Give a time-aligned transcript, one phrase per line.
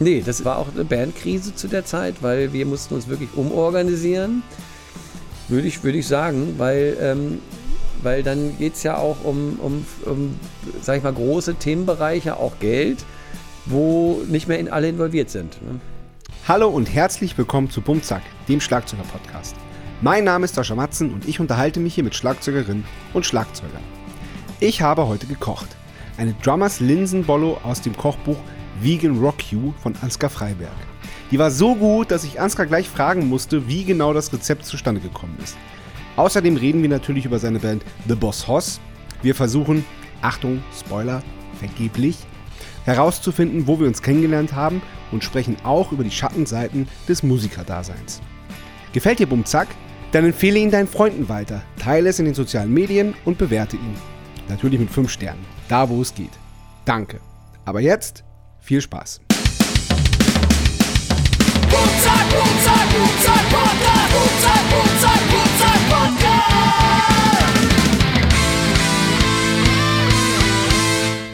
[0.00, 4.42] Nee, das war auch eine Bandkrise zu der Zeit, weil wir mussten uns wirklich umorganisieren.
[5.48, 7.38] Würde ich, würde ich sagen, weil, ähm,
[8.02, 10.38] weil dann geht es ja auch um, um, um,
[10.82, 13.04] sag ich mal, große Themenbereiche, auch Geld,
[13.66, 15.62] wo nicht mehr in alle involviert sind.
[15.62, 15.80] Ne?
[16.48, 19.54] Hallo und herzlich willkommen zu Bumzack, dem Schlagzeuger-Podcast.
[20.00, 23.82] Mein Name ist Sascha Matzen und ich unterhalte mich hier mit Schlagzeugerinnen und Schlagzeugern.
[24.58, 25.68] Ich habe heute gekocht.
[26.16, 28.36] Eine Drummers Linsenbollo aus dem Kochbuch
[28.80, 30.70] Vegan Rock You von Ansgar Freiberg.
[31.30, 35.00] Die war so gut, dass ich Ansgar gleich fragen musste, wie genau das Rezept zustande
[35.00, 35.56] gekommen ist.
[36.16, 38.80] Außerdem reden wir natürlich über seine Band The Boss Hoss.
[39.22, 39.84] Wir versuchen,
[40.22, 41.22] Achtung, Spoiler,
[41.58, 42.18] vergeblich,
[42.84, 48.20] herauszufinden, wo wir uns kennengelernt haben und sprechen auch über die Schattenseiten des Musikerdaseins.
[48.92, 49.68] Gefällt dir Bumzack?
[50.12, 53.96] Dann empfehle ihn deinen Freunden weiter, teile es in den sozialen Medien und bewerte ihn.
[54.48, 56.30] Natürlich mit 5 Sternen, da wo es geht.
[56.84, 57.18] Danke.
[57.64, 58.22] Aber jetzt
[58.64, 59.20] viel Spaß.
[61.70, 64.12] Bumzack, Bumzack, Bumzack, Podcast.
[64.14, 66.24] Bumzack, Bumzack, Bumzack, Podcast.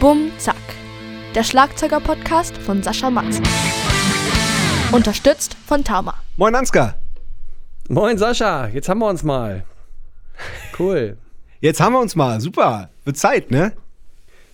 [0.01, 0.57] Bum Zack.
[1.35, 3.45] Der Schlagzeuger-Podcast von Sascha Matzen.
[4.91, 6.15] Unterstützt von Tama.
[6.37, 6.97] Moin Ansgar.
[7.89, 9.65] Moin Sascha, jetzt haben wir uns mal.
[10.77, 11.17] Cool.
[11.61, 12.41] Jetzt haben wir uns mal.
[12.41, 12.89] Super.
[13.05, 13.73] Wird Zeit, ne?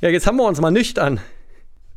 [0.02, 1.20] Ja, jetzt haben wir uns mal nüchtern.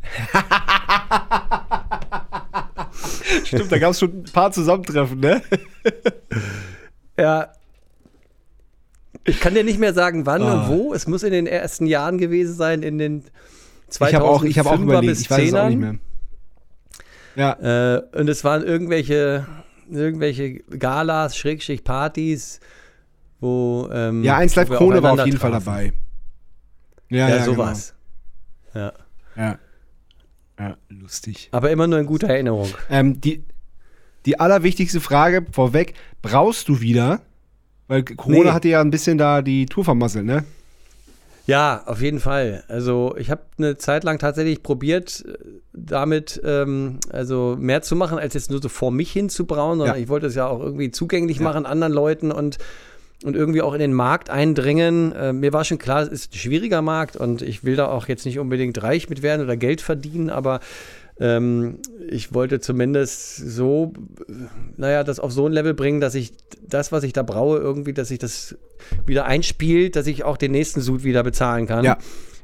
[3.46, 5.42] Stimmt, da gab es schon ein paar Zusammentreffen, ne?
[7.18, 7.52] Ja.
[9.26, 10.54] Ich kann dir nicht mehr sagen, wann Ah.
[10.54, 10.94] und wo.
[10.94, 13.24] Es muss in den ersten Jahren gewesen sein, in den
[13.92, 15.70] 2005er Ich habe auch, ich hab auch überlegt, bis ich weiß es auch 10ern.
[15.70, 15.96] nicht mehr.
[17.36, 19.46] Ja, Äh, und es waren irgendwelche,
[19.90, 22.62] irgendwelche Galas, Schrägstrich Partys,
[23.42, 23.90] wo.
[23.92, 25.66] Ähm, ja 1 Live Krone war auf jeden Fall trafen.
[25.66, 25.94] dabei.
[27.10, 27.94] Ja, Ja, ja, sowas.
[28.74, 28.86] Genau.
[28.86, 28.94] Ja.
[29.36, 29.60] ja,
[30.90, 31.50] lustig.
[31.52, 32.70] Aber immer nur in guter Erinnerung.
[32.90, 33.44] Ähm, die,
[34.26, 37.22] die allerwichtigste Frage vorweg: Brauchst du wieder?
[37.88, 38.52] Weil Corona Nee.
[38.52, 40.44] hatte ja ein bisschen da die Tour vermasselt, ne?
[41.48, 42.64] Ja, auf jeden Fall.
[42.68, 45.34] Also ich habe eine Zeit lang tatsächlich probiert, äh,
[45.74, 49.80] damit ähm, also mehr zu machen, als jetzt nur so vor mich hin zu brauen,
[49.80, 50.02] sondern Ja.
[50.04, 51.44] ich wollte es ja auch irgendwie zugänglich Ja.
[51.44, 52.60] machen anderen Leuten und
[53.24, 55.12] und irgendwie auch in den Markt eindringen.
[55.12, 58.08] Äh, mir war schon klar, es ist ein schwieriger Markt und ich will da auch
[58.08, 60.62] jetzt nicht unbedingt reich mit werden oder Geld verdienen, aber
[61.20, 61.80] ähm,
[62.10, 63.94] ich wollte zumindest so,
[64.78, 66.32] naja, das auf so ein Level bringen, dass ich
[66.66, 68.56] das, was ich da braue, irgendwie, dass ich das
[69.06, 71.84] wieder einspielt, dass ich auch den nächsten Sud wieder bezahlen kann.
[71.84, 71.98] Ja.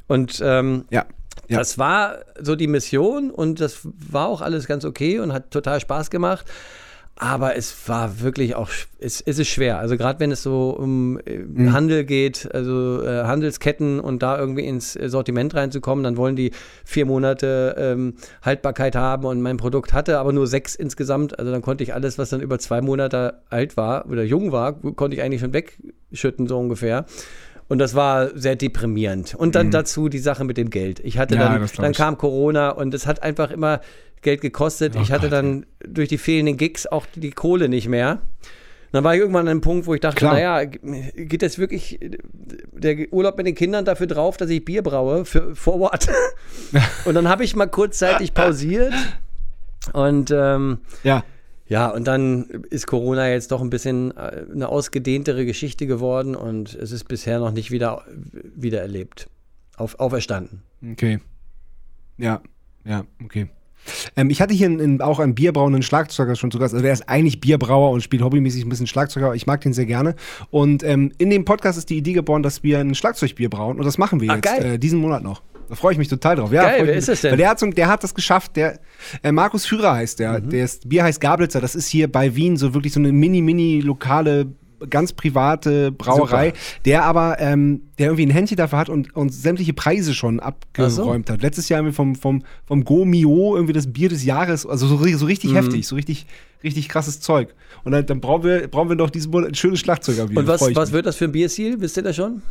[0.07, 1.05] Und ähm, Ja.
[1.47, 1.59] Ja.
[1.59, 5.79] das war so die Mission und das war auch alles ganz okay und hat total
[5.79, 6.45] Spaß gemacht.
[7.17, 9.79] Aber es war wirklich auch, es, es ist schwer.
[9.79, 11.71] Also gerade wenn es so um äh, Mhm.
[11.71, 16.51] Handel geht, also äh, Handelsketten und da irgendwie ins Sortiment reinzukommen, dann wollen die
[16.83, 21.39] vier Monate ähm, Haltbarkeit haben und mein Produkt hatte aber nur sechs insgesamt.
[21.39, 24.73] Also dann konnte ich alles, was dann über zwei Monate alt war oder jung war,
[24.73, 27.05] konnte ich eigentlich schon wegschütten, so ungefähr.
[27.67, 29.33] Und das war sehr deprimierend.
[29.33, 30.99] Und dann dazu die Sache mit dem Geld.
[30.99, 31.41] Ich hatte Mhm.
[31.41, 33.81] Ja, dann, dann kam Corona und es hat einfach immer
[34.21, 34.95] Geld gekostet.
[34.95, 38.21] ich hatte dann durch die fehlenden Gigs auch die Kohle nicht mehr.
[38.91, 41.99] Dann war ich irgendwann an einem Punkt, wo ich dachte, naja, geht das wirklich
[42.71, 46.07] der Urlaub mit den Kindern dafür drauf, dass ich Bier braue für vor Ort?
[47.05, 48.93] und dann habe ich mal kurzzeitig pausiert
[49.93, 51.23] und ähm, Ja.
[51.67, 56.73] Ja, und dann ist Corona jetzt doch ein bisschen äh, eine ausgedehntere Geschichte geworden und
[56.75, 58.03] es ist bisher noch nicht wieder,
[58.55, 59.29] wieder erlebt.
[59.77, 60.61] Auf, auferstanden.
[60.93, 61.19] Okay.
[62.17, 62.41] Ja,
[62.85, 63.47] ja, okay.
[64.15, 66.73] Ähm, ich hatte hier einen, einen- auch einen bierbrauenden Schlagzeuger schon zu Gast.
[66.73, 69.35] Also der ist eigentlich Bierbrauer und spielt hobbymäßig ein bisschen Schlagzeuger.
[69.35, 70.15] Ich mag den sehr gerne.
[70.49, 73.77] Und ähm, in dem Podcast ist die Idee geboren, dass wir ein Schlagzeugbier brauen.
[73.77, 74.47] Und das machen wir Ah, jetzt.
[74.63, 75.41] Äh, diesen Monat noch.
[75.69, 76.51] Da freue ich mich total drauf.
[76.51, 76.97] Ja, Geil, wer mich.
[76.97, 77.31] ist das denn?
[77.31, 78.55] Weil der hat, so, der hat das geschafft.
[78.55, 78.79] Der
[79.23, 80.39] äh, Markus Führer heißt der.
[80.41, 80.49] Mhm.
[80.49, 81.61] Der ist, Bier heißt Gablitzer.
[81.61, 84.47] Das ist hier bei Wien so wirklich so eine mini, mini lokale
[84.89, 86.59] ganz private Brauerei, Super.
[86.83, 91.29] der aber, ähm, der irgendwie ein Händchen dafür hat und, und sämtliche Preise schon abgeräumt
[91.29, 91.41] hat.
[91.41, 94.97] Letztes Jahr irgendwie vom, vom, vom Go Mio irgendwie das Bier des Jahres, also so,
[94.97, 95.55] so richtig Mhm.
[95.55, 96.25] heftig, so richtig,
[96.63, 97.55] richtig krasses Zeug.
[97.83, 100.37] Und dann, dann brauchen wir, brauchen wir doch diesen Monat ein schönes Schlagzeugerbier.
[100.37, 101.79] Und was, was wird das für ein Bierstil?
[101.79, 102.41] Wisst ihr das schon?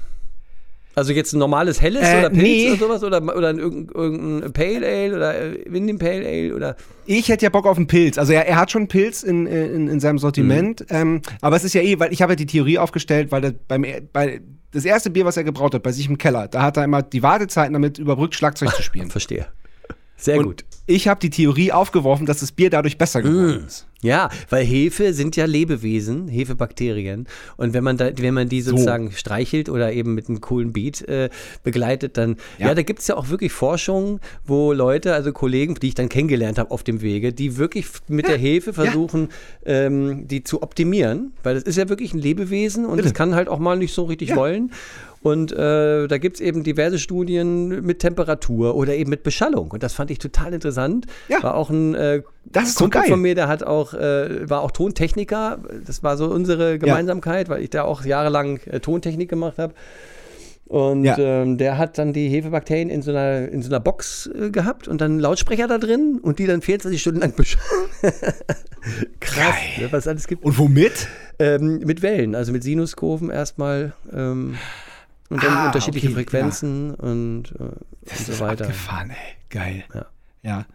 [0.96, 2.68] Also jetzt ein normales helles Äh, oder Pilz nee.
[2.70, 3.02] oder sowas?
[3.02, 6.76] Oder, oder ein, irgendein, irgendein Pale Ale oder äh, Indian Pale Ale oder.
[7.06, 8.16] Ich hätte ja Bock auf einen Pilz.
[8.16, 10.80] Also er, er hat schon einen Pilz in, in, in seinem Sortiment.
[10.82, 10.96] Mhm.
[10.96, 13.54] Ähm, aber es ist ja eh, weil ich habe ja die Theorie aufgestellt, weil das,
[13.66, 16.76] beim, bei, das erste Bier, was er gebraut hat, bei sich im Keller, da hat
[16.76, 19.10] er immer die Wartezeiten damit überbrückt, Schlagzeug zu spielen.
[19.10, 19.46] Verstehe.
[20.16, 20.64] Sehr Und- gut.
[20.86, 23.86] Ich habe die Theorie aufgeworfen, dass das Bier dadurch besser geworden ist.
[24.02, 27.26] Ja, weil Hefe sind ja Lebewesen, Hefebakterien.
[27.56, 31.00] Und wenn man da, wenn man die sozusagen streichelt oder eben mit einem coolen Beat
[31.08, 31.30] äh,
[31.62, 32.74] begleitet, dann, ja, Ja.
[32.74, 36.58] da gibt es ja auch wirklich Forschungen, wo Leute, also Kollegen, die ich dann kennengelernt
[36.58, 39.30] habe auf dem Wege, die wirklich mit der Hefe versuchen,
[39.64, 43.48] ähm, die zu optimieren, weil das ist ja wirklich ein Lebewesen und es kann halt
[43.48, 44.36] auch mal nicht so richtig Ja.
[44.36, 44.70] wollen.
[45.24, 49.70] Und äh, da gibt es eben diverse Studien mit Temperatur oder eben mit Beschallung.
[49.70, 51.06] Und das fand ich total interessant.
[51.28, 51.42] Ja.
[51.42, 53.10] War auch ein äh, Das ist Kumpel geil.
[53.10, 55.60] von mir, der hat auch, äh, war auch Tontechniker.
[55.86, 59.72] Das war so unsere Gemeinsamkeit, weil ich da auch jahrelang äh, Tontechnik gemacht habe.
[60.66, 61.16] Und Ja.
[61.18, 64.88] ähm, der hat dann die Hefebakterien in so einer, in so einer Box äh, gehabt
[64.88, 67.64] und dann Lautsprecher da drin und die dann 24 Stunden lang beschallen.
[69.20, 70.44] Krass, ne, was es alles gibt.
[70.44, 71.08] Und womit?
[71.38, 73.94] Ähm, mit Wellen, also mit Sinuskurven erstmal.
[74.12, 74.56] Ähm,
[75.34, 77.76] und dann Ah, unterschiedliche okay, Frequenzen und, äh, und
[78.18, 78.64] so weiter.
[78.64, 79.16] Abgefahren, ey.
[79.50, 79.84] Geil.
[79.92, 80.06] Ja.
[80.42, 80.66] ja.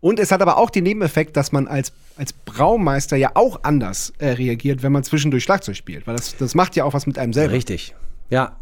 [0.00, 4.12] Und es hat aber auch den Nebeneffekt, dass man als, als Braumeister ja auch anders
[4.18, 6.06] äh, reagiert, wenn man zwischendurch Schlagzeug spielt.
[6.06, 7.52] Weil das, das macht ja auch was mit einem selber.
[7.54, 7.94] Richtig.
[8.30, 8.56] Ja,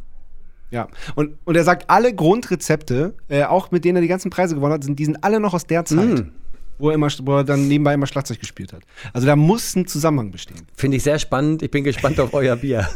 [0.71, 0.89] Ja.
[1.15, 4.75] Und, und er sagt, alle Grundrezepte, äh, auch mit denen er die ganzen Preise gewonnen
[4.75, 5.99] hat, sind, die sind alle noch aus der Zeit.
[6.21, 6.31] Mm.
[6.79, 8.83] Wo er, immer, wo er dann nebenbei immer Schlagzeug gespielt hat.
[9.13, 10.67] Also da muss ein Zusammenhang bestehen.
[10.77, 11.63] finde ich sehr spannend.
[11.63, 12.89] Ich bin gespannt auf euer Bier.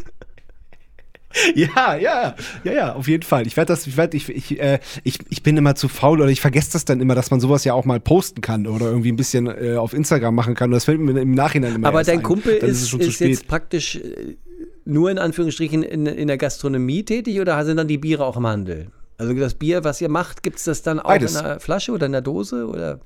[1.55, 2.35] Ja, ja,
[2.65, 3.47] ja, ja, auf jeden Fall.
[3.47, 6.31] Ich werde das, ich werde, ich, ich, äh, ich, ich bin immer zu faul oder
[6.31, 9.13] ich vergesse das dann immer, dass man sowas ja auch mal posten kann oder irgendwie
[9.13, 10.71] ein bisschen äh, auf Instagram machen kann.
[10.71, 12.23] Und das fällt mir im Nachhinein immer Aber dein ein.
[12.23, 13.29] Kumpel ist, ist, zu spät.
[13.29, 14.37] jetzt praktisch äh,
[14.87, 18.47] nur in Anführungsstrichen in, in der Gastronomie tätig oder sind dann die Biere auch im
[18.47, 18.91] Handel?
[19.19, 21.33] Also das Bier, was ihr macht, gibt es das dann auch Beides.
[21.35, 22.67] in einer Flasche oder in der Dose?
[22.67, 23.01] Oder?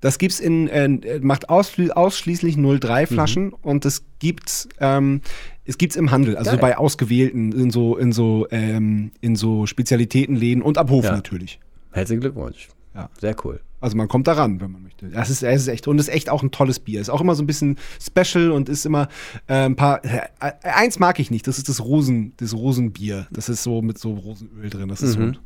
[0.00, 3.54] Das gibt's in, äh, macht ausschli ausschließlich 03 Flaschen Mhm.
[3.62, 5.20] und es gibt's, ähm,
[5.66, 6.60] es gibt's im Handel, also Geil.
[6.60, 11.12] bei ausgewählten, in so, in so, ähm, in so Spezialitätenläden und ab Hof Ja.
[11.12, 11.58] natürlich.
[11.92, 12.68] Herzlichen Glückwunsch.
[12.94, 13.10] Ja.
[13.20, 13.60] Sehr cool.
[13.80, 15.06] Also man kommt da ran, wenn man möchte.
[15.08, 17.00] Das ist, es ist echt, und es ist echt auch ein tolles Bier.
[17.00, 19.08] Ist auch immer so ein bisschen special und ist immer
[19.48, 20.02] äh, ein paar.
[20.04, 20.20] Äh,
[20.62, 23.26] eins mag ich nicht, das ist das Rosen, das Rosenbier.
[23.30, 24.88] Das ist so mit so Rosenöl drin.
[24.88, 25.34] Das ist Mhm.
[25.34, 25.40] so.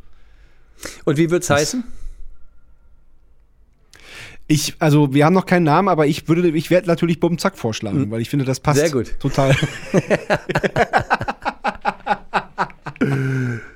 [1.05, 1.83] Und wie wird es heißen?
[4.53, 8.11] Ich, also wir haben noch keinen Namen, aber ich würde, ich werde natürlich Bumzack vorschlagen,
[8.11, 8.85] weil ich finde, das passt Mhm.
[8.87, 9.15] Sehr gut.
[9.21, 9.55] total.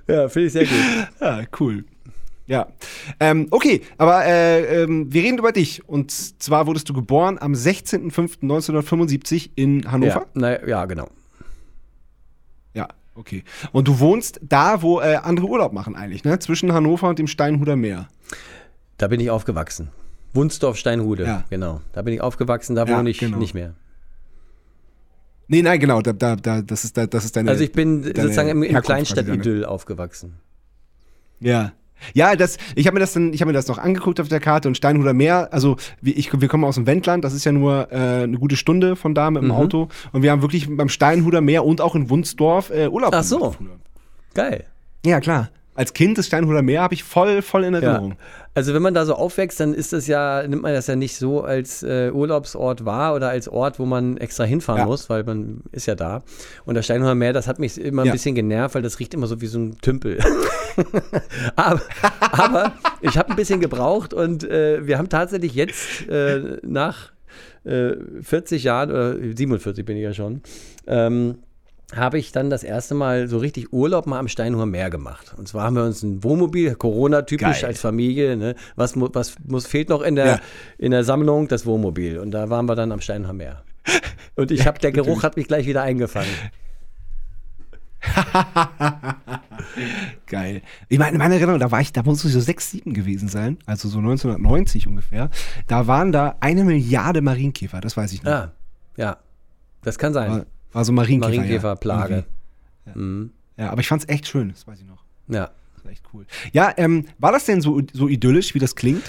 [0.07, 0.77] Ja, finde ich sehr gut.
[1.21, 1.85] ja, cool.
[2.47, 2.67] Ja.
[3.21, 5.89] Ähm, okay, aber äh, ähm, wir reden über dich.
[5.89, 10.09] Und zwar wurdest du geboren am 16.05.1975 in Hannover.
[10.21, 11.09] Ja, na, ja, genau.
[12.75, 13.45] Ja, okay.
[13.73, 16.39] Und du wohnst da, wo äh, andere Urlaub machen eigentlich, ne?
[16.39, 18.09] Zwischen Hannover und dem Steinhuder Meer.
[18.99, 19.89] Da bin ich aufgewachsen.
[20.35, 21.45] Wunsdorf, Steinhude, Ja.
[21.49, 21.81] genau.
[21.93, 23.39] Da bin ich aufgewachsen, da Ja, wohne ich genau.
[23.39, 23.75] nicht mehr.
[25.47, 27.51] Nee, nein, genau, da, da, da, das, ist, da, das ist deine.
[27.51, 30.35] Also ich bin sozusagen im, im quasi, Kleinstadt-Idyll aufgewachsen.
[31.41, 31.73] Ja.
[32.13, 34.41] Ja, das, ich habe mir das dann, ich habe mir das noch angeguckt auf der
[34.41, 37.53] Karte und Steinhuder Meer, also wir, ich, wir kommen aus dem Wendland, das ist ja
[37.53, 39.47] nur äh, eine gute Stunde von da mit Mhm.
[39.49, 43.15] dem Auto und wir haben wirklich beim Steinhuder Meer und auch in Wunsdorf äh, Urlaub
[43.15, 43.55] Ach so.
[44.35, 44.65] Geil.
[45.07, 45.51] Ja, klar.
[45.77, 47.81] Als Kind des Steinhuder Meer habe ich voll, voll in Ja.
[47.81, 48.15] Erinnerung.
[48.55, 51.17] Also wenn man da so aufwächst, dann ist das ja, nimmt man das ja nicht
[51.17, 54.87] so als äh, Urlaubsort wahr oder als Ort, wo man extra hinfahren Ja.
[54.87, 56.23] muss, weil man ist ja da.
[56.65, 58.13] Und das Steinhuder Meer, das hat mich immer ein Ja.
[58.13, 60.19] bisschen genervt, weil das riecht immer so wie so ein Tümpel.
[61.57, 61.81] aber,
[62.21, 67.13] aber ich habe ein bisschen gebraucht und äh, wir haben tatsächlich jetzt äh, nach
[67.65, 67.93] äh,
[68.23, 70.43] 40 Jahren, oder 47 bin ich ja schon,
[70.87, 71.39] ähm,
[71.97, 75.35] habe ich dann das erste Mal so richtig Urlaub mal am Steinhuer Meer gemacht.
[75.37, 78.55] Und zwar haben wir uns ein Wohnmobil, Corona-typisch als Familie, ne?
[78.77, 80.41] was, was muss, fehlt noch in der, Ja.
[80.79, 81.49] in der Sammlung?
[81.49, 82.19] Das Wohnmobil.
[82.19, 83.63] Und da waren wir dann am Steinhuer Meer.
[84.35, 86.31] Und ich habe, der Geruch hat mich gleich wieder eingefangen.
[90.27, 90.63] Geil.
[90.89, 93.29] Ich meine, in meiner Erinnerung, da war ich, da muss ich so sechs, sieben gewesen
[93.29, 95.31] sein, also so 1990 ungefähr.
[95.67, 98.31] Da waren da eine Milliarde Marienkäfer, das weiß ich noch.
[98.31, 98.53] Ja,
[98.97, 99.17] ja.
[99.83, 100.31] Das kann sein.
[100.31, 101.37] War, war so Marienkäfer.
[101.37, 102.25] Marienkäferplage.
[102.87, 103.31] Ja, irgendwie.
[103.57, 105.03] ja, aber ich fand's echt schön, das weiß ich noch.
[105.29, 105.51] Ja.
[105.77, 106.27] Das war echt cool.
[106.53, 109.03] Ja, ähm, war das denn so, so idyllisch, wie das klingt?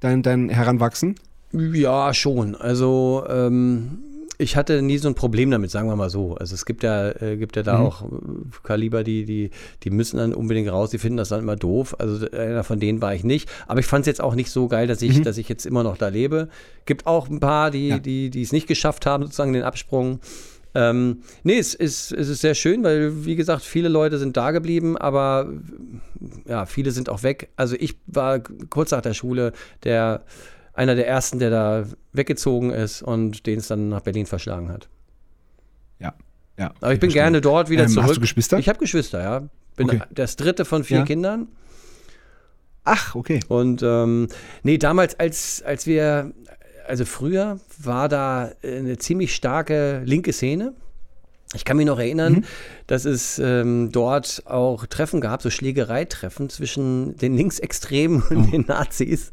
[0.00, 1.14] Dein, dein Heranwachsen?
[1.52, 2.54] Ja, schon.
[2.54, 3.98] Also ähm,
[4.38, 6.34] ich hatte nie so ein Problem damit, sagen wir mal so.
[6.36, 7.84] Also es gibt ja, äh, gibt ja da Mhm.
[7.84, 8.06] auch äh,
[8.62, 9.50] Kaliber, die, die,
[9.82, 11.96] die müssen dann unbedingt raus, die finden das dann immer doof.
[11.98, 13.50] Also einer von denen war ich nicht.
[13.66, 15.82] Aber ich fand es jetzt auch nicht so geil, dass ich, dass ich jetzt immer
[15.82, 16.48] noch da lebe.
[16.86, 17.90] Gibt auch ein paar, die, Mhm.
[17.90, 17.98] Ja.
[17.98, 20.20] die, die es nicht geschafft haben, sozusagen den Absprung.
[20.74, 24.50] Ähm, nee, es ist, es ist sehr schön, weil, wie gesagt, viele Leute sind da
[24.52, 25.52] geblieben, aber
[26.46, 27.48] ja, viele sind auch weg.
[27.56, 29.52] Also ich war kurz nach der Schule
[29.84, 30.24] der
[30.72, 34.88] einer der ersten, der da weggezogen ist und den es dann nach Berlin verschlagen hat.
[35.98, 36.14] Ja.
[36.58, 38.14] ja Aber ich bin gerne dort wieder Ähm, hast zurück.
[38.14, 38.58] du Geschwister?
[38.58, 39.40] Ich habe Geschwister, ja.
[39.76, 40.02] Bin Okay.
[40.10, 41.04] das dritte von vier Ja.
[41.04, 41.48] Kindern.
[42.84, 43.40] Ach, okay.
[43.48, 44.28] Und ähm,
[44.62, 46.32] nee, damals, als, als wir,
[46.90, 50.74] also früher war da eine ziemlich starke linke Szene.
[51.54, 52.44] Ich kann mich noch erinnern, Mhm.
[52.86, 59.32] dass es ähm, dort auch Treffen gab, so Schlägereitreffen zwischen den Linksextremen und den Nazis.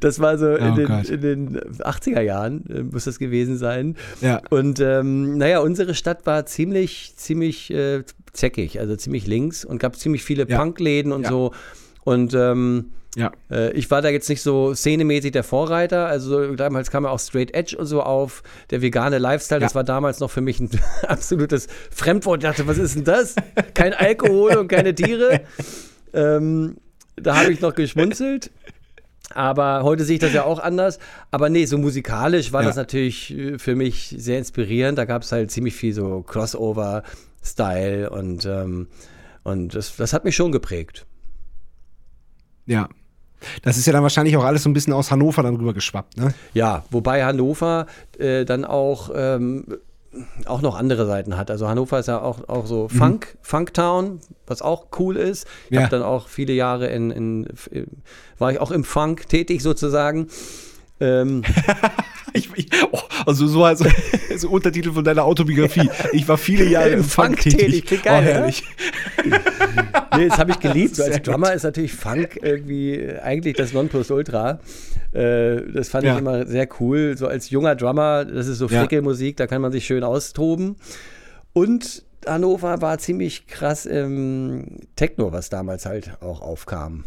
[0.00, 1.08] Das war so in, Oh den, Gott.
[1.10, 3.96] in den 80er Jahren, äh, muss das gewesen sein.
[4.22, 4.40] Ja.
[4.48, 9.96] Und ähm, naja, unsere Stadt war ziemlich, ziemlich äh, zäckig, also ziemlich links und gab
[9.96, 10.58] ziemlich viele Ja.
[10.58, 11.28] Punkläden und Ja.
[11.30, 11.52] so.
[12.04, 13.30] Und ähm, Ja.
[13.50, 16.06] äh, ich war da jetzt nicht so szenemäßig der Vorreiter.
[16.06, 18.42] Also damals kam ja auch Straight Edge und so auf.
[18.70, 19.76] Der vegane Lifestyle, das Ja.
[19.76, 20.70] war damals noch für mich ein
[21.06, 22.42] absolutes Fremdwort.
[22.42, 23.34] Ich dachte, was ist denn das?
[23.74, 25.40] Kein Alkohol und keine Tiere.
[26.14, 26.76] Ähm,
[27.16, 28.50] da habe ich noch geschmunzelt.
[29.34, 30.98] Aber heute sehe ich das ja auch anders.
[31.30, 32.66] Aber nee, so musikalisch war Ja.
[32.68, 34.98] das natürlich äh, für mich sehr inspirierend.
[34.98, 38.88] Da gab es halt ziemlich viel so Crossover-Style und, ähm,
[39.42, 41.06] und das, das hat mich schon geprägt.
[42.66, 42.88] Ja.
[43.62, 46.16] Das ist ja dann wahrscheinlich auch alles so ein bisschen aus Hannover dann rüber geschwappt,
[46.16, 46.32] ne?
[46.54, 47.86] Ja, wobei Hannover
[48.18, 49.64] äh, dann auch, ähm,
[50.46, 51.50] auch noch andere Seiten hat.
[51.50, 55.46] Also Hannover ist ja auch, auch so Funk, Funktown, was auch cool ist.
[55.70, 55.80] Ich Ja.
[55.82, 57.86] habe dann auch viele Jahre in, in, in,
[58.38, 60.28] war ich auch im Funk tätig sozusagen.
[61.02, 61.42] Ähm,
[62.34, 63.84] Ich, ich, oh, also so als
[64.36, 65.88] so Untertitel von deiner Autobiografie.
[66.12, 67.84] Ich war viele Jahre im, Funk tätig.
[67.86, 68.62] Klingt geil, oh, herrlich.
[70.16, 70.96] nee, das habe ich geliebt.
[70.96, 74.60] So als Drummer ist natürlich Funk irgendwie eigentlich das Nonplusultra.
[75.12, 76.14] Äh, das fand Ja.
[76.14, 77.16] ich immer sehr cool.
[77.18, 78.80] So als junger Drummer, das ist so Ja.
[78.80, 80.76] Frickelmusik, da kann man sich schön austoben.
[81.52, 87.04] Und Hannover war ziemlich krass im Techno, was damals halt auch aufkam.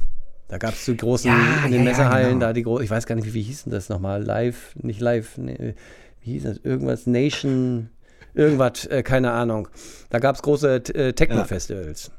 [0.47, 2.45] Da gab es so großen, Ja, in den ja, ja, Messerhallen, genau.
[2.47, 4.23] da die großen, ich weiß gar nicht, wie, wie hieß denn das nochmal?
[4.23, 5.73] Live, nicht live, nee,
[6.21, 6.57] wie hieß das?
[6.63, 7.89] Irgendwas, Nation,
[8.35, 9.67] irgendwas, äh, keine Ahnung.
[10.09, 12.11] Da gab es große äh, Techno-Festivals.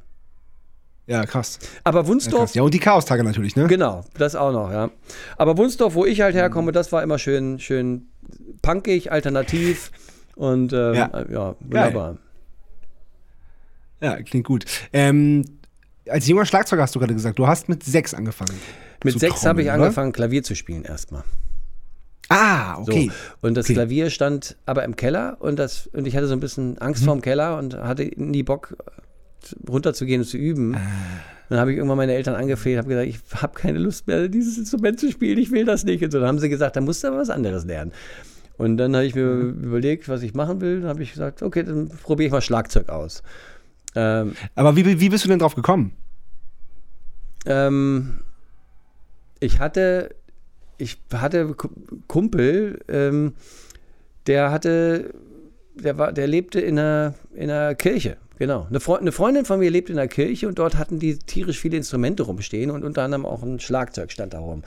[1.06, 1.60] Ja, krass.
[1.84, 2.54] Aber Ja, Wunsdorf, krass.
[2.54, 3.68] Ja, und die Chaostage natürlich, ne?
[3.68, 4.90] genau, das auch noch, ja.
[5.36, 8.08] Aber Wunsdorf, wo ich halt herkomme, das war immer schön, schön
[8.60, 9.92] punkig, alternativ
[10.34, 11.10] und ähm, Ja.
[11.14, 11.24] ja.
[11.30, 12.16] ja, wunderbar.
[14.00, 14.64] Ja, klingt gut.
[14.92, 15.44] Ähm,
[16.08, 18.58] als junger Schlagzeuger hast du gerade gesagt, du hast mit sechs angefangen.
[19.04, 19.74] Mit sechs habe ich oder?
[19.74, 21.24] angefangen, Klavier zu spielen erstmal.
[22.28, 22.92] Ah, So.
[22.92, 23.10] okay.
[23.40, 23.74] Und das Okay.
[23.74, 27.06] Klavier stand aber im Keller und, das, und ich hatte so ein bisschen Angst Mhm.
[27.06, 28.76] vorm Keller und hatte nie Bock
[29.68, 30.74] runterzugehen und zu üben.
[30.74, 30.80] Ah.
[31.48, 34.58] Dann habe ich irgendwann meine Eltern angefleht, habe gesagt, ich habe keine Lust mehr, dieses
[34.58, 36.02] Instrument zu spielen, ich will das nicht.
[36.02, 37.92] Und so, dann haben sie gesagt, dann musst du aber was anderes lernen.
[38.58, 39.62] Und dann habe ich mir Mhm.
[39.64, 40.80] überlegt, was ich machen will.
[40.80, 43.22] Dann habe ich gesagt, okay, dann probiere ich mal Schlagzeug aus.
[43.96, 45.92] Ähm, Aber wie, wie bist du denn drauf gekommen?
[47.46, 48.20] Ähm,
[49.40, 50.14] ich hatte,
[50.78, 51.70] ich hatte Ku-
[52.06, 53.34] Kumpel, ähm,
[54.26, 55.14] der hatte,
[55.74, 58.18] der war, der lebte in einer, in einer Kirche.
[58.38, 58.66] Genau.
[58.68, 61.58] Eine, Freu eine Freundin von mir lebte in einer Kirche und dort hatten die tierisch
[61.58, 64.62] viele Instrumente rumstehen und unter anderem auch ein Schlagzeug stand da rum.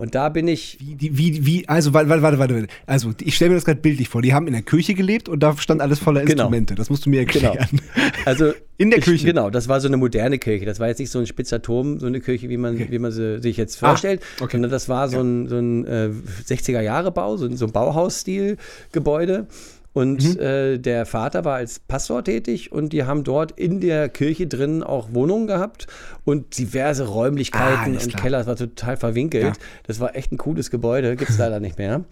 [0.00, 2.66] Und da bin ich, Wie, die- wie, wie, also, warte, warte, warte.
[2.86, 4.22] Also, ich stelle mir das gerade bildlich vor.
[4.22, 6.32] Die haben in der Kirche gelebt und da stand alles voller Genau.
[6.44, 6.74] Instrumente.
[6.74, 7.50] Das musst du mir Genau.
[7.52, 7.80] erklären.
[8.24, 9.26] Also In der ich, Kirche?
[9.26, 10.64] Genau, das war so eine moderne Kirche.
[10.64, 12.86] Das war jetzt nicht so ein spitzer Turm, so eine Kirche, wie man, Okay.
[12.88, 14.52] wie man sie sich jetzt Ah, vorstellt, okay.
[14.52, 16.08] sondern das war so ein, so ein äh,
[16.48, 19.46] 60er-Jahre-Bau, so so ein Bauhausstil-Gebäude.
[19.92, 20.40] Und Mhm.
[20.40, 24.84] äh, der Vater war als Pastor tätig und die haben dort in der Kirche drin
[24.84, 25.88] auch Wohnungen gehabt
[26.24, 28.22] und diverse Ah, Räumlichkeiten alles und klar.
[28.22, 28.38] Keller.
[28.38, 29.42] Das war total verwinkelt.
[29.44, 29.52] Ja.
[29.88, 32.04] Das war echt ein cooles Gebäude, gibt es leider nicht mehr.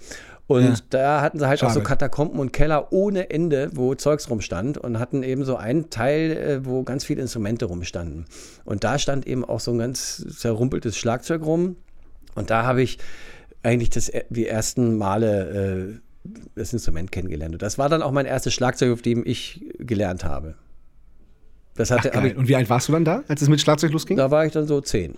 [0.48, 0.74] Und Ja.
[0.90, 1.84] da hatten sie halt auch so Schade.
[1.86, 6.64] Katakomben und Keller ohne Ende, wo Zeugs rumstand und hatten eben so einen Teil, äh,
[6.66, 8.24] wo ganz viele Instrumente rumstanden.
[8.64, 11.76] Und da stand eben auch so ein ganz zerrumpeltes Schlagzeug rum.
[12.34, 12.98] Und da habe ich
[13.62, 16.00] eigentlich das, die ersten Male äh,
[16.54, 17.54] das Instrument kennengelernt.
[17.54, 20.54] Und das war dann auch mein erstes Schlagzeug, auf dem ich gelernt habe.
[21.74, 22.26] Das Ach, hatte, geil.
[22.26, 24.16] ich, Und wie alt warst du dann da, als es mit Schlagzeug losging?
[24.16, 25.14] da war ich dann so zehn.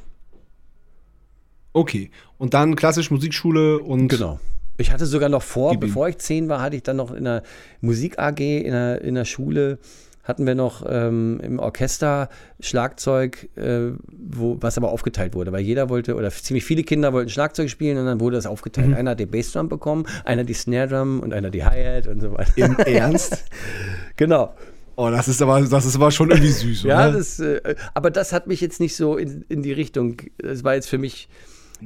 [1.73, 2.11] Okay.
[2.39, 4.09] Und dann klassisch Musikschule und.
[4.09, 4.41] Genau.
[4.77, 7.43] Ich hatte sogar noch vor, bevor ich zehn war, hatte ich dann noch in der
[7.83, 9.79] Musik AG, in der, in der Schule,
[10.23, 12.29] hatten wir noch ähm, im Orchester
[12.61, 17.31] Schlagzeug, äh, wo, was aber aufgeteilt wurde, weil jeder wollte, oder ziemlich viele Kinder wollten
[17.31, 18.89] Schlagzeug spielen und dann wurde das aufgeteilt.
[18.89, 18.95] Mhm.
[18.95, 22.33] Einer hat die Bassdrum bekommen, einer die Snare Drum und einer die Hi-Hat und so
[22.33, 22.53] weiter.
[22.57, 23.45] Im Ernst?
[24.17, 24.55] genau.
[24.97, 27.17] Oh, das ist aber, das ist aber schon irgendwie süß, Ja, oder?
[27.19, 30.75] das, äh, aber das hat mich jetzt nicht so in, in die Richtung, das war
[30.75, 31.29] jetzt für mich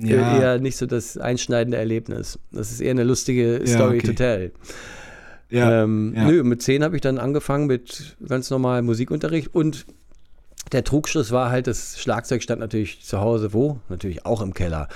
[0.02, 0.38] äh, Ja.
[0.40, 2.40] eher nicht so das einschneidende Erlebnis.
[2.50, 4.06] Das ist eher eine lustige Ja, Story okay.
[4.08, 4.50] to tell.
[5.50, 5.82] Ja.
[5.84, 6.24] ähm, ja.
[6.26, 9.86] Nö, mit zehn habe ich dann angefangen mit ganz normalem Musikunterricht und
[10.72, 13.78] der Trugschluss war halt, das Schlagzeug stand natürlich zu Hause wo?
[13.88, 14.88] Natürlich auch im Keller.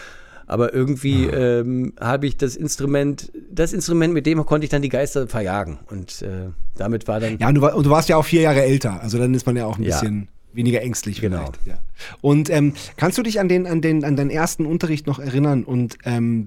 [0.46, 1.60] Aber irgendwie Ah.
[1.60, 5.78] ähm, habe ich das Instrument, das Instrument, mit dem konnte ich dann die Geister verjagen.
[5.90, 8.40] Und äh, damit war dann, Ja, und du, war, und du warst ja auch vier
[8.40, 9.02] Jahre älter.
[9.02, 10.00] Also dann ist man ja auch ein Ja.
[10.00, 11.52] bisschen weniger ängstlich Genau.
[11.66, 11.78] Ja.
[12.22, 15.64] Und ähm, kannst du dich an den, an den, an deinen ersten Unterricht noch erinnern
[15.64, 16.46] und ähm,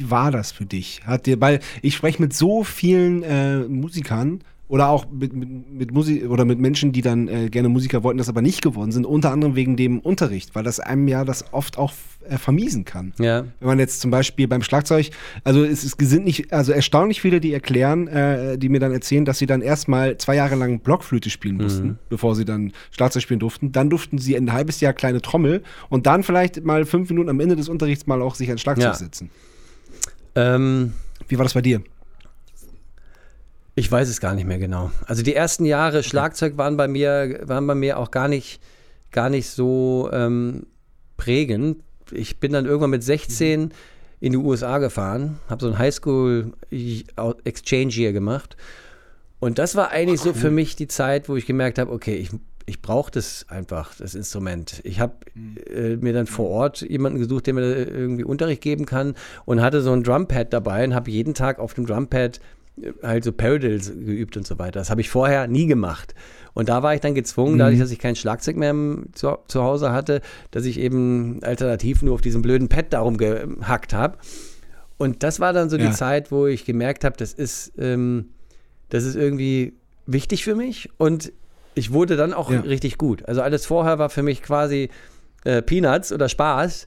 [0.00, 1.02] wie, war das für dich?
[1.04, 5.92] Hat dir, weil ich spreche mit so vielen äh, Musikern oder auch mit, mit, mit
[5.92, 9.04] Musik oder mit Menschen, die dann äh, gerne Musiker wollten, das aber nicht geworden sind,
[9.04, 11.92] unter anderem wegen dem Unterricht, weil das einem ja das oft auch
[12.28, 13.12] äh, vermiesen kann.
[13.18, 13.46] Ja.
[13.58, 15.10] Wenn man jetzt zum Beispiel beim Schlagzeug,
[15.42, 19.24] also es ist gesinnt nicht, also erstaunlich viele, die erklären, äh, die mir dann erzählen,
[19.24, 23.40] dass sie dann erstmal zwei Jahre lang Blockflöte spielen mussten, bevor sie dann Schlagzeug spielen
[23.40, 23.72] durften.
[23.72, 27.40] Dann durften sie ein halbes Jahr kleine Trommel und dann vielleicht mal fünf Minuten am
[27.40, 28.94] Ende des Unterrichts mal auch sich ans Schlagzeug Ja.
[28.94, 29.30] setzen.
[30.34, 30.94] Ähm,
[31.28, 31.82] Wie war das bei dir?
[33.74, 34.90] Ich weiß es gar nicht mehr genau.
[35.06, 38.60] Also die ersten Jahre Schlagzeug waren bei mir, waren bei mir auch gar nicht,
[39.10, 40.66] gar nicht so ähm,
[41.16, 41.82] prägend.
[42.10, 43.72] Ich bin dann irgendwann mit 16
[44.20, 46.52] in die USA gefahren, habe so ein Highschool
[47.44, 48.56] Exchange Year gemacht.
[49.38, 52.30] Und das war eigentlich so für mich die Zeit, wo ich gemerkt habe, okay, ich,
[52.70, 54.80] ich brauche das einfach, das Instrument.
[54.84, 55.14] Ich habe
[55.66, 59.80] äh, mir dann vor Ort jemanden gesucht, der mir irgendwie Unterricht geben kann und hatte
[59.80, 62.38] so ein Drumpad dabei und habe jeden Tag auf dem Drumpad
[62.80, 64.78] äh, halt so Paradiddles geübt und so weiter.
[64.78, 66.14] Das habe ich vorher nie gemacht.
[66.54, 68.74] Und da war ich dann gezwungen, dadurch, dass ich kein Schlagzeug mehr
[69.14, 70.20] zu, zu Hause hatte,
[70.52, 74.16] dass ich eben alternativ nur auf diesem blöden Pad darum gehackt habe.
[74.96, 75.88] Und das war dann so Ja.
[75.88, 78.26] die Zeit, wo ich gemerkt habe, das ist, ähm,
[78.90, 79.74] das ist irgendwie
[80.06, 81.32] wichtig für mich und
[81.80, 82.60] ich wurde dann auch Ja.
[82.60, 83.26] richtig gut.
[83.26, 84.90] Also alles vorher war für mich quasi
[85.44, 86.86] äh, Peanuts oder Spaß.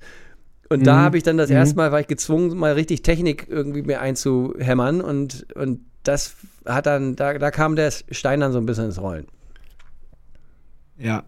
[0.70, 3.82] Und da habe ich dann das erste Mal, war ich gezwungen, mal richtig Technik irgendwie
[3.84, 6.36] mir einzuhämmern und, und das
[6.66, 9.28] hat dann, da, da kam der Stein dann so ein bisschen ins Rollen.
[10.98, 11.24] Ja.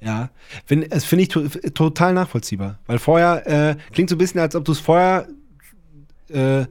[0.00, 0.30] Ja.
[0.64, 2.78] Find, das finde ich to total nachvollziehbar.
[2.86, 5.26] Weil vorher äh, klingt so ein bisschen, als ob du es vorher
[6.28, 6.64] äh,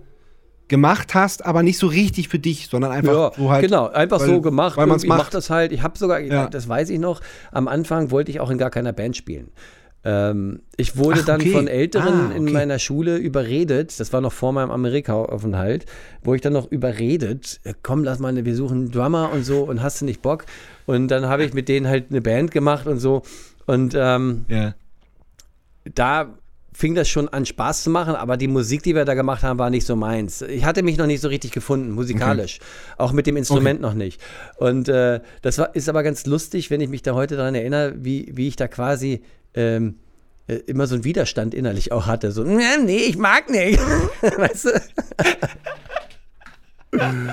[0.67, 3.63] gemacht hast, aber nicht so richtig für dich, sondern einfach ja, so halt.
[3.63, 4.77] genau, einfach weil- so gemacht.
[4.77, 5.33] Weil man es Irgendwie, Ich mach macht.
[5.33, 5.71] das halt.
[5.71, 6.47] Ich habe sogar, Ja.
[6.49, 7.21] das weiß ich noch,
[7.51, 9.49] am Anfang wollte ich auch in gar keiner Band spielen.
[10.03, 11.51] Ähm, ich wurde Ach, dann okay.
[11.51, 12.53] von Älteren Ah, in okay.
[12.53, 15.85] meiner Schule überredet, das war noch vor meinem Amerika-Aufenthalt,
[16.23, 19.43] wo ich dann noch überredet, äh, komm, lass mal, eine- wir suchen einen Drummer und
[19.43, 20.45] so und hast du nicht Bock?
[20.85, 23.23] Und dann habe ich mit denen halt eine Band gemacht und so.
[23.65, 24.75] Und ähm, Ja.
[25.95, 26.33] da
[26.77, 29.57] fing das schon an Spaß zu machen, aber die Musik, die wir da gemacht haben,
[29.57, 30.43] war nicht so meins.
[30.43, 32.59] Ich hatte mich noch nicht so richtig gefunden, musikalisch.
[32.99, 34.21] Auch mit dem Instrument noch nicht.
[34.57, 37.95] Und äh, das war, ist aber ganz lustig, wenn ich mich da heute daran erinnere,
[37.97, 39.23] wie, wie ich da quasi
[39.55, 39.95] ähm,
[40.45, 42.31] äh, immer so einen Widerstand innerlich auch hatte.
[42.31, 43.79] So, "Nee, ich mag nicht.
[44.21, 44.69] weißt du?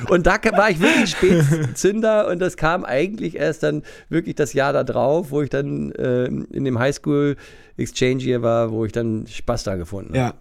[0.08, 4.72] Und da war ich wirklich Spätzünder und das kam eigentlich erst dann wirklich das Jahr
[4.72, 7.36] da drauf, wo ich dann ähm, in dem Highschool
[7.76, 10.18] Exchange hier war, wo ich dann Spaß da gefunden habe.
[10.18, 10.34] Ja.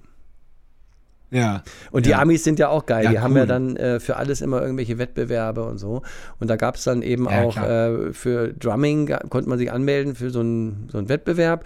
[1.31, 1.63] Ja.
[1.91, 2.19] Und die Ja.
[2.21, 3.05] Amis sind ja auch geil.
[3.05, 3.47] Ja, die haben ja cool.
[3.47, 6.03] dann äh, für alles immer irgendwelche Wettbewerbe und so.
[6.39, 10.13] Und da gab es dann eben Ja, auch äh, für Drumming, konnte man sich anmelden
[10.13, 11.65] für so einen so einen Wettbewerb.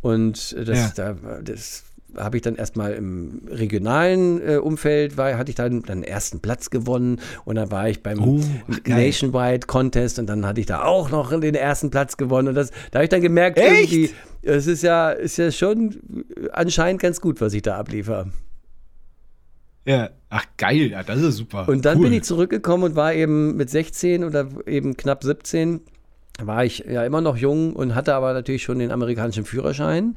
[0.00, 1.84] Und äh, das, da, das
[2.16, 6.70] habe ich dann erstmal im regionalen äh, Umfeld, war, hatte ich dann, den ersten Platz
[6.70, 7.20] gewonnen.
[7.44, 9.06] Und dann war ich beim ach, geil.
[9.06, 12.48] Nationwide Contest und dann hatte ich da auch noch den ersten Platz gewonnen.
[12.48, 13.92] Und das, da habe ich dann gemerkt, Echt?
[13.92, 14.10] irgendwie,
[14.42, 15.96] es ist ja, ist ja schon
[16.52, 18.30] anscheinend ganz gut, was ich da abliefere.
[19.84, 20.10] Ja.
[20.30, 20.90] Ach, geil.
[20.90, 21.68] Ja, das ist super.
[21.68, 22.04] Und dann cool.
[22.04, 25.80] bin ich zurückgekommen und war eben mit 16 oder eben knapp 17,
[26.40, 30.14] war ich ja immer noch jung und hatte aber natürlich schon den amerikanischen Führerschein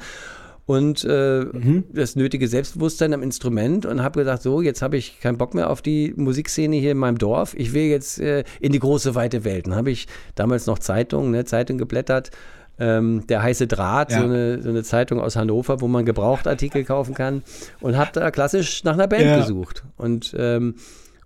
[0.71, 1.83] und äh, Mhm.
[1.93, 5.69] das nötige Selbstbewusstsein am Instrument und habe gesagt, so, jetzt habe ich keinen Bock mehr
[5.69, 7.53] auf die Musikszene hier in meinem Dorf.
[7.57, 9.67] Ich will jetzt äh, in die große, weite Welt.
[9.67, 12.31] Dann habe ich damals noch Zeitungen, ne, Zeitung geblättert.
[12.79, 14.19] Ähm, der heiße Draht, Ja.
[14.19, 17.43] so, eine, so eine Zeitung aus Hannover, wo man Gebrauchtartikel kaufen kann.
[17.79, 19.37] Und habe da klassisch nach einer Band Ja.
[19.37, 19.83] gesucht.
[19.97, 20.75] Und ähm,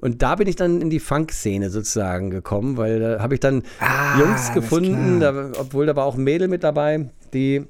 [0.02, 3.64] und da bin ich dann in die Funk-Szene sozusagen gekommen, weil da habe ich dann
[3.80, 7.66] Ah, Jungs gefunden, da, obwohl da war auch ein Mädel mit dabei, die,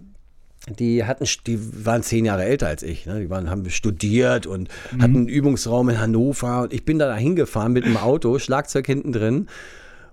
[0.67, 3.19] die hatten, die waren zehn Jahre älter als ich, ne?
[3.19, 5.01] die waren, haben studiert und Mhm.
[5.01, 9.11] hatten einen Übungsraum in Hannover und ich bin da hingefahren mit dem Auto, Schlagzeug hinten
[9.11, 9.47] drin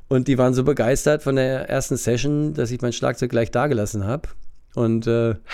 [0.08, 4.04] und die waren so begeistert von der ersten Session, dass ich mein Schlagzeug gleich dagelassen
[4.04, 4.28] habe
[4.74, 5.36] und äh,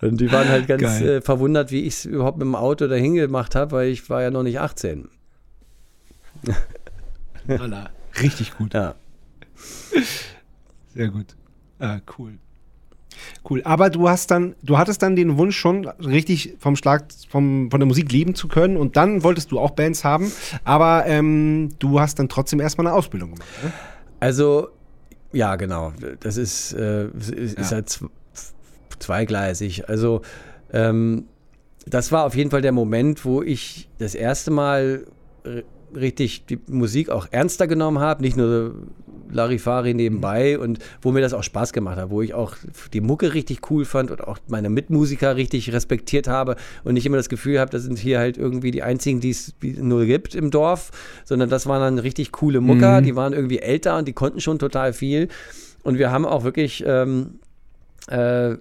[0.00, 3.14] Und die waren halt ganz äh, verwundert, wie ich es überhaupt mit dem Auto dahin
[3.14, 5.08] gemacht habe, weil ich war ja noch nicht 18.
[7.46, 7.88] Voilà.
[8.20, 8.74] Richtig gut.
[8.74, 8.96] Ja.
[10.94, 11.36] Sehr gut.
[11.78, 12.32] Ah, cool.
[13.48, 13.62] Cool.
[13.64, 17.80] Aber du hast dann, du hattest dann den Wunsch schon richtig vom Schlag, vom, von
[17.80, 20.30] der Musik leben zu können und dann wolltest du auch Bands haben,
[20.64, 23.48] aber ähm, du hast dann trotzdem erstmal eine Ausbildung gemacht.
[23.64, 23.72] Ne?
[24.20, 24.68] Also,
[25.32, 25.92] ja, genau.
[26.20, 27.76] Das ist, äh, ist, ist Ja.
[27.76, 28.10] halt zw-
[28.98, 29.88] zweigleisig.
[29.88, 30.22] Also,
[30.72, 31.24] ähm,
[31.86, 35.06] das war auf jeden Fall der Moment, wo ich das erste Mal
[35.94, 38.74] richtig die Musik auch ernster genommen habe, nicht nur
[39.32, 42.54] Larifari nebenbei und wo mir das auch Spaß gemacht hat, wo ich auch
[42.92, 47.16] die Mucke richtig cool fand und auch meine Mitmusiker richtig respektiert habe und nicht immer
[47.16, 50.50] das Gefühl habe, das sind hier halt irgendwie die einzigen, die es nur gibt im
[50.50, 50.90] Dorf,
[51.24, 53.04] sondern das waren dann richtig coole Mucker, Mhm.
[53.04, 55.28] die waren irgendwie älter und die konnten schon total viel
[55.82, 57.40] und wir haben auch wirklich ähm,
[58.08, 58.56] äh,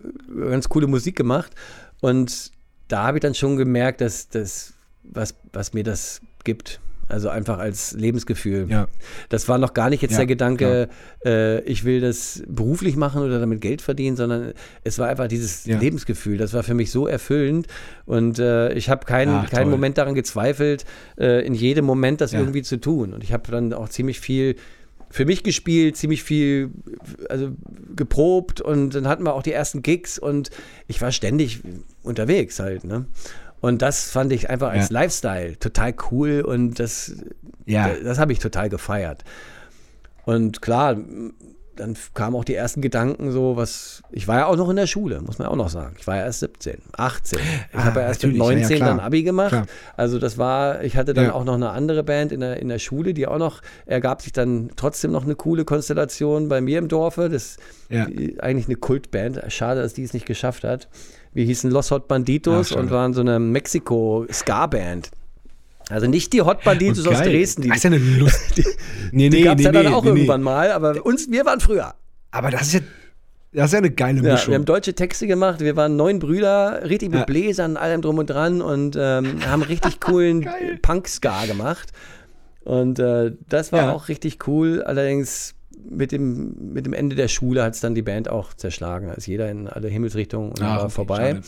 [0.49, 1.51] ganz coole Musik gemacht
[1.99, 2.51] und
[2.88, 6.79] da habe ich dann schon gemerkt, dass das, was, was mir das gibt.
[7.12, 8.67] Also einfach als Lebensgefühl.
[8.69, 8.88] Ja.
[9.30, 10.89] Das war noch gar nicht jetzt Ja, der Gedanke,
[11.26, 15.65] äh, ich will das beruflich machen oder damit Geld verdienen, sondern es war einfach dieses
[15.65, 15.80] Ja.
[15.80, 16.38] Lebensgefühl.
[16.38, 17.67] Das war für mich so erfüllend
[18.06, 19.71] und äh, ich habe keinen, Ach, keinen toll.
[19.71, 20.86] Moment daran gezweifelt,
[21.19, 23.13] äh, in jedem Moment das irgendwie zu tun.
[23.13, 24.56] Und ich habe dann auch ziemlich viel
[25.10, 26.69] für mich gespielt, ziemlich viel
[27.30, 27.52] also
[27.95, 30.50] geprobt und dann hatten wir auch die ersten Gigs und
[30.88, 31.60] ich war ständig
[32.02, 33.06] unterwegs halt, ne?
[33.62, 34.93] Und das fand ich einfach als Ja.
[35.02, 37.13] Lifestyle total cool und das,
[37.65, 37.89] Ja.
[37.89, 39.24] das, das habe ich total gefeiert.
[40.26, 40.97] Und klar,
[41.76, 44.86] dann kamen auch die ersten Gedanken so, was, ich war ja auch noch in der
[44.88, 45.95] Schule, muss man auch noch sagen.
[45.97, 47.39] Ich war ja erst 17, 18.
[47.39, 47.45] Ich
[47.80, 48.89] Ah, habe ja erst mit natürlich, ja, ja, 19 klar.
[48.89, 49.50] dann Abi gemacht.
[49.50, 49.65] Klar.
[49.95, 51.34] Also das war, ich hatte dann Ja.
[51.34, 54.32] auch noch eine andere Band in der, in der Schule, die auch noch, ergab sich
[54.34, 57.30] dann trotzdem noch eine coole Konstellation bei mir im Dorfe.
[57.30, 57.58] Das
[57.89, 58.06] Ja.
[58.06, 59.41] eigentlich eine Kultband.
[59.47, 60.88] Schade, dass die es nicht geschafft hat.
[61.33, 65.11] Wir hießen Los Hot Banditos Ach, und waren so eine Mexiko-Ska-Band.
[65.89, 67.29] Also nicht die Hot Banditos aus Geil.
[67.31, 68.61] Dresden, die, Das ist ja eine Lust.
[69.11, 70.19] nee, die gab es ja dann auch nee, nee.
[70.19, 71.93] irgendwann mal, aber uns, wir waren früher.
[72.31, 72.79] Aber das ist ja,
[73.53, 74.49] das ist ja eine geile Ja, Mischung.
[74.51, 77.25] wir haben deutsche Texte gemacht, wir waren neun Brüder, richtig mit Ja.
[77.25, 80.47] Bläsern, allem drum und dran und ähm, haben richtig coolen
[80.81, 81.91] Punk-Ska gemacht.
[82.63, 83.91] Und äh, das war Ja.
[83.91, 84.83] auch richtig cool.
[84.83, 85.55] Allerdings
[85.89, 89.07] mit dem, mit dem Ende der Schule hat es dann die Band auch zerschlagen.
[89.07, 91.41] Da ist jeder in alle Himmelsrichtungen und Ah, war okay, vorbei.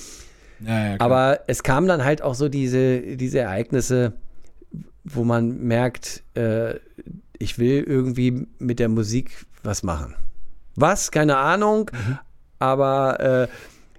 [0.65, 0.95] Ja, ja.
[0.99, 4.13] Aber es kamen dann halt auch so diese, diese Ereignisse,
[5.03, 6.75] wo man merkt, äh,
[7.37, 10.15] ich will irgendwie mit der Musik was machen.
[10.75, 11.11] Was?
[11.11, 12.17] Keine Ahnung, Mhm.
[12.59, 13.47] aber äh,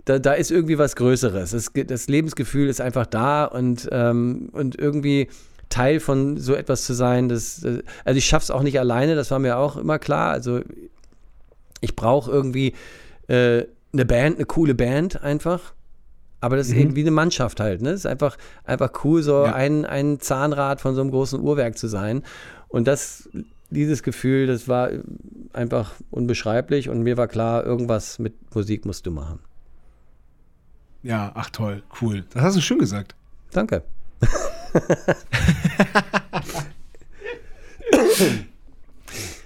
[0.07, 1.53] da, da ist irgendwie was Größeres.
[1.53, 5.29] Es, ge- das Lebensgefühl ist einfach da und, ähm, und irgendwie
[5.69, 9.31] Teil von so etwas zu sein, das, äh, also ich schaff's auch nicht alleine, das
[9.31, 10.31] war mir auch immer klar.
[10.31, 10.61] Also
[11.81, 12.75] ich brauche irgendwie
[13.29, 15.75] äh, eine Band, eine coole Band einfach.
[16.41, 17.91] Aber das ist eben wie eine Mannschaft halt, ne?
[17.91, 19.55] Es ist einfach, einfach cool, so Ja.
[19.55, 22.23] ein, ein Zahnrad von so einem großen Uhrwerk zu sein.
[22.69, 23.31] Und das,
[23.71, 24.91] dieses Gefühl, das war
[25.55, 29.39] einfach unbeschreiblich und mir war klar, irgendwas mit Musik musst du machen.
[31.03, 32.25] ja, ach toll, cool.
[32.35, 33.15] Das hast du schön gesagt.
[33.53, 33.83] Danke.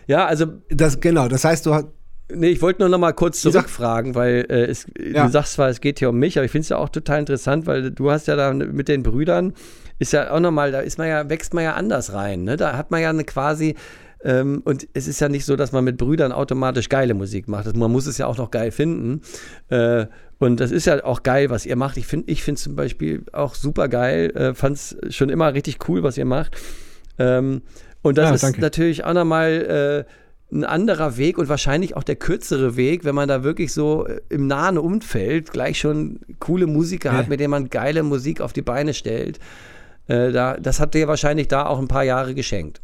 [0.07, 1.87] ja, also Das, genau, das heißt, du hast.
[2.31, 5.25] Nee, ich wollte nur noch mal kurz zurückfragen, weil äh, es, Ja.
[5.25, 7.21] du sagst zwar, es geht hier um mich, aber ich finde es ja auch total
[7.21, 9.55] interessant, weil du hast ja da mit den Brüdern,
[9.99, 12.45] ist ja auch nochmal, da ist man ja, wächst man ja anders rein.
[12.45, 12.59] Ne?
[12.59, 13.77] Da hat man ja eine quasi,
[14.23, 17.75] ähm, und es ist ja nicht so, dass man mit Brüdern automatisch geile Musik macht.
[17.75, 19.23] Man muss es ja auch noch geil finden.
[19.71, 20.05] Äh,
[20.39, 21.97] und das ist ja auch geil, was ihr macht.
[21.97, 25.79] Ich finde ich finde zum Beispiel auch super geil, äh, fand es schon immer richtig
[25.89, 26.57] cool, was ihr macht.
[27.19, 27.63] Ähm,
[28.03, 28.61] und das Ja, ist danke.
[28.61, 33.29] natürlich auch nochmal äh, ein anderer Weg und wahrscheinlich auch der kürzere Weg, wenn man
[33.29, 37.19] da wirklich so äh, im nahen Umfeld gleich schon coole Musiker Ja.
[37.19, 39.39] hat, mit denen man geile Musik auf die Beine stellt.
[40.07, 42.81] Äh, da, das hat dir wahrscheinlich da auch ein paar Jahre geschenkt.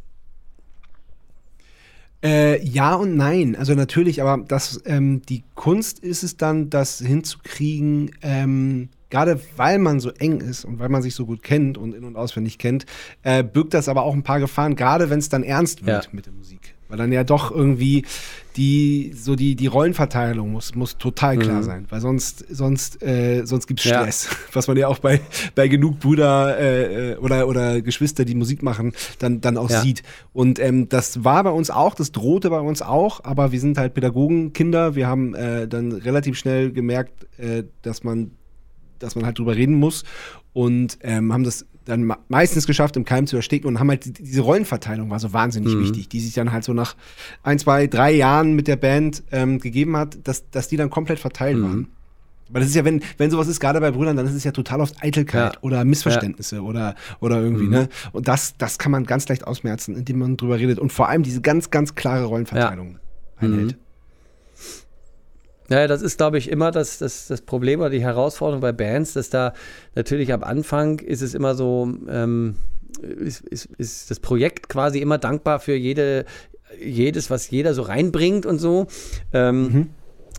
[2.24, 3.54] Äh, ja und nein.
[3.54, 9.78] Also natürlich, aber das, ähm, die Kunst ist es dann, das hinzukriegen, ähm, gerade weil
[9.78, 12.58] man so eng ist und weil man sich so gut kennt und in- und auswendig
[12.58, 12.86] kennt,
[13.22, 16.10] äh, birgt das aber auch ein paar Gefahren, gerade wenn es dann ernst wird Ja.
[16.12, 16.73] mit der Musik.
[16.88, 18.04] Weil dann ja doch irgendwie
[18.56, 21.86] die, so die, die Rollenverteilung muss, muss total klar sein.
[21.88, 24.00] Weil sonst, sonst, äh, sonst gibt's Ja.
[24.02, 24.28] Stress.
[24.52, 25.20] Was man ja auch bei,
[25.54, 29.80] bei genug Brüder äh, äh, oder, oder Geschwister, die Musik machen, dann, dann auch Ja.
[29.80, 30.02] sieht.
[30.32, 33.76] Und ähm, das war bei uns auch, das drohte bei uns auch, aber wir sind
[33.78, 34.94] halt Pädagogenkinder.
[34.94, 38.32] Wir haben äh, dann relativ schnell gemerkt, äh, dass man
[39.00, 40.04] dass man halt drüber reden muss
[40.52, 44.04] und ähm, haben das dann me- meistens geschafft, im Keim zu ersticken und haben halt
[44.04, 46.96] die, diese Rollenverteilung war so wahnsinnig wichtig, die sich dann halt so nach
[47.42, 51.18] ein, zwei, drei Jahren mit der Band ähm, gegeben hat, dass, dass die dann komplett
[51.18, 51.88] verteilt waren.
[52.50, 54.52] Weil das ist ja, wenn, wenn sowas ist, gerade bei Brüdern, dann ist es ja
[54.52, 55.58] total oft Eitelkeit Ja.
[55.62, 57.70] oder Missverständnisse oder, oder irgendwie, Mhm.
[57.70, 57.88] ne?
[58.12, 61.22] Und das, das kann man ganz leicht ausmerzen, indem man drüber redet und vor allem
[61.22, 62.98] diese ganz, ganz klare Rollenverteilung
[63.38, 63.78] einhält.
[65.70, 69.14] Ja, das ist, glaube ich, immer das, das, das Problem oder die Herausforderung bei Bands,
[69.14, 69.54] dass da
[69.94, 72.56] natürlich am Anfang ist es immer so, ähm,
[73.00, 76.26] ist, ist, ist das Projekt quasi immer dankbar für jede,
[76.78, 78.86] jedes, was jeder so reinbringt und so.
[79.32, 79.90] Ähm,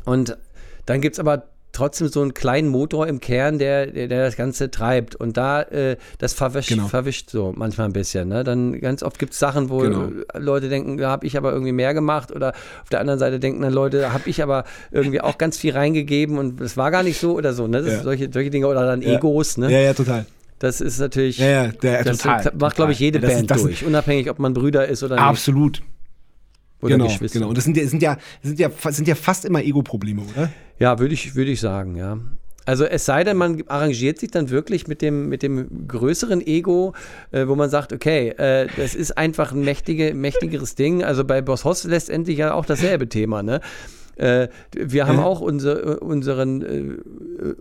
[0.05, 0.37] Und
[0.85, 4.35] dann gibt es aber trotzdem so einen kleinen Motor im Kern, der, der, der das
[4.35, 5.15] Ganze treibt.
[5.15, 6.87] Und da, äh, das verwischt, Genau.
[6.87, 8.29] verwischt so manchmal ein bisschen.
[8.29, 8.43] Ne?
[8.43, 10.05] Dann ganz oft gibt es Sachen, wo Genau.
[10.33, 12.31] äh, Leute denken, da habe ich aber irgendwie mehr gemacht.
[12.31, 15.57] Oder auf der anderen Seite denken dann Leute, da habe ich aber irgendwie auch ganz
[15.57, 17.67] viel reingegeben und es war gar nicht so oder so.
[17.67, 17.81] Ne?
[17.81, 18.01] Das Ja.
[18.03, 19.15] solche, solche Dinge oder dann Ja.
[19.17, 19.57] Egos.
[19.57, 19.71] Ne?
[19.71, 20.25] Ja, ja, total.
[20.59, 22.51] Das ist natürlich, Ja, ja, der, das total.
[22.57, 23.85] macht, glaube ich, jede das Band ist, durch.
[23.85, 25.23] Unabhängig, ob man Brüder ist oder nicht.
[25.25, 25.81] Absolut.
[26.81, 27.39] Oder genau, Geschwister.
[27.39, 27.49] genau.
[27.49, 30.51] Und das sind ja, sind ja, sind ja, sind ja fast immer Ego-Probleme, oder?
[30.79, 32.19] Ja, würde ich, würde ich sagen, ja.
[32.67, 36.93] Also es sei denn, man arrangiert sich dann wirklich mit dem, mit dem größeren Ego,
[37.31, 41.03] äh, wo man sagt, okay, äh, das ist einfach ein mächtige, mächtigeres Ding.
[41.03, 43.61] Also bei Boss Hoss letztendlich ja auch dasselbe Thema, ne?
[44.15, 45.25] Äh, wir haben Ja.
[45.25, 47.55] auch unsere, unseren äh, äh,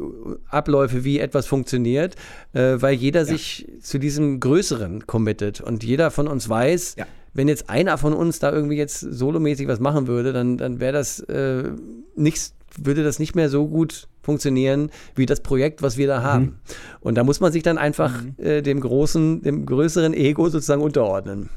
[0.48, 2.14] Abläufe, wie etwas funktioniert,
[2.54, 7.06] äh, weil jeder sich zu diesem Größeren committet und jeder von uns weiß, Ja.
[7.34, 10.92] Wenn jetzt einer von uns da irgendwie jetzt solomäßig was machen würde, dann, dann wäre
[10.92, 11.70] das äh,
[12.16, 16.24] nicht, würde das nicht mehr so gut funktionieren wie das Projekt, was wir da Mhm.
[16.24, 16.58] haben.
[17.00, 21.50] Und da muss man sich dann einfach äh, dem großen, dem größeren Ego sozusagen unterordnen.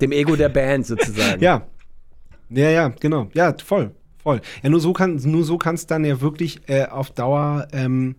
[0.00, 1.40] Dem Ego der Band sozusagen.
[1.42, 1.66] Ja.
[2.50, 3.28] Ja, ja, genau.
[3.34, 3.90] Ja, voll.
[4.22, 4.40] Voll.
[4.62, 8.14] Ja, nur so kann nur so kann es dann ja wirklich äh, auf Dauer ähm,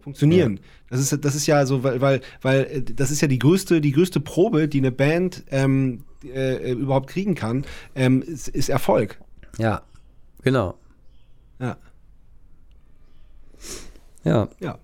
[0.00, 0.60] funktionieren.
[0.90, 3.80] Das ist das ist ja so, weil weil weil äh, das ist ja die größte
[3.80, 9.18] die größte Probe, die eine Band ähm, äh, überhaupt kriegen kann, ähm, ist, ist Erfolg.
[9.58, 9.82] ja,
[10.42, 10.74] genau.
[11.60, 11.76] Ja,
[14.24, 14.78] Ja, ja,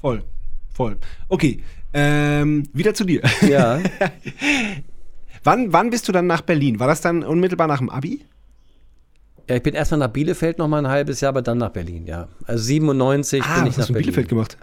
[0.00, 0.22] voll,
[0.74, 0.96] voll.
[1.28, 3.22] Okay, ähm, wieder zu dir.
[3.48, 3.80] ja.
[5.44, 6.78] wann wann bist du dann nach Berlin?
[6.80, 8.24] War das dann unmittelbar nach dem Abi?
[9.48, 12.04] ja ich bin erstmal nach Bielefeld noch mal ein halbes Jahr, aber dann nach Berlin,
[12.06, 12.28] ja.
[12.44, 14.02] Also 97 bin ich Ah, nach hast du in Berlin.
[14.04, 14.58] Bielefeld gemacht?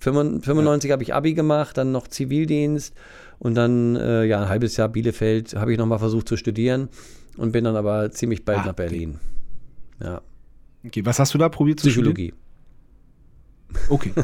[0.00, 2.94] 95 95 habe ich Abi gemacht, dann noch Zivildienst
[3.38, 6.88] und dann äh, ja ein halbes Jahr Bielefeld habe ich noch mal versucht zu studieren
[7.36, 9.18] und bin dann aber ziemlich bald Ah, nach Berlin.
[10.02, 10.20] Ja,
[10.86, 12.14] Okay, was hast du da probiert zu studieren?
[12.14, 12.34] Psychologie.
[13.88, 14.12] Okay.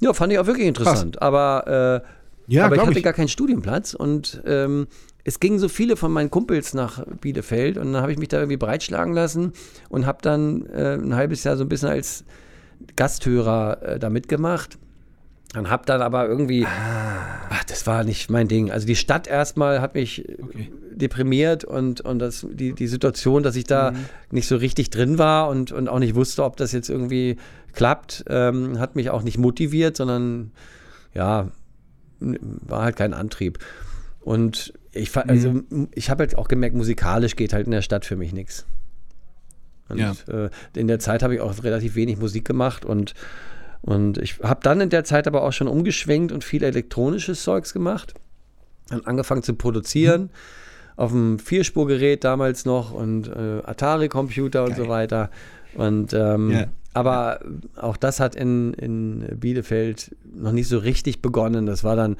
[0.00, 1.22] Ja, fand ich auch wirklich interessant.
[1.22, 2.02] Aber,
[2.48, 3.04] äh, Ja, aber ich hatte ich.
[3.04, 4.88] gar keinen Studienplatz und ähm,
[5.22, 8.38] es gingen so viele von meinen Kumpels nach Bielefeld und dann habe ich mich da
[8.38, 9.52] irgendwie breitschlagen lassen
[9.90, 12.24] und habe dann äh, ein halbes Jahr so ein bisschen als
[12.96, 14.78] Gasthörer äh, da mitgemacht.
[15.54, 17.46] Und habe dann aber irgendwie, Ah.
[17.50, 18.70] ach, das war nicht mein Ding.
[18.70, 20.72] Also die Stadt erstmal hat mich äh, Okay.
[20.92, 23.96] deprimiert und, und das, die, die Situation, dass ich da Mhm.
[24.30, 27.36] nicht so richtig drin war und, und auch nicht wusste, ob das jetzt irgendwie
[27.74, 30.52] klappt, ähm, hat mich auch nicht motiviert, sondern
[31.14, 31.48] ja,
[32.20, 33.58] war halt kein Antrieb.
[34.20, 35.88] Und ich, also, Mhm.
[35.94, 38.64] ich habe halt auch gemerkt, musikalisch geht halt in der Stadt für mich nichts.
[39.92, 40.14] Und Ja.
[40.46, 43.14] äh, in der Zeit habe ich auch relativ wenig Musik gemacht und,
[43.82, 47.72] und ich habe dann in der Zeit aber auch schon umgeschwenkt und viel elektronisches Zeugs
[47.72, 48.14] gemacht.
[48.88, 50.30] Dann angefangen zu produzieren.
[50.96, 55.30] Auf dem Vierspurgerät damals noch und äh, Atari-Computer und so weiter.
[55.74, 56.66] Und ähm, Ja.
[56.92, 57.40] aber
[57.76, 61.64] auch das hat in, in Bielefeld noch nicht so richtig begonnen.
[61.64, 62.16] Das war dann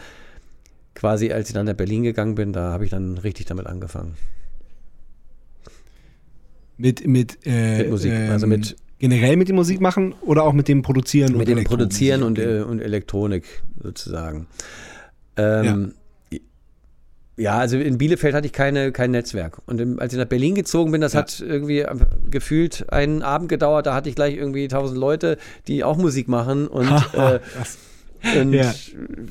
[0.95, 4.15] quasi, als ich dann nach Berlin gegangen bin, da habe ich dann richtig damit angefangen.
[6.77, 10.69] Mit, mit, äh, Mit Musik, also mit- generell mit dem Musik machen oder auch mit
[10.69, 13.45] dem Produzieren Mit dem Elektro- Produzieren und, äh, und Elektronik
[13.83, 14.47] sozusagen.
[15.37, 15.93] Ähm,
[17.37, 17.59] ja.
[17.59, 19.59] also in Bielefeld hatte ich keine, kein Netzwerk.
[19.67, 21.21] Und im, als ich nach Berlin gezogen bin, das Ja.
[21.21, 21.85] hat irgendwie
[22.31, 26.69] gefühlt einen Abend gedauert, da hatte ich gleich irgendwie tausend Leute, die auch Musik machen
[26.69, 27.41] und, äh,
[28.41, 28.73] und Ja.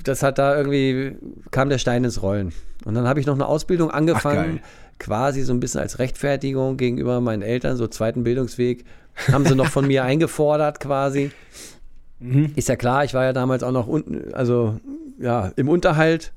[0.04, 1.15] das hat da irgendwie,
[1.51, 2.51] kam der Stein ins Rollen.
[2.84, 4.62] Und dann habe ich noch eine Ausbildung angefangen, geil.
[5.02, 8.86] Quasi so ein bisschen als Rechtfertigung gegenüber meinen Eltern, so zweiten Bildungsweg,
[9.32, 11.32] haben sie noch von mir eingefordert quasi.
[12.20, 12.52] Mhm.
[12.56, 14.80] Ist ja klar, ich war ja damals auch noch unten, also
[15.20, 16.32] ja, im Unterhalt.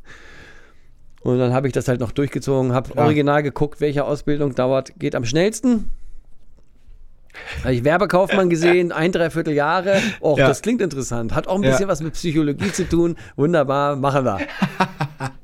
[1.23, 5.15] Und dann habe ich das halt noch durchgezogen, habe original geguckt, welche Ausbildung dauert, geht
[5.15, 5.91] am schnellsten.
[7.65, 10.01] Habe ich Werbekaufmann gesehen, ein, dreiviertel Jahre.
[10.21, 10.47] Och, Ja.
[10.49, 11.35] das klingt interessant.
[11.35, 11.71] Hat auch ein Ja.
[11.71, 13.17] bisschen was mit Psychologie zu tun.
[13.37, 14.39] Wunderbar, machen wir.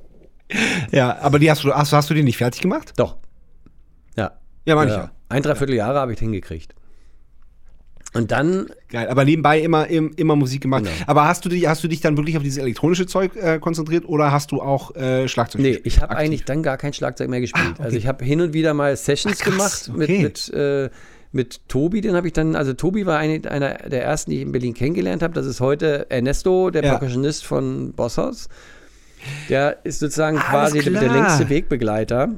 [0.93, 2.93] Ja, aber die hast du, hast, hast du die nicht fertig gemacht?
[2.97, 3.17] Doch.
[4.17, 4.33] Ja.
[4.67, 5.11] Ja, meine ich ja.
[5.29, 6.75] Ein, dreiviertel Jahre habe ich hingekriegt.
[8.13, 10.83] Und dann Geil, aber nebenbei immer, im- immer Musik gemacht.
[10.83, 10.95] Genau.
[11.07, 14.05] Aber hast du, dich, hast du dich dann wirklich auf dieses elektronische Zeug äh, konzentriert
[14.09, 17.41] oder hast du auch äh, Schlagzeug Nee, ich habe eigentlich dann gar kein Schlagzeug mehr
[17.41, 17.67] gespielt.
[17.69, 17.83] Ah, okay.
[17.85, 20.23] Also ich habe hin und wieder mal Sessions Ach, gemacht mit, okay.
[20.25, 20.91] mit, äh,
[21.31, 24.43] mit Tobi, den habe ich dann, also Tobi war eine, einer der ersten, die ich
[24.43, 25.33] in Berlin kennengelernt habe.
[25.33, 26.91] Das ist heute Ernesto, der Ja.
[26.99, 28.49] Percussionist von Bosshaus.
[29.49, 31.15] Der ist sozusagen Alles quasi der, der klar.
[31.17, 32.29] längste Wegbegleiter.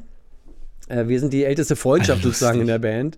[0.88, 2.83] Äh, wir sind die älteste Freundschaft Ah, sozusagen in lustig.
[2.83, 3.16] der Band.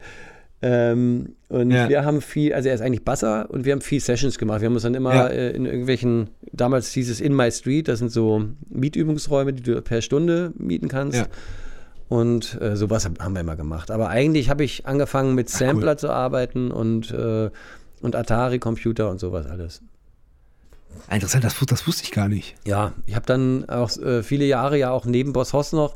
[0.63, 1.89] Ähm, und Ja.
[1.89, 4.61] wir haben viel, also er ist eigentlich Basser und wir haben viel Sessions gemacht.
[4.63, 5.27] Wir haben uns dann immer Ja.
[5.29, 9.81] äh, in irgendwelchen, damals hieß es In My Street, das sind so Mietübungsräume, die du
[9.83, 11.19] per Stunde mieten kannst.
[11.19, 11.27] Ja.
[12.09, 13.91] Und äh, sowas hab- haben wir immer gemacht.
[13.91, 17.51] Aber eigentlich habe ich angefangen mit Sampler zu arbeiten und äh,
[18.01, 19.81] und Atari-Computer und sowas alles.
[21.11, 22.55] Interessant, das, das wusste ich gar nicht.
[22.67, 25.95] Ja, ich habe dann auch äh, viele Jahre ja auch neben Boss Hoss noch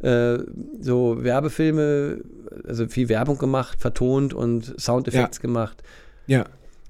[0.00, 0.38] äh,
[0.80, 2.18] so Werbefilme,
[2.66, 5.82] also viel Werbung gemacht, vertont und Soundeffekte gemacht.
[6.26, 6.44] Ja.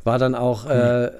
[0.04, 1.10] War dann auch äh,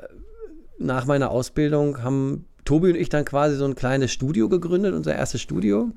[0.79, 5.15] nach meiner Ausbildung haben Tobi und ich dann quasi so ein kleines Studio gegründet, unser
[5.15, 5.91] erstes Studio.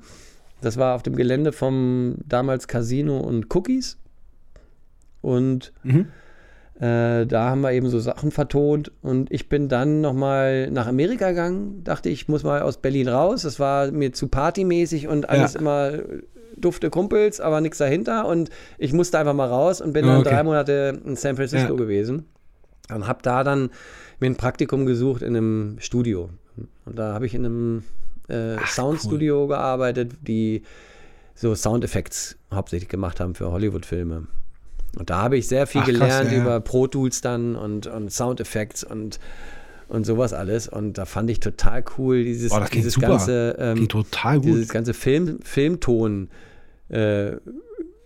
[0.60, 3.98] Das war auf dem Gelände vom damals Casino und Cookies.
[5.20, 6.08] Und Mhm.
[6.80, 11.30] Äh, da haben wir eben so Sachen vertont und ich bin dann nochmal nach Amerika
[11.30, 11.84] gegangen.
[11.84, 13.42] Dachte, ich muss mal aus Berlin raus.
[13.42, 15.60] Das war mir zu partymäßig und alles Ja.
[15.60, 15.92] immer
[16.56, 18.26] dufte Kumpels, aber nichts dahinter.
[18.26, 20.30] Und ich musste einfach mal raus und bin Ah, dann okay.
[20.30, 21.76] drei Monate in San Francisco Ja.
[21.76, 22.24] gewesen
[22.92, 23.70] und habe da dann
[24.20, 26.30] mir ein Praktikum gesucht in einem Studio.
[26.86, 27.84] Und da habe ich in einem
[28.28, 30.62] äh, Soundstudio gearbeitet, die
[31.34, 34.26] so Soundeffekts hauptsächlich gemacht haben für Hollywood-Filme.
[34.96, 36.42] Und da habe ich sehr viel Ach, krass, gelernt ja, ja.
[36.42, 39.18] über Pro Tools dann und, und Soundeffekts und,
[39.88, 40.68] und sowas alles.
[40.68, 43.88] Und da fand ich total cool, dieses, Boah, dieses ganze, ähm,
[44.42, 46.28] dieses ganze Film, Filmton.
[46.88, 47.36] Äh,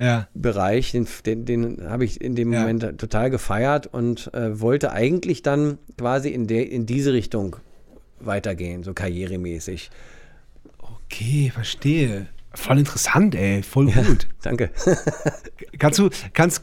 [0.01, 0.29] ja.
[0.33, 2.61] Bereich, den, den, den habe ich in dem Ja.
[2.61, 7.57] Moment total gefeiert und äh, wollte eigentlich dann quasi in, der, in diese Richtung
[8.20, 9.90] weitergehen, so karrieremäßig.
[10.79, 12.29] Okay, verstehe.
[12.59, 13.62] Voll interessant, ey.
[13.62, 14.27] Voll gut.
[14.42, 14.71] Danke.
[15.79, 16.62] Kannst du, kannst,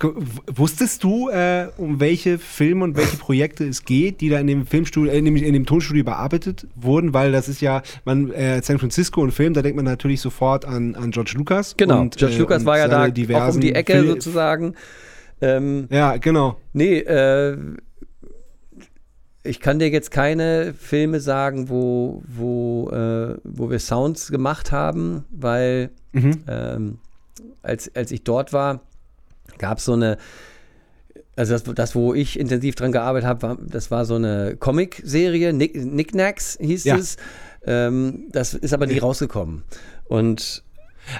[0.53, 4.67] wusstest du, äh, um welche Filme und welche Projekte es geht, die da in dem
[4.67, 7.13] Filmstudio, äh, nämlich in dem Tonstudio bearbeitet wurden?
[7.13, 10.65] Weil das ist ja, man, äh, San Francisco und Film, da denkt man natürlich sofort
[10.65, 11.75] an, an George Lucas.
[11.77, 14.75] Genau, Und, George äh, Lucas war ja da auch um die Ecke Fil- sozusagen.
[15.41, 16.57] Ähm, Ja, genau.
[16.73, 17.57] nee, äh,
[19.45, 25.25] ich kann dir jetzt keine Filme sagen, wo, wo, äh, wo wir Sounds gemacht haben,
[25.31, 26.43] weil Mhm.
[26.47, 26.97] ähm,
[27.61, 28.81] als, als ich dort war,
[29.57, 30.17] gab es so eine,
[31.35, 35.73] also das, das, wo ich intensiv dran gearbeitet habe, das war so eine Comic-Serie, Nick,
[35.73, 36.95] Knickknacks hieß Ja.
[36.97, 37.17] es.
[37.65, 39.63] Ähm, das ist aber nie rausgekommen.
[40.05, 40.63] Und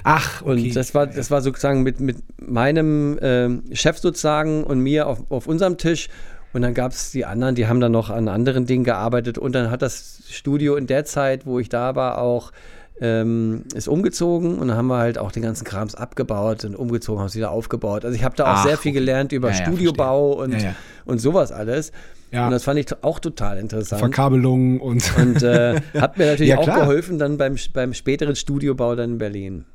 [0.04, 0.50] Ach, okay.
[0.68, 5.30] und das war, das war sozusagen mit, mit meinem ähm, Chef sozusagen und mir auf,
[5.30, 6.08] auf unserem Tisch.
[6.56, 9.38] Und dann gab es die anderen, die haben dann noch an anderen Dingen gearbeitet.
[9.38, 12.54] Und dann hat das Studio in der Zeit, wo ich da war, auch
[13.02, 14.58] ähm, ist umgezogen.
[14.58, 17.52] Und dann haben wir halt auch den ganzen Krams abgebaut und umgezogen, haben es wieder
[17.52, 18.06] aufgebaut.
[18.06, 20.60] Also ich habe da auch Ach, sehr viel gelernt über Ja, ja, Studiobau und, Ja,
[20.60, 20.76] ja.
[21.04, 21.92] und sowas alles.
[22.32, 22.46] Ja.
[22.46, 24.00] Und das fand ich auch total interessant.
[24.00, 25.12] Verkabelung und.
[25.18, 29.18] Und äh, hat mir natürlich Ja, auch geholfen dann beim, beim späteren Studiobau dann in
[29.18, 29.66] Berlin.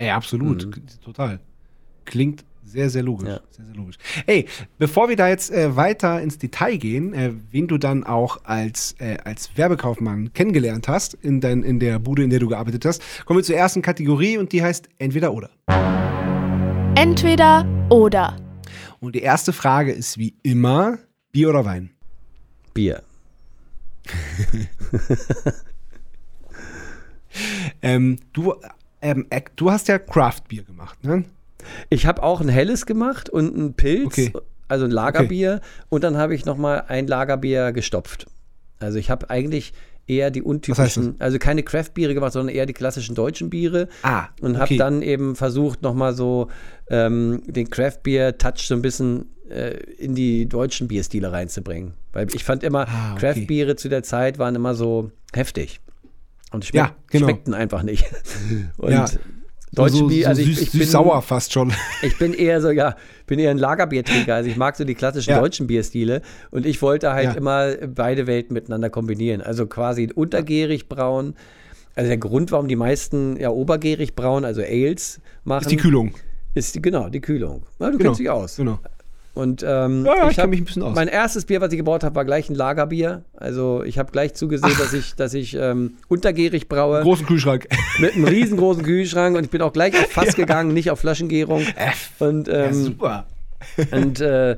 [0.00, 0.66] Ja, absolut.
[1.04, 1.40] Total.
[2.06, 3.28] Klingt sehr, sehr logisch.
[3.28, 3.40] Ja.
[3.50, 3.96] Sehr, sehr logisch.
[4.26, 4.46] Ey,
[4.78, 8.94] bevor wir da jetzt äh, weiter ins Detail gehen, äh, wen du dann auch als,
[8.98, 13.02] äh, als Werbekaufmann kennengelernt hast in, dein, in der Bude, in der du gearbeitet hast,
[13.24, 15.50] kommen wir zur ersten Kategorie und die heißt Entweder oder.
[16.96, 18.36] Entweder oder.
[19.00, 20.98] Und die erste Frage ist wie immer:
[21.32, 21.90] Bier oder Wein?
[22.74, 23.02] Bier.
[27.82, 28.54] Ähm, du,
[29.02, 31.24] ähm, äh, du hast ja Craft-Bier gemacht, ne?
[31.90, 34.32] Ich habe auch ein helles gemacht und ein Pilz, Okay.
[34.68, 35.60] also ein Lagerbier.
[35.88, 38.26] Und dann habe ich nochmal ein Lagerbier gestopft.
[38.78, 39.72] Also ich habe eigentlich
[40.08, 43.88] eher die untypischen, also keine Craft-Biere gemacht, sondern eher die klassischen deutschen Biere.
[44.02, 44.60] Ah, Und okay.
[44.60, 46.48] habe dann eben versucht, nochmal so
[46.90, 51.94] ähm, den Craft-Bier-Touch so ein bisschen äh, in die deutschen Bierstile reinzubringen.
[52.12, 53.20] Weil ich fand immer, Ah, okay.
[53.20, 55.80] Craft-Biere zu der Zeit waren immer so heftig.
[56.52, 57.26] Und schmeck, Ja, genau.
[57.26, 58.04] schmeckten einfach nicht.
[58.76, 59.06] Und Ja.
[59.76, 61.72] Deutsche so, Bier, so also ich, süß, ich bin, süß-sauer fast schon.
[62.02, 64.34] ich bin eher so, ja, bin eher ein Lagerbiertrinker.
[64.34, 65.40] Also ich mag so die klassischen Ja.
[65.40, 66.22] deutschen Bierstile.
[66.50, 67.32] Und ich wollte halt Ja.
[67.34, 69.40] immer beide Welten miteinander kombinieren.
[69.42, 71.34] Also quasi untergärig braun.
[71.94, 76.12] Also der Grund, warum die meisten ja obergärig braun, also Ales machen, ist die Kühlung.
[76.54, 77.62] ist die, genau, die Kühlung.
[77.78, 78.10] Ja, du Genau.
[78.10, 78.56] kennst dich aus.
[78.56, 78.78] Genau.
[79.36, 80.94] Und ähm, Ja, ja, ich kenn hab- mich ein bisschen aus.
[80.94, 83.22] Mein erstes Bier, was ich gebraut habe, war gleich ein Lagerbier.
[83.36, 87.02] Also ich habe gleich zugesehen, dass ich, dass ich ähm, untergärig braue.
[87.02, 87.66] Großen Kühlschrank.
[87.98, 91.66] mit einem riesengroßen Kühlschrank und ich bin auch gleich auf Fass gegangen, nicht auf Flaschengärung.
[92.18, 93.26] Und, ja, ähm, super.
[93.92, 94.56] und äh,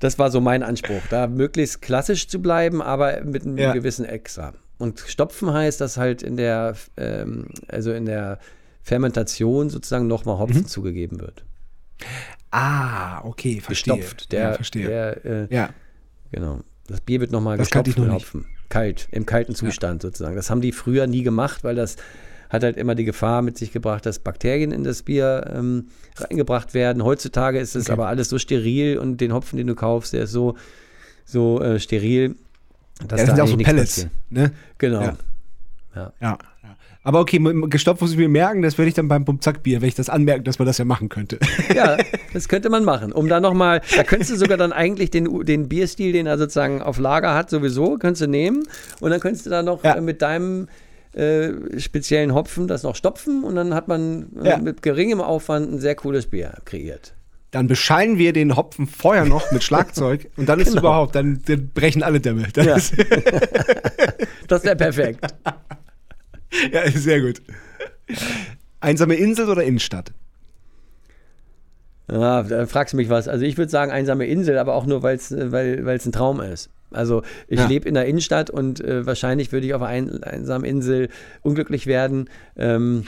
[0.00, 3.72] das war so mein Anspruch, da möglichst klassisch zu bleiben, aber mit einem Ja.
[3.72, 4.52] gewissen Extra.
[4.76, 8.38] Und Stopfen heißt, dass halt in der, ähm, also in der
[8.82, 10.66] Fermentation sozusagen nochmal Hopfen Mhm.
[10.66, 11.42] zugegeben wird.
[12.56, 13.96] Ah, okay, verstehe.
[13.96, 14.30] Gestopft.
[14.32, 14.86] Der, ja, verstehe.
[14.86, 15.70] Der, äh, ja.
[16.30, 16.60] Genau.
[16.86, 18.26] Das Bier wird nochmal gestopft ich noch mit nicht.
[18.26, 18.46] Hopfen.
[18.68, 20.36] Kalt, im kalten Zustand sozusagen.
[20.36, 21.96] Das haben die früher nie gemacht, weil das
[22.50, 26.74] hat halt immer die Gefahr mit sich gebracht, dass Bakterien in das Bier ähm, reingebracht
[26.74, 27.02] werden.
[27.02, 27.92] Heutzutage ist es Okay.
[27.92, 30.56] aber alles so steril und den Hopfen, den du kaufst, der ist so,
[31.24, 32.36] so äh, steril,
[33.08, 34.06] dass Ja, das sind ja auch so Pellets.
[34.30, 34.52] Ne?
[34.78, 35.00] Genau.
[35.02, 35.16] Ja.
[35.96, 36.38] Ja, ja.
[37.06, 37.38] Aber okay,
[37.68, 40.44] gestoppt muss ich mir merken, das werde ich dann beim Bumzack-Bier, wenn ich das anmerken,
[40.44, 41.38] dass man das ja machen könnte.
[41.74, 41.98] Ja,
[42.32, 43.12] das könnte man machen.
[43.12, 46.80] Um da nochmal, da könntest du sogar dann eigentlich den, den Bierstil, den er sozusagen
[46.82, 48.64] auf Lager hat, sowieso, könntest du nehmen.
[49.00, 49.94] Und dann könntest du da noch Ja.
[49.96, 50.68] äh, mit deinem
[51.12, 54.56] äh, speziellen Hopfen das noch stopfen und dann hat man äh, Ja.
[54.58, 57.14] mit geringem Aufwand ein sehr cooles Bier kreiert.
[57.50, 60.80] Dann bescheinen wir den Hopfen vorher noch mit Schlagzeug und dann ist Genau.
[60.80, 62.46] überhaupt, dann, dann brechen alle Dämme.
[62.52, 63.04] Das Ja.
[64.48, 65.24] Das wäre perfekt.
[66.72, 67.42] Ja, sehr gut.
[68.80, 70.12] Einsame Insel oder Innenstadt?
[72.10, 73.28] Ja, da fragst du mich was.
[73.28, 76.40] Also ich würde sagen einsame Insel, aber auch nur, weil's, äh, weil es ein Traum
[76.40, 76.68] ist.
[76.90, 77.66] Also ich Ja.
[77.66, 81.08] lebe in der Innenstadt und äh, wahrscheinlich würde ich auf einer ein, einsamen Insel
[81.42, 82.28] unglücklich werden.
[82.56, 83.04] Ähm,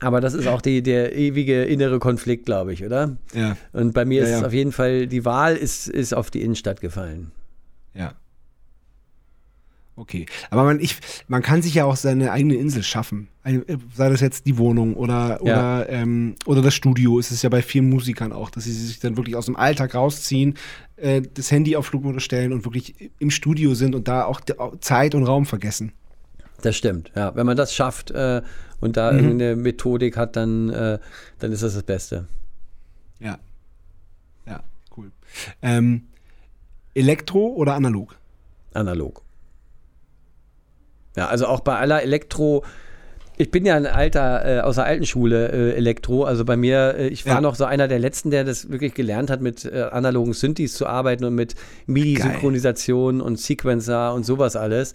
[0.00, 3.16] aber das ist auch die, der ewige innere Konflikt, glaube ich, oder?
[3.34, 3.56] Ja.
[3.72, 4.46] Und bei mir Ja, ist es ja.
[4.46, 7.30] auf jeden Fall, die Wahl ist, ist auf die Innenstadt gefallen.
[7.94, 8.14] Ja.
[9.94, 10.26] Okay.
[10.50, 10.96] Aber man, ich,
[11.28, 13.28] man kann sich ja auch seine eigene Insel schaffen.
[13.42, 13.62] Ein,
[13.94, 15.82] sei das jetzt die Wohnung oder, Ja.
[15.82, 17.18] oder, ähm, oder das Studio.
[17.18, 19.94] Es ist ja bei vielen Musikern auch, dass sie sich dann wirklich aus dem Alltag
[19.94, 20.54] rausziehen,
[20.96, 24.40] äh, das Handy auf Flugmodus stellen und wirklich im Studio sind und da auch
[24.80, 25.92] Zeit und Raum vergessen.
[26.62, 27.34] Das stimmt, ja.
[27.34, 28.40] Wenn man das schafft äh,
[28.80, 30.98] und da irgendeine Methodik hat, dann, äh,
[31.40, 32.28] dann ist das das Beste.
[33.20, 33.38] Ja.
[34.46, 34.62] Ja,
[34.96, 35.10] cool.
[35.60, 36.04] Ähm,
[36.94, 38.16] Elektro oder analog?
[38.74, 39.21] analog.
[41.16, 42.64] Ja, also auch bei aller Elektro.
[43.38, 46.24] Ich bin ja ein alter, äh, aus der alten Schule äh, Elektro.
[46.24, 47.40] Also bei mir, äh, ich war Ja.
[47.40, 50.86] noch so einer der letzten, der das wirklich gelernt hat, mit äh, analogen Synthes zu
[50.86, 51.54] arbeiten und mit
[51.86, 54.92] MIDI-Synchronisation und Sequencer und sowas alles.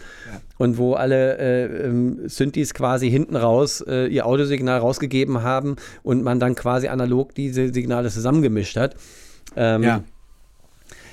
[0.58, 6.24] Und wo alle äh, ähm, Synthes quasi hinten raus äh, ihr Audiosignal rausgegeben haben und
[6.24, 8.96] man dann quasi analog diese Signale zusammengemischt hat.
[9.56, 10.04] Ähm, Ja.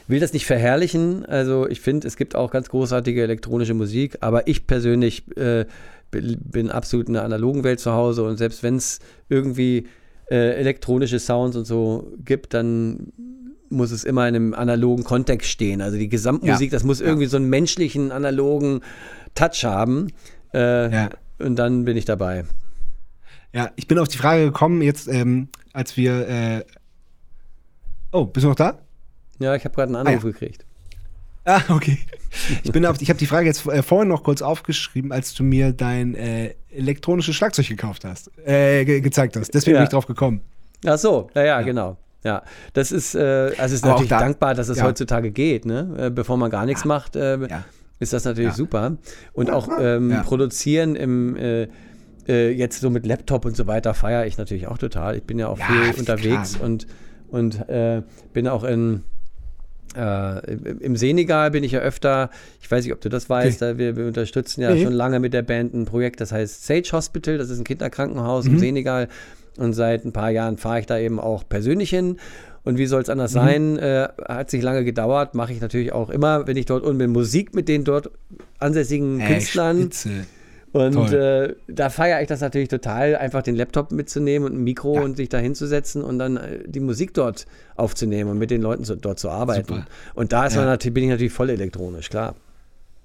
[0.08, 1.24] Will das nicht verherrlichen.
[1.26, 5.64] Also ich finde, es gibt auch ganz großartige elektronische Musik, aber ich persönlich äh,
[6.10, 9.86] bin, absolut in der analogen Welt zu Hause und selbst wenn es irgendwie
[10.30, 13.12] äh, elektronische Sounds und so gibt, dann
[13.70, 15.80] muss es immer in einem analogen Kontext stehen.
[15.82, 16.76] Also die Gesamtmusik, Ja.
[16.76, 17.06] das muss Ja.
[17.06, 18.80] irgendwie so einen menschlichen, analogen
[19.34, 20.08] Touch haben.
[20.52, 21.10] Äh, Ja.
[21.40, 22.44] Und dann bin ich dabei.
[23.52, 26.28] Ja, ich bin auf die Frage gekommen, jetzt, ähm, als wir.
[26.28, 26.64] Äh
[28.12, 28.78] oh, bist du noch da?
[29.38, 30.30] Ja, ich habe gerade einen Anruf ja.
[30.30, 30.64] gekriegt.
[31.46, 31.98] Ah, okay.
[32.62, 35.42] Ich bin auf, ich habe die Frage jetzt äh, vorhin noch kurz aufgeschrieben, als du
[35.44, 39.52] mir dein äh, elektronisches Schlagzeug gekauft hast, äh, ge gezeigt hast.
[39.54, 39.80] Deswegen Ja.
[39.80, 40.40] bin ich drauf gekommen.
[40.86, 41.98] Ach so, ja, ja, genau.
[42.24, 44.84] Ja, das ist, äh, also es ist Aber natürlich da- dankbar, dass es ja.
[44.84, 45.94] heutzutage geht, ne?
[45.98, 47.64] Äh, bevor man gar nichts macht, äh, Ja.
[47.98, 48.56] ist das natürlich Ja.
[48.56, 48.96] super.
[49.34, 50.22] Und auch ähm, Ja.
[50.22, 51.68] produzieren im äh,
[52.26, 55.16] jetzt so mit Laptop und so weiter feiere ich natürlich auch total.
[55.18, 55.98] Ich bin ja auch Ja, viel klar.
[55.98, 56.86] unterwegs und,
[57.28, 58.00] und äh,
[58.32, 59.02] bin auch in
[59.96, 62.30] äh, im- Im Senegal bin ich ja öfter,
[62.60, 64.82] ich weiß nicht, ob du das weißt, da wir, wir unterstützen ja Nee.
[64.82, 68.46] schon lange mit der Band ein Projekt, das heißt Sage Hospital, das ist ein Kinderkrankenhaus
[68.46, 68.52] Mhm.
[68.54, 69.08] im Senegal
[69.56, 72.18] und seit ein paar Jahren fahre ich da eben auch persönlich hin.
[72.64, 73.12] Und wie soll es Mhm.
[73.12, 73.78] anders sein?
[73.78, 77.10] Äh, hat sich lange gedauert, mache ich natürlich auch immer, wenn ich dort unten bin,
[77.10, 78.10] Musik mit den dort
[78.58, 79.80] ansässigen Äh, Künstlern.
[79.82, 80.10] Spitze.
[80.74, 84.96] Und äh, da feiere ich das natürlich total, einfach den Laptop mitzunehmen und ein Mikro
[84.96, 85.02] Ja.
[85.02, 87.46] und sich da hinzusetzen und dann äh, die Musik dort
[87.76, 89.68] aufzunehmen und mit den Leuten zu, dort zu arbeiten.
[89.68, 89.86] Super.
[90.14, 90.60] Und da ist Ja.
[90.62, 92.34] man natürlich, bin ich natürlich voll elektronisch, klar.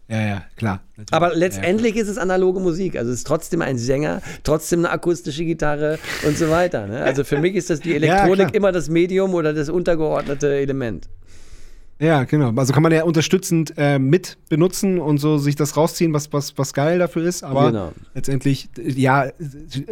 [0.07, 0.81] Ja, ja, klar.
[0.97, 1.13] Natürlich.
[1.13, 2.95] Aber letztendlich ist es analoge Musik.
[2.97, 6.87] Also es ist trotzdem ein Sänger, trotzdem eine akustische Gitarre und so weiter.
[6.87, 7.03] Ne?
[7.03, 8.55] Also für mich ist das die Elektronik klar.
[8.55, 11.07] immer das Medium oder das untergeordnete Element.
[11.99, 12.53] Ja, genau.
[12.55, 16.57] Also kann man ja unterstützend äh, mit benutzen und so sich das rausziehen, was, was,
[16.57, 17.43] was geil dafür ist.
[17.43, 17.91] Aber Genau.
[18.15, 19.27] letztendlich, äh, ja,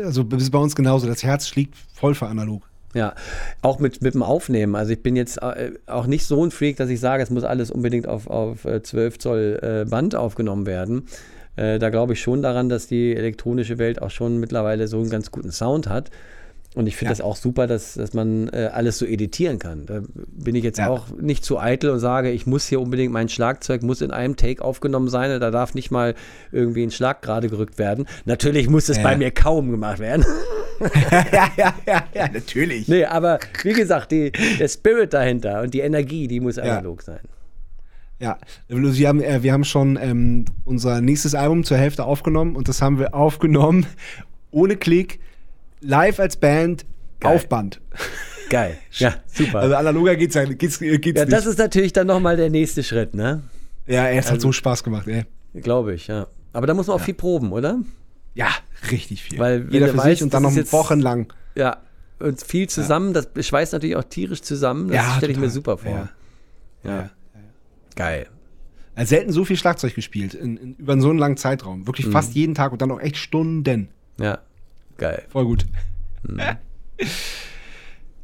[0.01, 1.05] also ist bei uns genauso.
[1.07, 2.63] Das Herz schlägt voll für analog.
[2.93, 3.13] Ja,
[3.61, 4.75] auch mit, mit dem Aufnehmen.
[4.75, 7.43] Also ich bin jetzt äh, auch nicht so ein Freak, dass ich sage, es muss
[7.43, 11.05] alles unbedingt auf, auf äh, 12 Zoll äh, Band aufgenommen werden.
[11.59, 15.31] Da glaube ich schon daran, dass die elektronische Welt auch schon mittlerweile so einen ganz
[15.31, 16.11] guten Sound hat.
[16.77, 17.17] Und ich finde Ja.
[17.17, 19.85] das auch super, dass, dass man äh, alles so editieren kann.
[19.87, 20.01] Da
[20.31, 20.89] bin ich jetzt Ja.
[20.89, 24.35] auch nicht zu eitel und sage, ich muss hier unbedingt, mein Schlagzeug muss in einem
[24.35, 25.39] Take aufgenommen sein.
[25.39, 26.13] Da darf nicht mal
[26.51, 28.05] irgendwie ein Schlag gerade gerückt werden.
[28.25, 29.03] Natürlich muss es Ja.
[29.03, 30.23] bei mir kaum gemacht werden.
[31.33, 32.87] ja, ja, ja, ja, natürlich.
[32.87, 37.21] Nee, aber wie gesagt, die, der Spirit dahinter und die Energie, die muss analog sein.
[38.19, 42.67] Ja, wir haben, äh, wir haben schon ähm, unser nächstes Album zur Hälfte aufgenommen und
[42.67, 43.85] das haben wir aufgenommen
[44.51, 45.19] ohne Klick,
[45.81, 46.85] live als Band,
[47.19, 47.35] Geil.
[47.35, 47.81] auf Band.
[48.49, 48.77] Geil.
[48.93, 49.59] Ja, super.
[49.59, 51.31] Also analoger geht's, ja- geht's, geht's ja, nicht.
[51.31, 53.43] das ist natürlich dann nochmal der nächste Schritt, ne?
[53.85, 55.25] ja, es also hat so Spaß gemacht, ey.
[55.61, 56.27] Glaube ich, ja.
[56.53, 57.79] Aber da muss man auch viel proben, oder?
[58.33, 58.47] Ja,
[58.91, 59.37] richtig viel.
[59.39, 61.31] Weil, Jeder für weißt, sich und dann noch jetzt- wochenlang.
[61.55, 61.77] Ja.
[62.19, 64.87] Und viel zusammen, das schweißt natürlich auch tierisch zusammen.
[64.87, 65.91] Das Ja, stelle ich mir super vor.
[65.91, 66.09] Ja.
[66.83, 66.91] Ja.
[66.97, 67.09] Ja.
[67.95, 68.27] Geil.
[68.95, 71.85] Also selten so viel Schlagzeug gespielt in, in, über so einen langen Zeitraum.
[71.85, 72.11] Wirklich Mhm.
[72.11, 73.89] fast jeden Tag und dann auch echt Stunden.
[74.19, 74.39] Ja,
[74.97, 75.23] geil.
[75.29, 75.65] Voll gut.
[76.23, 76.39] Mhm.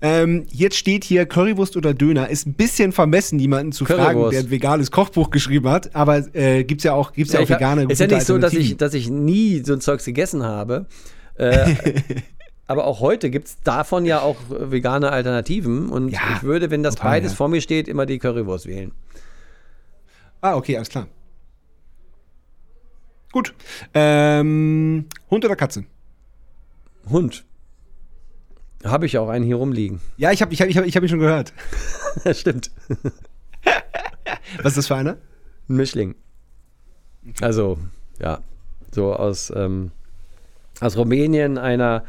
[0.02, 2.30] ähm, jetzt steht hier Currywurst oder Döner.
[2.30, 4.34] Ist ein bisschen vermessen, jemanden zu fragen, Currywurst.
[4.34, 5.96] der ein veganes Kochbuch geschrieben hat.
[5.96, 8.38] Aber äh, gibt's ja auch, gibt's ja, auch ich hab- vegane Ist ja nicht so,
[8.38, 10.88] dass ich, dass ich nie so ein Zeugs gegessen habe.
[11.36, 11.76] Äh,
[12.68, 15.90] aber auch heute gibt es davon ja auch vegane Alternativen.
[15.90, 17.36] Und Ja, ich würde, wenn das total, beides ja.
[17.38, 18.92] vor mir steht, immer die Currywurst wählen.
[20.42, 21.08] Ah, okay, alles klar.
[23.32, 23.54] Gut.
[23.94, 25.86] Ähm, Hund oder Katze?
[27.10, 27.44] Hund.
[28.84, 30.02] Habe ich auch einen hier rumliegen.
[30.18, 31.54] Ja, ich habe ich hab, ich hab, ich hab ihn schon gehört.
[32.34, 32.70] Stimmt.
[34.62, 35.18] Was ist das für einer?
[35.70, 36.16] Ein Mischling.
[37.42, 37.78] Also,
[38.22, 38.40] ja,
[38.92, 39.92] so aus, ähm,
[40.82, 42.04] aus Rumänien einer.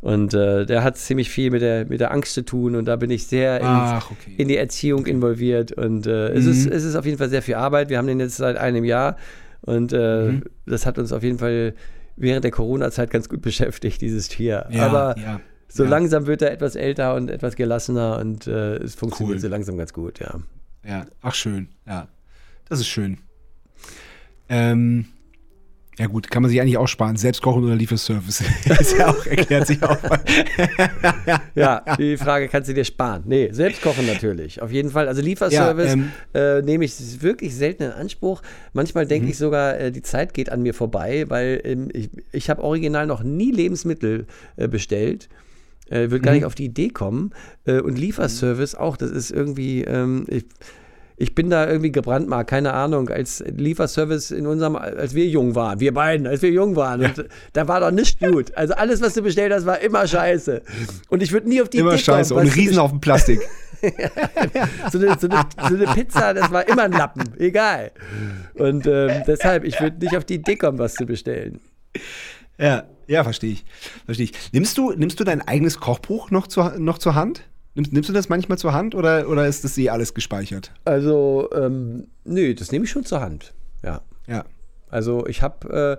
[0.00, 2.74] Und äh, der hat ziemlich viel mit der, mit der Angst zu tun.
[2.76, 4.34] Und da bin ich sehr ins, Ach, okay.
[4.36, 5.72] in die Erziehung involviert.
[5.72, 6.50] Und äh, es, Mhm.
[6.50, 7.88] ist, es ist auf jeden Fall sehr viel Arbeit.
[7.88, 9.16] Wir haben den jetzt seit einem Jahr.
[9.62, 10.42] Und äh, Mhm.
[10.66, 11.74] das hat uns auf jeden Fall
[12.16, 14.66] während der Corona-Zeit ganz gut beschäftigt, dieses Tier.
[14.70, 15.90] Ja, Aber ja, so ja.
[15.90, 18.18] langsam wird er etwas älter und etwas gelassener.
[18.18, 19.40] Und äh, es funktioniert Cool.
[19.40, 20.40] so langsam ganz gut, ja.
[20.86, 22.08] Ja, ach schön, ja.
[22.68, 23.18] Das ist schön.
[24.48, 25.06] Ähm,
[25.98, 27.16] ja gut, kann man sich eigentlich auch sparen.
[27.16, 28.42] Selbstkochen oder Lieferservice.
[28.80, 29.96] ist ja auch, erklärt sich auch.
[31.54, 33.22] Ja, die Frage kannst du dir sparen.
[33.26, 34.60] Nee, selbst kochen natürlich.
[34.62, 35.08] Auf jeden Fall.
[35.08, 38.42] Also Lieferservice Ja, ähm, äh, nehme ich wirklich selten in Anspruch.
[38.72, 39.08] Manchmal Mhm.
[39.08, 42.62] denke ich sogar, äh, die Zeit geht an mir vorbei, weil ähm, ich, ich habe
[42.62, 44.26] original noch nie Lebensmittel
[44.56, 45.28] äh, bestellt.
[45.88, 46.36] Äh, Würde gar Mhm.
[46.38, 47.30] nicht auf die Idee kommen.
[47.64, 50.44] Äh, und Lieferservice auch, das ist irgendwie, ähm, ich,
[51.16, 55.80] ich bin da irgendwie gebrandmarkt, keine Ahnung, als Lieferservice in unserem, als wir jung waren,
[55.80, 58.54] wir beiden, als wir jung waren, und da war doch nichts gut.
[58.54, 60.62] Also alles, was du bestellt hast, war immer scheiße.
[61.08, 62.34] Und ich würde nie auf die Immer Idee scheiße.
[62.34, 63.40] kommen, Und was du Riesenhaufen Plastik.
[64.90, 67.92] so eine, so, eine, so eine Pizza, das war immer ein Lappen, egal.
[68.54, 71.60] Und ähm, deshalb, ich würde nicht auf die Idee kommen, was zu bestellen.
[72.58, 73.64] ja, ja, verstehe ich.
[74.04, 74.32] Verstehe ich.
[74.52, 77.42] Nimmst du, nimmst du dein eigenes Kochbuch noch, zur noch zur Hand?
[77.76, 80.72] Nimmst, nimmst du das manchmal zur Hand oder, oder ist das eh alles gespeichert?
[80.84, 83.52] Also, ähm, nö, das nehme ich schon zur Hand.
[83.84, 84.00] Ja.
[84.26, 84.44] Ja.
[84.90, 85.98] Also ich habe,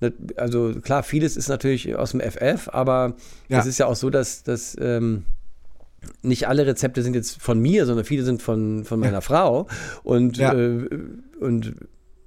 [0.00, 3.14] äh, ne- also klar, vieles ist natürlich aus dem FF, aber
[3.48, 3.58] Ja.
[3.58, 5.24] es ist ja auch so, dass, dass ähm,
[6.22, 9.66] nicht alle Rezepte sind jetzt von mir, sondern viele sind von, von meiner Frau.
[10.04, 10.54] Und, Ja.
[10.54, 10.88] äh,
[11.40, 11.74] und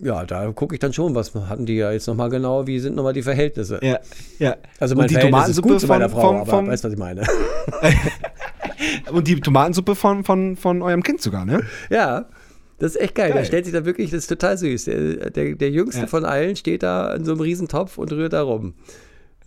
[0.02, 2.96] ja, da gucke ich dann schon, was hatten die ja jetzt nochmal genau, wie sind
[2.96, 3.80] nochmal die Verhältnisse.
[3.82, 4.00] Ja,
[4.40, 4.56] ja.
[4.80, 6.68] Also mein und die Verhältnis ist Tomatensuppe gut zu meiner von, Frau, von, aber von,
[6.68, 7.22] weißt, was ich meine.
[9.12, 11.64] und die Tomatensuppe von, von, von eurem Kind sogar, ne?
[11.90, 12.26] ja,
[12.78, 13.30] das ist echt geil.
[13.30, 13.40] Geil.
[13.40, 14.86] Der stellt sich da wirklich, das ist total süß.
[14.86, 16.08] Der, der, der Jüngste Ja.
[16.08, 18.74] von allen steht da in so einem Riesentopf und rührt da rum.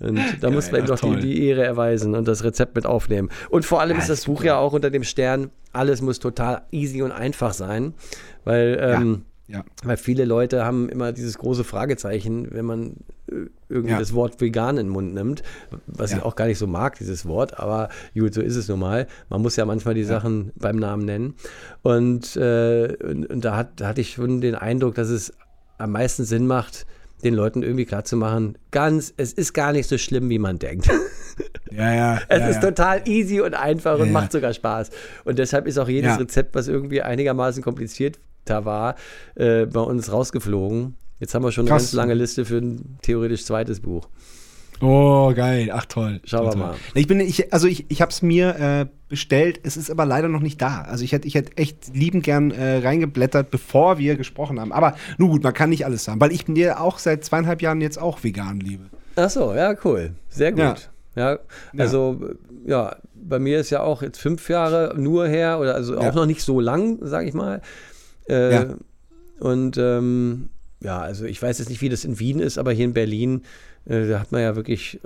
[0.01, 3.30] Und da muss man ihm doch die, die Ehre erweisen und das Rezept mit aufnehmen.
[3.49, 4.47] Und vor allem Ja, ist das ist Buch super.
[4.47, 7.95] ja auch unter dem Stern, alles muss total easy und einfach sein.
[8.45, 9.22] Weil, ähm,
[9.53, 9.64] Ja.
[9.84, 12.96] weil viele Leute haben immer dieses große Fragezeichen, wenn man
[13.30, 13.34] äh,
[13.68, 13.98] irgendwie Ja.
[13.98, 15.42] das Wort vegan in den Mund nimmt,
[15.86, 16.24] was ich Ja.
[16.24, 19.07] auch gar nicht so mag, dieses Wort, aber gut, so ist es nun mal.
[19.28, 21.34] Man muss ja manchmal die Sachen beim Namen nennen.
[21.82, 25.32] Und, äh, und, und da, hat, da hatte ich schon den Eindruck, dass es
[25.78, 26.86] am meisten Sinn macht,
[27.24, 30.88] den Leuten irgendwie klarzumachen, ganz, es ist gar nicht so schlimm, wie man denkt.
[31.70, 32.20] Ja, ja.
[32.28, 32.61] Es ja, ist ja.
[32.68, 34.12] total easy und einfach und Ja, ja.
[34.12, 34.90] macht sogar Spaß.
[35.24, 36.18] Und deshalb ist auch jedes.
[36.20, 37.62] Rezept, was irgendwie einigermaßen
[38.45, 38.95] komplizierter war,
[39.34, 40.97] äh, bei uns rausgeflogen.
[41.20, 41.82] Jetzt haben wir schon eine Krass.
[41.84, 44.09] ganz lange Liste für ein theoretisch zweites Buch.
[44.80, 45.70] Oh, geil.
[45.72, 46.20] Ach toll.
[46.24, 46.74] Schauen wir mal.
[46.95, 50.26] Ich bin, ich, also ich, ich habe es mir äh, bestellt, es ist aber leider
[50.26, 50.80] noch nicht da.
[50.82, 54.72] Also ich hätte ich hätte echt liebend gern äh, reingeblättert, bevor wir gesprochen haben.
[54.72, 57.62] Aber nun gut, man kann nicht alles haben, weil ich bin ja auch seit zweieinhalb
[57.62, 58.86] Jahren jetzt auch vegan lebe.
[59.14, 60.14] Ach so, ja, cool.
[60.28, 60.90] Sehr gut.
[61.14, 61.38] Ja,
[61.76, 62.18] also,
[62.66, 66.12] ja, bei mir ist ja auch jetzt fünf Jahre nur her, oder also auch Ja.
[66.14, 67.61] noch nicht so lang, sage ich mal.
[68.28, 68.74] Äh, Ja.
[69.40, 70.48] Und ähm,
[70.80, 73.42] ja, also ich weiß jetzt nicht, wie das in Wien ist, aber hier in Berlin,
[73.86, 75.00] äh, da hat man ja wirklich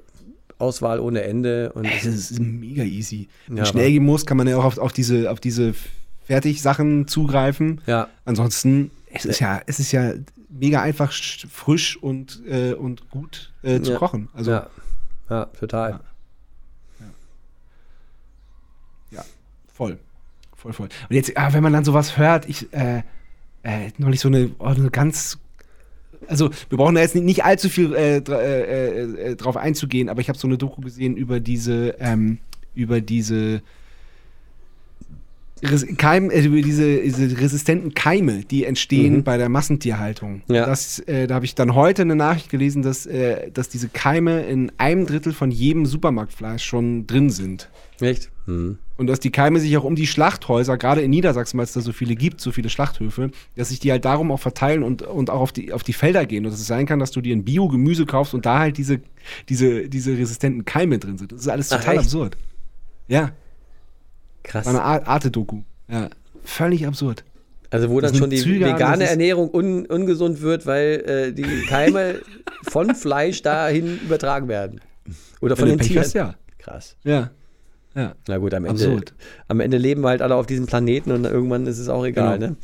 [0.59, 1.73] Auswahl ohne Ende.
[1.73, 3.29] Und Es ist mega easy.
[3.47, 5.75] Wenn Ja, schnell gehen muss, kann man ja auch auf, auf diese, auf diese
[6.27, 7.81] Fertigsachen zugreifen.
[7.87, 10.13] ja, Ansonsten, es ist ja, es ist ja
[10.49, 13.99] mega einfach, sch- frisch und, äh, und gut äh, zu Ja.
[13.99, 14.29] kochen.
[14.35, 14.71] Also ja,
[15.31, 15.91] ja, total.
[15.91, 16.01] Ja.
[19.11, 19.25] Ja,
[19.73, 19.99] voll.
[20.67, 20.89] Voll, voll.
[21.09, 23.03] Und jetzt, ah, wenn man dann sowas hört, ich, äh,
[23.63, 25.39] äh, neulich so eine, oh, eine ganz,
[26.27, 29.57] also wir brauchen da jetzt nicht, nicht allzu viel äh, dra äh, äh, äh, drauf
[29.57, 32.39] einzugehen, aber ich habe so eine Doku gesehen über diese, ähm,
[32.75, 33.63] über diese
[35.63, 39.23] Res Keim, äh, über diese, diese resistenten Keime, die entstehen Mhm.
[39.23, 40.43] bei der Massentierhaltung.
[40.49, 40.67] Ja.
[40.67, 44.43] Das, äh, da habe ich dann heute eine Nachricht gelesen, dass, äh, dass diese Keime
[44.43, 47.71] in einem Drittel von jedem Supermarktfleisch schon drin sind.
[48.01, 48.31] Echt?
[48.47, 48.79] Hm.
[48.99, 51.81] Und dass die Keime sich auch um die Schlachthäuser, gerade in Niedersachsen, weil es da
[51.81, 55.29] so viele gibt, so viele Schlachthöfe, dass sich die halt darum auch verteilen und, und
[55.29, 56.47] auch auf die, auf die Felder gehen.
[56.47, 59.01] Und dass es sein kann, dass du dir ein Bio-Gemüse kaufst und da halt diese,
[59.51, 61.33] diese, diese resistenten Keime drin sind.
[61.33, 62.05] Das ist alles Ach, total echt?
[62.05, 62.37] absurd.
[63.09, 63.33] Ja,
[64.43, 64.65] Krass.
[64.67, 65.63] war eine Ar- Arte-Doku.
[65.91, 66.09] Ja,
[66.43, 67.25] völlig absurd.
[67.71, 71.33] Also wo Das dann schon die Züge an, vegane Ernährung un, ungesund wird, weil äh,
[71.33, 72.21] die Keime
[72.63, 74.81] von Fleisch dahin übertragen werden.
[75.41, 76.03] Oder von Wenn den Tieren.
[76.05, 76.35] hast, ja.
[76.59, 76.97] Krass.
[77.05, 77.31] Ja.
[77.97, 78.15] Ja.
[78.29, 79.15] Na gut, am Ende, Absurd.
[79.49, 82.39] am Ende leben wir halt alle auf diesem Planeten und irgendwann ist es auch egal.
[82.39, 82.51] Genau.
[82.53, 82.57] Ne?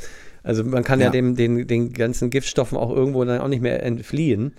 [0.43, 1.11] Also man kann ja, Ja.
[1.13, 4.53] dem, den, den ganzen Giftstoffen auch irgendwo dann auch nicht mehr entfliehen.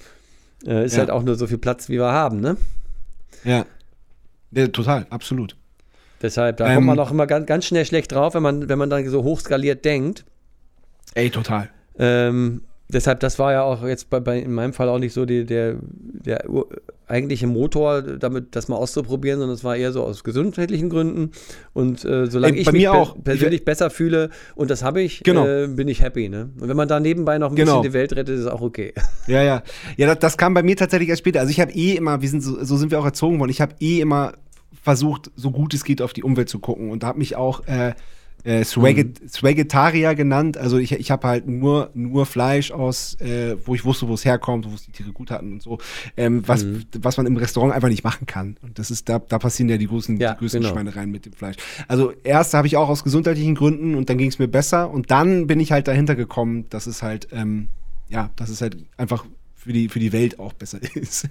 [0.65, 0.99] Äh, ist Ja.
[0.99, 2.41] halt auch nur so viel Platz, wie wir haben.
[2.41, 2.57] Ne?
[3.43, 3.65] Ja.
[4.51, 5.55] ja total, absolut.
[6.21, 8.79] Deshalb, da Ähm, kommt man auch immer ganz, ganz schnell schlecht drauf, wenn man, wenn
[8.79, 10.23] man dann so hochskaliert denkt.
[11.15, 11.69] Ey, total.
[11.99, 15.25] Ähm, deshalb, das war ja auch jetzt bei, bei in meinem Fall auch nicht so
[15.25, 16.45] die, der, der
[17.07, 21.31] eigentliche Motor, damit das mal auszuprobieren, sondern es war eher so aus gesundheitlichen Gründen.
[21.73, 25.45] Und äh, solange Ey, ich mich per persönlich besser fühle und das habe ich, Genau.
[25.45, 26.29] äh, bin ich happy.
[26.29, 26.49] Ne?
[26.59, 27.81] Und wenn man da nebenbei noch ein Genau.
[27.81, 28.93] bisschen die Welt rettet, ist auch okay.
[29.27, 29.63] Ja, ja.
[29.97, 31.39] Ja, das, das kam bei mir tatsächlich erst später.
[31.39, 33.61] Also ich habe eh immer, wir sind so, so sind wir auch erzogen worden, ich
[33.61, 34.33] habe eh immer
[34.81, 37.93] versucht, so gut es geht, auf die Umwelt zu gucken und habe mich auch äh,
[38.43, 40.57] äh, Swagetarier genannt.
[40.57, 44.25] Also ich, ich habe halt nur, nur Fleisch aus, äh, wo ich wusste, wo es
[44.25, 45.77] herkommt, wo es die Tiere gut hatten und so,
[46.17, 46.65] ähm, was,
[46.99, 48.57] was man im Restaurant einfach nicht machen kann.
[48.61, 50.73] Und das ist, da, da passieren ja die großen, Ja, die größten genau.
[50.73, 51.55] Schweinereien mit dem Fleisch.
[51.87, 55.11] Also erst habe ich auch aus gesundheitlichen Gründen und dann ging es mir besser und
[55.11, 57.69] dann bin ich halt dahinter gekommen, dass es halt, ähm,
[58.09, 59.25] ja, dass es halt einfach
[59.63, 61.27] für die, für die Welt auch besser ist.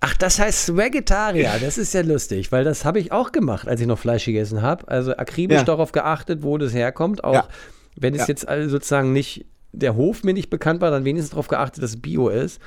[0.00, 1.52] Ach, das heißt Vegetarier.
[1.60, 4.62] Das ist ja lustig, weil das habe ich auch gemacht, als ich noch Fleisch gegessen
[4.62, 4.88] habe.
[4.88, 5.64] Also akribisch Ja.
[5.64, 7.24] darauf geachtet, wo das herkommt.
[7.24, 7.48] Auch Ja.
[7.96, 8.28] wenn es Ja.
[8.28, 11.90] jetzt also sozusagen nicht der Hof mir nicht bekannt war, dann wenigstens darauf geachtet, dass
[11.90, 12.60] es Bio ist.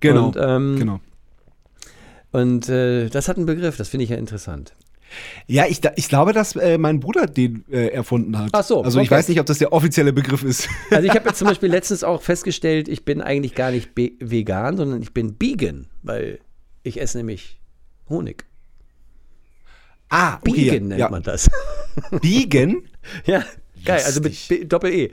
[0.00, 0.26] genau.
[0.26, 1.00] Und, ähm, genau.
[2.32, 4.74] Und äh, das hat einen Begriff, das finde ich ja interessant.
[5.46, 8.50] Ja, ich, ich glaube, dass äh, mein Bruder den äh, erfunden hat.
[8.52, 9.16] Ach so, Also ich okay.
[9.18, 10.68] weiß nicht, ob das der offizielle Begriff ist.
[10.90, 14.76] Also ich habe jetzt zum Beispiel letztens auch festgestellt, ich bin eigentlich gar nicht vegan,
[14.76, 16.38] sondern ich bin vegan, weil
[16.82, 17.60] ich esse nämlich
[18.08, 18.44] Honig.
[20.10, 21.08] ah, Vegan nennt ja.
[21.08, 21.50] man das.
[22.10, 22.82] Vegan?
[23.26, 23.44] Ja,
[23.84, 24.36] geil, also mit.
[24.48, 25.10] B- Doppel-E.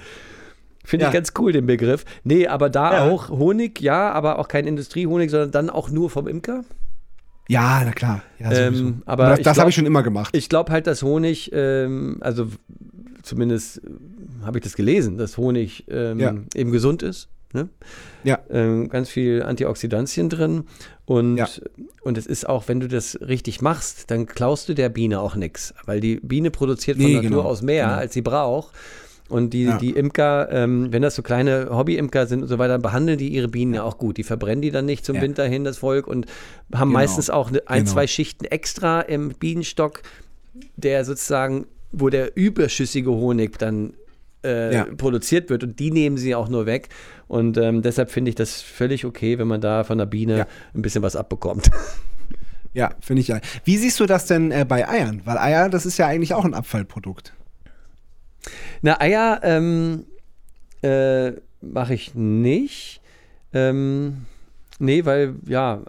[0.84, 1.10] Finde Ja.
[1.10, 2.06] ich ganz cool, den Begriff.
[2.24, 6.28] Nee, aber da auch Honig, ja, aber auch kein Industriehonig, sondern dann auch nur vom
[6.28, 6.64] Imker.
[7.52, 8.24] Ja, na klar.
[8.40, 10.36] Ja, Ähm, aber das das habe ich schon immer gemacht.
[10.36, 12.48] Ich glaube halt, dass Honig, ähm, also
[13.24, 16.34] zumindest äh, habe ich das gelesen, dass Honig ähm, Ja.
[16.56, 17.28] eben gesund ist.
[17.54, 17.68] Ne?
[18.24, 18.40] Ja.
[18.50, 20.64] Ähm, ganz viel Antioxidantien drin.
[21.06, 21.48] Und, Ja.
[22.04, 25.36] und es ist auch, wenn du das richtig machst, dann klaust du der Biene auch
[25.36, 25.74] nichts.
[25.86, 27.42] Weil die Biene produziert von Nee, Natur genau.
[27.42, 27.98] aus mehr, Genau.
[27.98, 28.74] als sie braucht.
[29.32, 29.78] Und die, Ja.
[29.78, 33.48] die Imker, ähm, wenn das so kleine Hobby-Imker sind und so weiter, behandeln die ihre
[33.48, 34.18] Bienen ja auch gut.
[34.18, 35.22] Die verbrennen die dann nicht zum Ja.
[35.22, 36.26] Winter hin, das Volk, und
[36.74, 37.00] haben Genau.
[37.00, 37.92] meistens auch ne- ein, Genau.
[37.94, 40.02] zwei Schichten extra im Bienenstock,
[40.76, 43.94] der sozusagen, wo der überschüssige Honig dann
[44.44, 44.86] äh, Ja.
[44.98, 46.90] produziert wird und die nehmen sie auch nur weg.
[47.28, 50.48] Und ähm, deshalb finde ich das völlig okay, wenn man da von der Biene Ja.
[50.74, 51.70] ein bisschen was abbekommt.
[52.74, 53.40] Ja, finde ich ja.
[53.66, 55.22] Wie siehst du das denn äh, bei Eiern?
[55.26, 57.34] Weil Eier, das ist ja eigentlich auch ein Abfallprodukt.
[58.82, 60.06] Na, Eier ähm,
[60.82, 63.02] äh, mache ich nicht.
[63.54, 64.26] Ähm,
[64.80, 65.82] nee, weil, ja,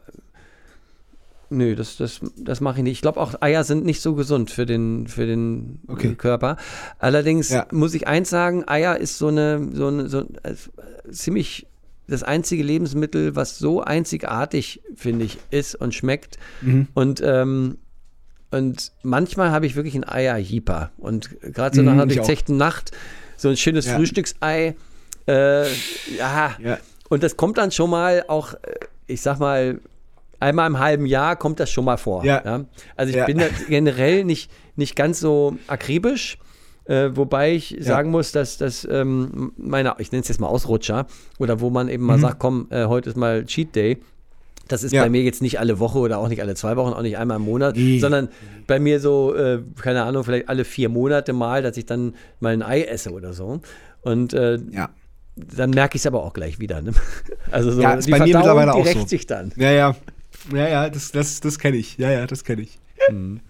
[1.50, 2.92] nö, das, das, das mache ich nicht.
[2.92, 6.14] Ich glaube auch, Eier sind nicht so gesund für den, für den Okay.
[6.14, 6.56] Körper.
[6.98, 7.66] Allerdings Ja.
[7.72, 10.54] muss ich eins sagen, Eier ist so eine, so eine, so äh,
[11.10, 11.66] ziemlich
[12.08, 16.38] das einzige Lebensmittel, was so einzigartig, finde ich, ist und schmeckt.
[16.60, 16.88] Mhm.
[16.94, 17.78] Und, ähm,
[18.52, 20.90] und manchmal habe ich wirklich ein Eierhieper.
[20.98, 22.92] Und gerade so Mhm, nach einer durchzechten Nacht,
[23.36, 23.96] so ein schönes Ja.
[23.96, 24.76] Frühstücksei.
[25.26, 25.62] Äh,
[26.16, 26.54] ja.
[26.62, 26.78] Ja.
[27.08, 28.58] Und das kommt dann schon mal auch, äh,
[29.06, 29.80] ich sag mal,
[30.40, 32.24] einmal im halben Jahr kommt das schon mal vor.
[32.24, 32.64] Ja.
[32.96, 33.26] Also ich Ja.
[33.26, 36.38] bin generell nicht, nicht ganz so akribisch.
[36.84, 41.06] Äh, wobei ich sagen muss, dass, dass ähm, meine, ich nenne es jetzt mal Ausrutscher,
[41.38, 43.98] oder wo man eben mal sagt, komm, äh, heute ist mal Cheat Day.
[44.68, 44.92] Das ist.
[44.92, 45.02] Ja.
[45.02, 47.36] bei mir jetzt nicht alle Woche oder auch nicht alle zwei Wochen, auch nicht einmal
[47.38, 47.98] im Monat, Nee.
[47.98, 48.28] sondern
[48.66, 52.52] bei mir so, äh, keine Ahnung, vielleicht alle vier Monate mal, dass ich dann mal
[52.52, 53.60] ein Ei esse oder so.
[54.02, 54.90] Und äh, Ja.
[55.36, 56.80] dann merke ich es aber auch gleich wieder.
[56.80, 56.92] Ne?
[57.50, 59.06] Also so Ja, ist die bei mir mittlerweile auch so.
[59.06, 59.52] sich dann.
[59.56, 59.96] Ja, ja.
[60.52, 61.98] Ja, ja, das, das, das kenne ich.
[61.98, 62.78] Ja, ja, das kenne ich.
[63.10, 63.40] Mhm.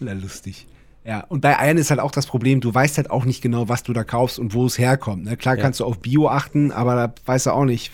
[0.00, 0.66] Na, lustig.
[1.04, 3.68] Ja, und bei Eiern ist halt auch das Problem, du weißt halt auch nicht genau,
[3.68, 5.24] was du da kaufst und wo es herkommt.
[5.24, 5.36] Ne?
[5.38, 5.62] Klar Ja.
[5.62, 7.90] kannst du auf Bio achten, aber da weißt du auch nicht,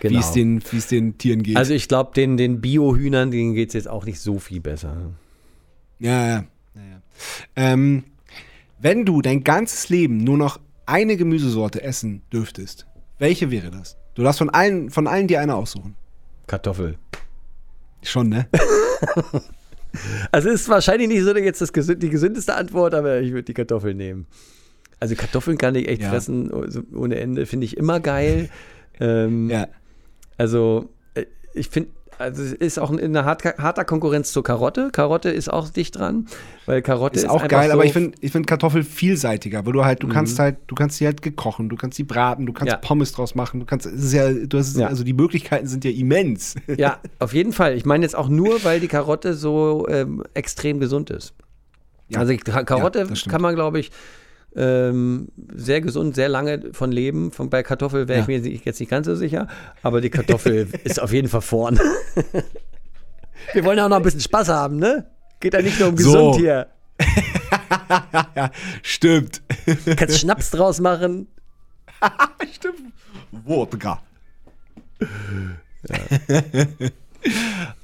[0.00, 0.14] Genau.
[0.14, 1.56] wie es den Tieren geht.
[1.56, 4.96] Also ich glaube, den, den Bio-Hühnern, denen geht es jetzt auch nicht so viel besser.
[5.98, 6.44] ja, ja.
[6.74, 7.02] ja, ja.
[7.56, 8.04] Ähm,
[8.80, 12.86] wenn du dein ganzes Leben nur noch eine Gemüsesorte essen dürftest,
[13.18, 13.96] welche wäre das?
[14.14, 15.96] Du darfst von allen, von allen dir eine aussuchen.
[16.46, 16.98] Kartoffel.
[18.02, 18.48] Schon, ne?
[20.32, 23.96] Also ist wahrscheinlich nicht so jetzt das die gesündeste Antwort, aber ich würde die Kartoffeln
[23.96, 24.26] nehmen.
[25.00, 26.10] Also Kartoffeln kann ich echt Ja.
[26.10, 28.48] fressen so ohne Ende, finde ich immer geil.
[29.00, 29.68] Ähm, Ja.
[30.36, 31.24] Also äh,
[31.54, 34.90] ich finde, also es ist auch in einer hart, harter Konkurrenz zur Karotte.
[34.92, 36.26] Karotte ist auch dicht dran,
[36.66, 39.72] weil Karotte ist, Ist auch geil, so, aber ich finde ich find Kartoffel vielseitiger, weil
[39.72, 42.52] du halt, du kannst halt, du kannst sie halt gekochen, du kannst sie braten, du
[42.52, 42.76] kannst Ja.
[42.78, 44.86] Pommes draus machen, du kannst, es ist ja, du hast, Ja.
[44.86, 46.54] also die Möglichkeiten sind ja immens.
[46.76, 47.74] Ja, auf jeden Fall.
[47.74, 51.34] Ich meine jetzt auch nur, weil die Karotte so ähm, extrem gesund ist.
[52.10, 52.20] Ja.
[52.20, 53.90] Also Ka- Karotte kann man, glaube ich,
[54.56, 57.30] ähm, sehr gesund, sehr lange von leben.
[57.32, 58.40] Von, bei Kartoffel wäre ich Ja.
[58.40, 59.48] mir jetzt- nicht ganz so sicher,
[59.82, 61.78] aber die Kartoffel ist auf jeden Fall vorn.
[63.52, 65.06] Wir wollen ja auch noch ein bisschen Spaß haben, ne?
[65.40, 66.12] Geht ja nicht nur um So.
[66.12, 66.66] gesund hier.
[68.36, 68.50] ja,
[68.82, 69.42] stimmt.
[69.96, 71.26] Kannst Schnaps draus machen.
[72.54, 72.92] stimmt.
[73.44, 74.00] Wodka.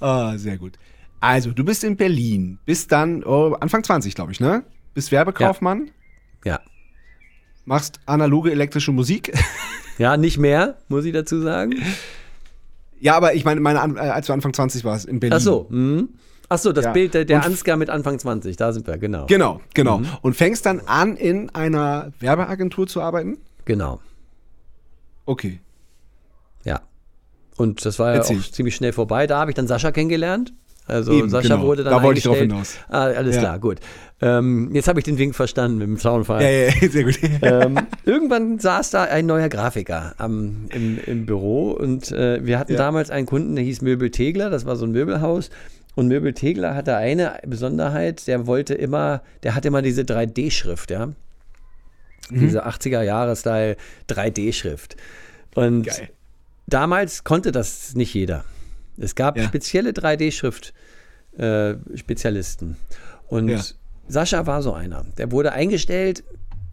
[0.01, 0.79] ah, sehr gut.
[1.21, 4.63] Also, du bist in Berlin, bist dann oh, Anfang 20, glaube ich, ne?
[4.95, 5.93] Bist Werbekaufmann, Ja.
[7.67, 9.33] Machst analoge elektrische Musik.
[9.99, 11.75] Ja, nicht mehr, muss ich dazu sagen.
[13.01, 15.37] ja, aber ich meine, meine, äh, als du Anfang 20 warst in Berlin.
[15.37, 15.67] Ach so.
[15.69, 16.09] Hm.
[16.49, 16.93] Ach so, das Ja.
[16.93, 19.27] Bild der, der Ansgar mit Anfang 20, da sind wir, genau.
[19.27, 19.99] Genau, genau.
[19.99, 20.09] Mhm.
[20.23, 23.39] Und fängst dann an, in einer Werbeagentur zu arbeiten?
[23.67, 24.01] Genau.
[25.27, 25.61] Okay.
[26.65, 26.81] Ja.
[27.57, 28.41] Und das war ja Erzähl.
[28.41, 29.29] auch ziemlich schnell vorbei.
[29.29, 30.53] Da habe ich dann Sascha kennengelernt.
[30.91, 31.67] Also Eben, Sascha genau.
[31.67, 32.77] wurde dann Da wollte ich drauf hinaus.
[32.89, 33.41] Ah, alles Ja.
[33.43, 33.79] klar, gut.
[34.21, 36.43] Ähm, jetzt habe ich den Wink verstanden mit dem Soundfall.
[36.43, 37.19] Ja, ja, ja, sehr gut.
[37.43, 42.73] ähm, irgendwann saß da ein neuer Grafiker am, im, im Büro und äh, wir hatten
[42.73, 42.79] Ja.
[42.79, 45.51] damals einen Kunden, der hieß Möbel Tegler, das war so ein Möbelhaus.
[45.97, 51.07] Und Möbel Tegler hatte eine Besonderheit, der wollte immer, der hatte immer diese 3D-Schrift, ja.
[51.07, 51.15] Mhm.
[52.31, 53.77] Diese 80er-Jahre-Style
[54.09, 54.97] 3D-Schrift.
[55.55, 56.09] Und Geil.
[56.69, 58.45] damals konnte das nicht jeder.
[59.01, 59.45] Es gab Ja.
[59.45, 62.77] spezielle 3D-Schrift-Spezialisten.
[63.29, 63.61] Und Ja.
[64.09, 65.05] Sascha war so einer.
[65.19, 66.25] Der wurde eingestellt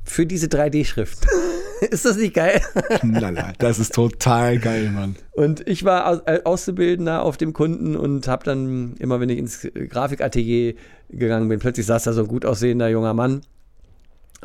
[0.04, 1.26] für diese 3D-Schrift.
[1.92, 2.60] Ist das nicht geil?
[3.02, 3.54] Knaller.
[3.60, 5.16] Das ist total geil, Mann.
[5.34, 9.38] Und ich war Aus äh, Auszubildender auf dem Kunden und habe dann immer, wenn ich
[9.38, 10.74] ins äh, Grafikatelier
[11.10, 13.42] gegangen bin, plötzlich saß da so ein gut aussehender junger Mann.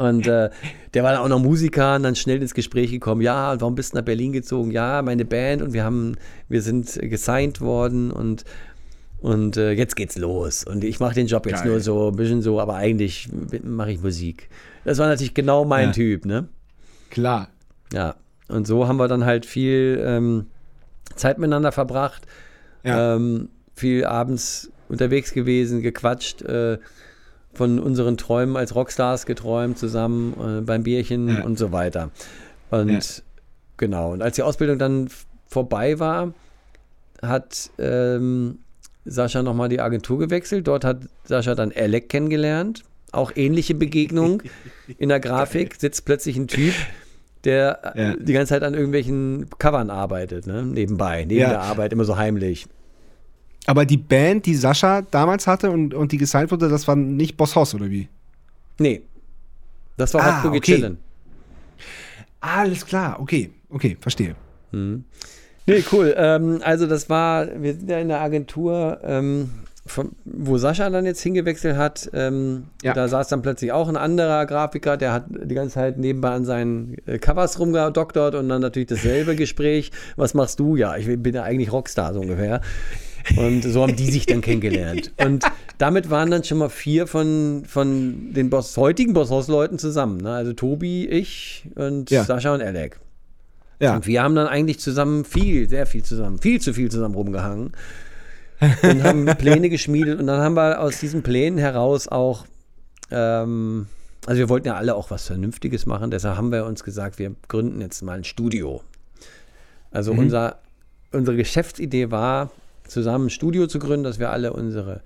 [0.03, 0.51] Und äh,
[0.95, 3.21] der war dann auch noch Musiker und dann schnell ins Gespräch gekommen.
[3.21, 4.71] Ja, und warum bist du nach Berlin gezogen?
[4.71, 6.17] Ja, meine Band und wir haben,
[6.49, 8.45] wir sind gesigned worden und,
[9.21, 10.65] und äh, jetzt geht's los.
[10.65, 11.71] Und ich mache den Job jetzt Geil.
[11.71, 13.29] nur so ein bisschen so, aber eigentlich
[13.63, 14.49] mache ich Musik.
[14.85, 15.93] Das war natürlich genau mein Ja.
[15.93, 16.49] Typ, ne?
[17.11, 17.49] Klar.
[17.93, 18.17] Ja,
[18.49, 20.47] und so haben wir dann halt viel ähm,
[21.15, 22.27] Zeit miteinander verbracht,
[22.83, 23.15] Ja.
[23.17, 26.79] ähm, viel abends unterwegs gewesen, gequatscht, äh,
[27.55, 31.45] von unseren Träumen als Rockstars geträumt zusammen äh, beim Bierchen Ja.
[31.45, 32.11] und so weiter.
[32.71, 33.23] Und Ja.
[33.77, 35.09] genau, und als die Ausbildung dann
[35.47, 36.33] vorbei war,
[37.21, 38.59] hat ähm,
[39.05, 40.67] Sascha nochmal die Agentur gewechselt.
[40.67, 42.85] Dort hat Sascha dann Alec kennengelernt.
[43.13, 44.43] Auch ähnliche Begegnung
[44.99, 45.75] in der Grafik.
[45.79, 46.73] Sitzt plötzlich ein Typ,
[47.45, 48.17] der äh, Ja.
[48.17, 50.63] die ganze Zeit an irgendwelchen Covern arbeitet, ne?
[50.65, 52.67] nebenbei, neben der Arbeit, immer so heimlich.
[53.67, 57.37] Aber die Band, die Sascha damals hatte und, und die gesigned wurde, das war nicht
[57.37, 58.09] Boss Hoss, oder wie?
[58.79, 59.03] Nee,
[59.97, 60.75] das war Ah, Hot Boogie okay.
[60.77, 60.97] Chillin'.
[62.41, 64.35] Alles klar, okay, okay, verstehe.
[64.73, 66.15] Nee, cool.
[66.17, 69.51] Ähm, also das war, wir sind ja in der Agentur, ähm,
[69.87, 72.11] von, wo Sascha dann jetzt hingewechselt hat.
[72.15, 72.95] Ähm, Ja.
[72.95, 76.45] Da saß dann plötzlich auch ein anderer Grafiker, der hat die ganze Zeit nebenbei an
[76.45, 79.91] seinen äh, Covers rumgedoktert und dann natürlich dasselbe Gespräch.
[80.17, 80.75] Was machst du?
[80.77, 82.61] Ja, ich bin ja eigentlich Rockstar so ungefähr.
[83.37, 85.13] Und so haben die sich dann kennengelernt.
[85.25, 85.45] Und
[85.79, 90.19] damit waren dann schon mal vier von, von den Boss, heutigen Boss-Haus-Leuten zusammen.
[90.19, 90.33] Ne?
[90.33, 92.25] Also Tobi, ich und Ja.
[92.25, 92.99] Sascha und Alec.
[93.81, 97.17] Ja, Und wir haben dann eigentlich zusammen viel, sehr viel zusammen, viel zu viel zusammen
[97.17, 97.73] rumgehangen
[98.83, 100.21] und haben Pläne geschmiedet.
[100.21, 102.47] Und dann haben wir aus diesen Plänen heraus auch,
[103.11, 103.87] ähm,
[104.27, 107.35] also wir wollten ja alle auch was Vernünftiges machen, deshalb haben wir uns gesagt, wir
[107.49, 108.83] gründen jetzt mal ein Studio.
[109.91, 110.59] Also unser,
[111.11, 112.51] unsere Geschäftsidee war,
[112.87, 115.03] zusammen ein Studio zu gründen, dass wir alle unsere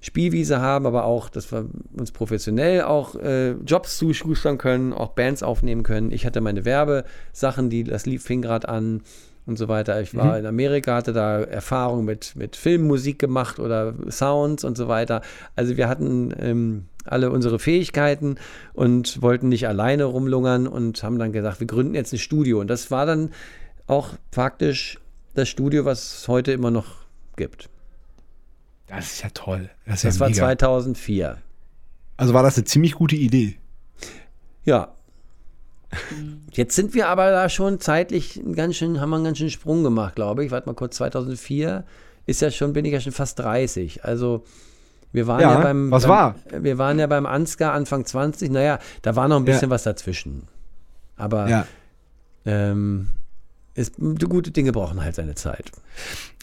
[0.00, 1.66] Spielwiese haben, aber auch, dass wir
[1.96, 6.12] uns professionell auch äh, Jobs zuschustern können, auch Bands aufnehmen können.
[6.12, 9.02] Ich hatte meine Werbesachen, die das lief, fing gerade an
[9.48, 10.00] und so weiter.
[10.00, 14.88] Ich war in Amerika, hatte da Erfahrung mit, mit Filmmusik gemacht oder Sounds und so
[14.88, 15.22] weiter.
[15.56, 18.36] Also wir hatten ähm, alle unsere Fähigkeiten
[18.74, 22.60] und wollten nicht alleine rumlungern und haben dann gesagt, wir gründen jetzt ein Studio.
[22.60, 23.30] Und das war dann
[23.86, 25.00] auch faktisch
[25.34, 27.07] das Studio, was heute immer noch
[27.38, 27.70] gibt.
[28.88, 29.70] das ist ja toll.
[29.86, 30.38] Das, ist Das ja war mega.
[30.40, 31.38] 2004.
[32.18, 33.56] Also war das eine ziemlich gute Idee.
[34.64, 34.88] Ja.
[36.52, 39.50] Jetzt sind wir aber da schon zeitlich einen ganz schön, haben wir einen ganz schönen
[39.50, 40.50] Sprung gemacht, glaube ich.
[40.50, 41.84] Warte mal kurz, 2004
[42.26, 44.04] ist ja schon, bin ich ja schon fast 30.
[44.04, 44.44] Also
[45.12, 46.34] Wir waren ja, Ja, beim, was beim, war?
[46.60, 48.50] Wir waren ja beim Ansgar Anfang 20.
[48.50, 50.46] Naja, da war noch ein bisschen was dazwischen.
[51.16, 51.66] Aber Ja.
[52.44, 53.08] ähm,
[53.78, 53.94] ist,
[54.28, 55.70] gute Dinge brauchen halt seine Zeit.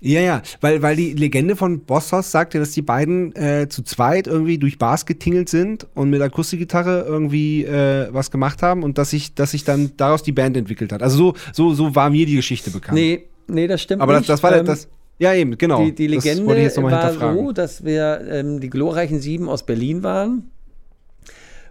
[0.02, 3.84] Ja, ja, weil, weil die Legende von Bosshaus sagt ja, dass die beiden äh, zu
[3.84, 8.98] zweit irgendwie durch Bars getingelt sind und mit Akustikgitarre irgendwie äh, was gemacht haben und
[8.98, 11.02] dass sich, dass sich dann daraus die Band entwickelt hat.
[11.02, 12.96] Also so, so, so war mir die Geschichte bekannt.
[12.96, 14.88] Nee, nee, das stimmt Aber das, das war Ähm, das.
[15.18, 15.84] Ja, eben, genau.
[15.84, 19.22] Die, die Das Legende wollte ich jetzt nochmal war so, dass wir ähm, die glorreichen
[19.22, 20.52] Sieben aus Berlin waren.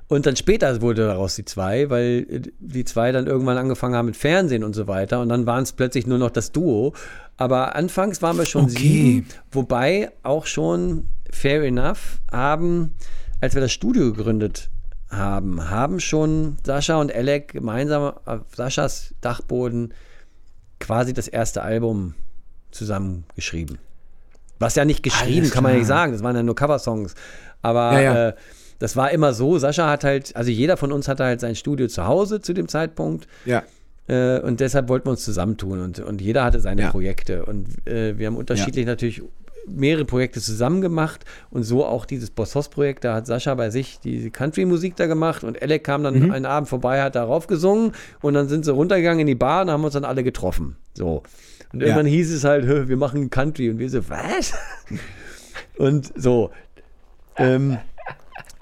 [0.06, 2.26] Und dann später wurde daraus die zwei, weil
[2.58, 5.20] die zwei dann irgendwann angefangen haben mit Fernsehen und so weiter.
[5.20, 6.92] Und dann waren es plötzlich nur noch das Duo.
[7.36, 8.78] Aber anfangs waren wir schon Okay.
[8.78, 12.94] sieben, wobei auch schon Fair Enough haben,
[13.40, 14.70] als wir das Studio gegründet
[15.10, 19.94] haben, haben schon Sascha und Alec gemeinsam auf Saschas Dachboden
[20.80, 22.14] quasi das erste Album
[22.70, 23.78] zusammengeschrieben.
[24.58, 27.14] Was ja nicht geschrieben, kann man ja nicht sagen, das waren ja nur Coversongs.
[27.62, 28.28] Aber Ja, ja.
[28.28, 28.34] Äh,
[28.78, 31.86] das war immer so, Sascha hat halt, also jeder von uns hatte halt sein Studio
[31.88, 33.26] zu Hause zu dem Zeitpunkt.
[33.44, 33.62] Ja.
[34.06, 36.90] Äh, und deshalb wollten wir uns zusammentun und, und jeder hatte seine Ja.
[36.90, 37.44] Projekte.
[37.46, 39.22] Und äh, wir haben unterschiedlich natürlich
[39.66, 43.02] mehrere Projekte zusammen gemacht und so auch dieses Boss Hoss Projekt.
[43.04, 46.68] Da hat Sascha bei sich die Country-Musik da gemacht und Alec kam dann einen Abend
[46.68, 49.94] vorbei, hat darauf gesungen und dann sind sie runtergegangen in die Bar und haben uns
[49.94, 50.76] dann alle getroffen.
[50.92, 51.22] So.
[51.72, 51.86] Und Ja.
[51.86, 54.52] irgendwann hieß es halt, "Hö, wir machen Country und wir so, was?
[55.78, 56.50] und so.
[57.36, 57.78] Ähm,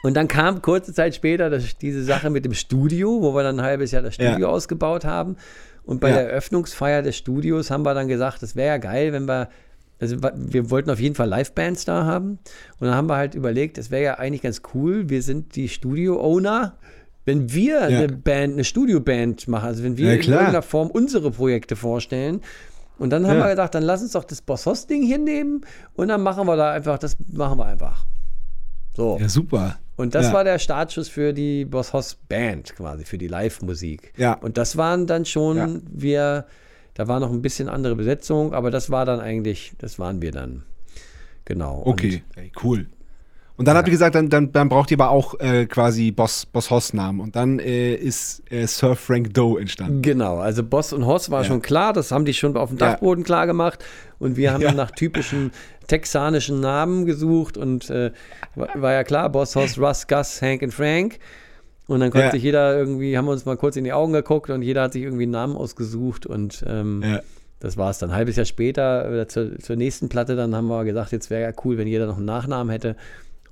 [0.03, 3.61] und dann kam kurze Zeit später das, diese Sache mit dem Studio, wo wir dann
[3.61, 4.31] ein halbes Jahr das Ja.
[4.31, 5.37] Studio ausgebaut haben.
[5.85, 6.17] Und bei Ja.
[6.17, 9.49] der Eröffnungsfeier des Studios haben wir dann gesagt, es wäre ja geil, wenn wir,
[10.01, 12.39] also wir wollten auf jeden Fall Livebands da haben.
[12.79, 15.69] Und dann haben wir halt überlegt, es wäre ja eigentlich ganz cool, wir sind die
[15.69, 16.77] Studio-Owner.
[17.25, 21.31] Wenn wir eine Band, eine Studioband machen, also wenn wir Ja, in irgendeiner Form unsere
[21.31, 22.41] Projekte vorstellen,
[22.99, 23.45] und dann haben Ja.
[23.45, 25.63] wir gedacht, dann lass uns doch das Boss Hoss Ding hier nehmen
[25.95, 28.05] und dann machen wir da einfach, das machen wir einfach.
[28.97, 29.19] So.
[29.21, 29.77] Ja, super.
[30.03, 30.33] Und das Ja.
[30.35, 34.13] war der Startschuss für die Boss Hoss Band quasi, für die Live-Musik.
[34.17, 34.35] Ja.
[34.35, 35.69] Und das waren dann schon Ja.
[35.91, 36.47] wir,
[36.95, 40.33] da war noch ein bisschen andere Besetzung, aber das war dann eigentlich, das waren wir
[40.33, 40.65] dann.
[41.45, 41.83] Genau.
[41.87, 42.87] Okay, Ey, cool.
[43.63, 46.47] Und dann habt ihr gesagt, dann, dann, dann braucht ihr aber auch äh, quasi Boss,
[46.47, 47.21] Boss Hoss Namen.
[47.21, 50.03] Und dann äh, ist äh, Sir Frank Doe entstanden.
[50.03, 51.47] Genau, also Boss und Hoss war Ja.
[51.47, 52.91] schon klar, das haben die schon auf dem Ja.
[52.91, 53.85] Dachboden klar gemacht.
[54.19, 54.69] Und wir haben Ja.
[54.71, 55.53] dann nach typischen
[55.87, 58.11] texanischen Namen gesucht und äh,
[58.57, 61.21] war, war ja klar, Boss, Hoss, Russ, Gus, Hank und Frank.
[61.87, 62.31] Und dann konnte Ja.
[62.33, 64.93] sich jeder irgendwie, haben wir uns mal kurz in die Augen geguckt und jeder hat
[64.95, 67.21] sich irgendwie einen Namen ausgesucht und ähm, Ja.
[67.61, 68.11] Das war es dann.
[68.11, 71.43] Ein halbes Jahr später, oder zur, zur nächsten Platte, dann haben wir gesagt, jetzt wäre
[71.43, 72.97] ja cool, wenn jeder noch einen Nachnamen hätte.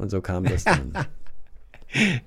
[0.00, 0.92] Und so kam das dann.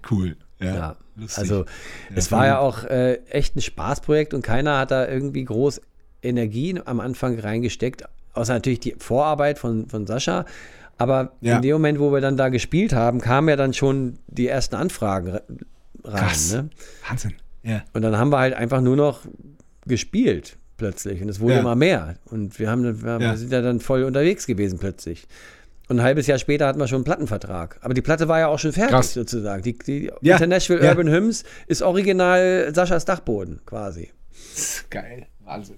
[0.09, 0.35] Cool.
[0.59, 0.75] Ja.
[0.75, 0.95] ja.
[1.35, 1.65] Also
[2.13, 5.81] es voll war ja auch äh, echt ein Spaßprojekt und keiner hat da irgendwie groß
[6.21, 8.03] Energie am Anfang reingesteckt,
[8.33, 10.45] außer natürlich die Vorarbeit von, von Sascha.
[10.97, 11.55] Aber Ja.
[11.57, 14.75] in dem Moment, wo wir dann da gespielt haben, kamen ja dann schon die ersten
[14.75, 15.43] Anfragen re-
[16.03, 16.19] rein.
[16.27, 16.53] Krass.
[16.53, 16.69] Ne?
[17.07, 17.33] Wahnsinn.
[17.63, 17.83] Ja.
[17.93, 19.21] Und dann haben wir halt einfach nur noch
[19.85, 21.21] gespielt plötzlich.
[21.21, 21.59] Und es wurde Ja.
[21.61, 22.15] immer mehr.
[22.25, 23.19] Und wir, haben, Ja.
[23.19, 25.25] wir sind ja dann voll unterwegs gewesen plötzlich.
[25.89, 27.77] Und ein halbes Jahr später hatten wir schon einen Plattenvertrag.
[27.81, 29.13] Aber die Platte war ja auch schon fertig Krass.
[29.13, 29.63] sozusagen.
[29.63, 30.35] Die, die Ja.
[30.35, 30.91] International Ja.
[30.91, 34.11] Urban Hymns ist original Saschas Dachboden quasi.
[34.89, 35.27] Geil.
[35.43, 35.75] Wahnsinn.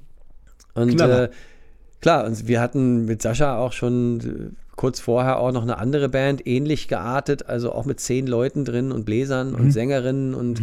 [0.75, 1.29] Und äh,
[2.01, 4.19] klar, und wir hatten mit Sascha auch schon
[4.53, 8.65] äh, kurz vorher auch noch eine andere Band, ähnlich geartet, also auch mit zehn Leuten
[8.65, 9.55] drin und Bläsern Mhm.
[9.55, 10.61] und Sängerinnen und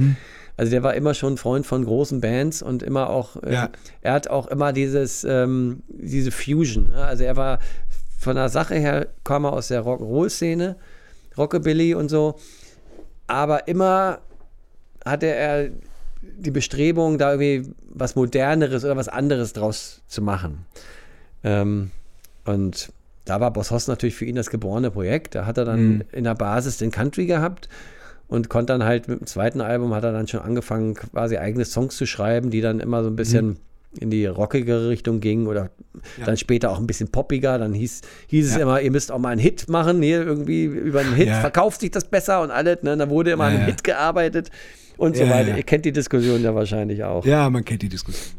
[0.59, 3.71] also der war immer schon Freund von großen Bands und immer auch, äh, Ja.
[4.03, 6.91] er hat auch immer dieses, ähm, diese Fusion.
[6.91, 7.03] ne?
[7.05, 7.59] Also er war
[8.23, 10.77] von der Sache her, kam er aus der Rock'n'Roll-Szene,
[11.37, 12.39] Rockabilly und so,
[13.27, 14.21] aber immer
[15.05, 15.71] hatte er
[16.23, 20.67] die Bestrebung, da irgendwie was Moderneres oder was anderes draus zu machen.
[21.43, 21.91] Ähm,
[22.45, 22.93] und
[23.25, 25.35] da war Boss Hoss natürlich für ihn das geborene Projekt.
[25.35, 27.69] Da hat er dann in der Basis den Country gehabt
[28.29, 31.65] und konnte dann halt mit dem zweiten Album hat er dann schon angefangen, quasi eigene
[31.65, 33.59] Songs zu schreiben, die dann immer so ein bisschen
[34.01, 35.71] in die rockigere Richtung gingen oder
[36.25, 37.59] dann später auch ein bisschen poppiger.
[37.59, 38.63] Dann hieß, hieß es Ja.
[38.63, 41.41] immer, ihr müsst auch mal einen Hit machen, hier irgendwie über einen Hit Ja.
[41.41, 42.83] verkauft sich das besser und alles.
[42.83, 42.97] Ne?
[42.97, 43.75] Da wurde immer Ja, an einem ja.
[43.75, 44.51] Hit gearbeitet
[44.97, 45.51] und so Ja, weiter.
[45.51, 45.57] ja.
[45.57, 47.25] Ihr kennt die Diskussion ja wahrscheinlich auch.
[47.27, 48.35] Ja, man kennt die Diskussion.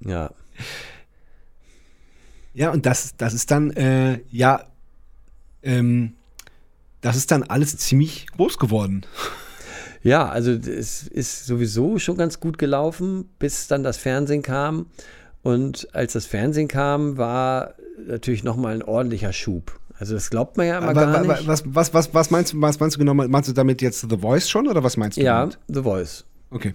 [0.00, 0.30] Ja.
[2.52, 4.64] Ja, und das, das ist dann, äh, ja,
[5.62, 6.14] ähm,
[7.00, 9.04] das ist dann alles ziemlich groß geworden.
[10.04, 14.86] Ja, also es ist sowieso schon ganz gut gelaufen, bis dann das Fernsehen kam.
[15.42, 17.74] Und als das Fernsehen kam, war
[18.06, 19.78] natürlich nochmal ein ordentlicher Schub.
[19.98, 21.46] Also das glaubt man ja immer Aber gar wa- nicht.
[21.46, 23.14] was, was, was, was, meinst du, was meinst du genau?
[23.14, 25.22] Meinst du damit jetzt The Voice schon oder was meinst du?
[25.22, 25.58] ja, damit?
[25.68, 26.74] The Voice Okay.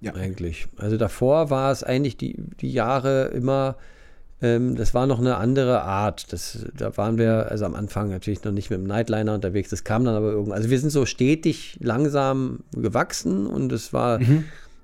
[0.00, 0.14] Ja.
[0.14, 0.66] eigentlich.
[0.78, 3.76] Also davor war es eigentlich die, die Jahre immer
[4.42, 6.32] Ähm, das war noch eine andere Art.
[6.32, 9.70] Das, da waren wir also am Anfang natürlich noch nicht mit dem Nightliner unterwegs.
[9.70, 10.56] Das kam dann aber irgendwann.
[10.56, 14.18] Also wir sind so stetig langsam gewachsen und es war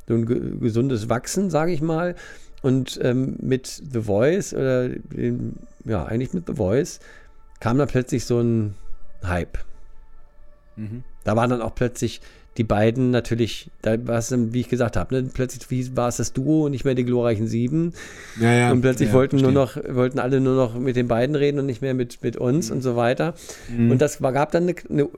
[0.06, 2.14] so ein ge gesundes Wachsen, sage ich mal.
[2.62, 5.54] Und ähm, mit The Voice oder dem,
[5.84, 7.00] ja, eigentlich mit The Voice
[7.60, 8.74] kam dann plötzlich so ein
[9.24, 9.58] Hype.
[11.24, 12.20] Da waren dann auch plötzlich
[12.58, 16.16] die beiden natürlich, da war es, dann, wie ich gesagt habe, ne, plötzlich war es
[16.16, 17.92] das Duo und nicht mehr die glorreichen Sieben.
[18.40, 18.72] Ja, ja.
[18.72, 19.84] und plötzlich ja, wollten nur verstehe.
[19.90, 22.70] noch, wollten alle nur noch mit den beiden reden und nicht mehr mit, mit uns
[22.70, 22.76] Mhm.
[22.76, 23.34] und so weiter.
[23.76, 25.08] Und das war, gab dann eine, eine,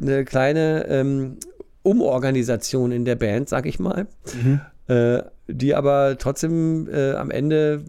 [0.00, 1.36] eine kleine ähm,
[1.82, 4.06] Umorganisation in der Band, sag ich mal,
[4.42, 4.60] Mhm.
[4.88, 7.82] äh, die aber trotzdem äh, am Ende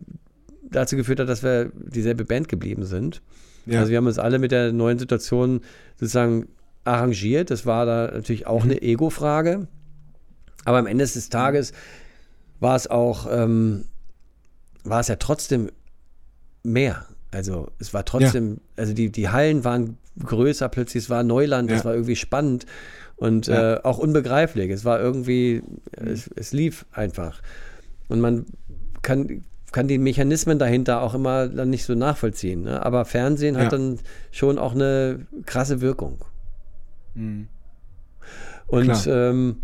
[0.72, 3.22] dazu geführt hat, dass wir dieselbe Band geblieben sind.
[3.66, 3.80] Ja.
[3.80, 5.62] Also wir haben uns alle mit der neuen Situation
[6.00, 6.48] sozusagen
[6.90, 7.52] arrangiert.
[7.52, 8.72] Das war da natürlich auch Mhm.
[8.72, 9.68] eine Ego-Frage.
[10.66, 11.72] Aber am Ende des Tages
[12.60, 13.86] war es auch, ähm,
[14.84, 15.70] war es ja trotzdem
[16.64, 17.06] mehr.
[17.32, 21.80] Also es war trotzdem, also die, die Hallen waren größer plötzlich, es war Neuland, es
[21.80, 21.86] Ja.
[21.86, 22.66] war irgendwie spannend
[23.16, 23.76] und Ja.
[23.76, 24.70] äh, auch unbegreiflich.
[24.72, 25.62] Es war irgendwie,
[25.92, 27.42] es, es lief einfach.
[28.10, 28.46] Und man
[29.02, 32.64] kann, kann die Mechanismen dahinter auch immer dann nicht so nachvollziehen.
[32.64, 32.84] Ne?
[32.86, 33.62] Aber Fernsehen Ja.
[33.66, 34.00] hat dann
[34.32, 36.26] schon auch eine krasse Wirkung.
[38.68, 39.08] Und Klar.
[39.08, 39.58] ähm,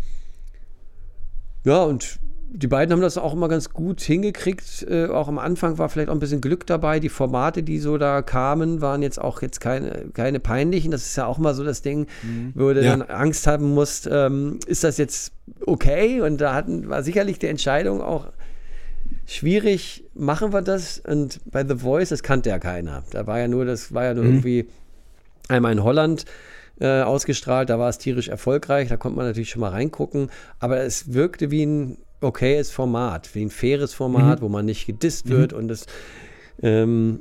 [1.64, 4.86] ja, und die beiden haben das auch immer ganz gut hingekriegt.
[4.88, 7.00] Äh, auch am Anfang war vielleicht auch ein bisschen Glück dabei.
[7.00, 10.90] Die Formate, die so da kamen, waren jetzt auch jetzt keine, keine peinlichen.
[10.90, 12.06] Das ist ja auch mal so das Ding,
[12.54, 12.96] wo du Ja.
[12.96, 15.32] dann Angst haben musst, ähm, ist das jetzt
[15.66, 16.20] okay?
[16.20, 18.28] Und da hatten, war sicherlich die Entscheidung auch
[19.26, 21.00] schwierig, machen wir das?
[21.00, 23.02] Und bei The Voice, das kannte ja keiner.
[23.10, 24.66] Da war ja nur, das war ja nur irgendwie
[25.48, 26.24] einmal in Holland
[26.80, 30.80] äh, ausgestrahlt, da war es tierisch erfolgreich, da konnte man natürlich schon mal reingucken, aber
[30.80, 35.52] es wirkte wie ein okayes Format, wie ein faires Format, wo man nicht gedisst wird
[35.52, 35.86] und das,
[36.62, 37.20] ähm,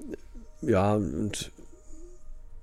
[0.61, 1.51] ja, und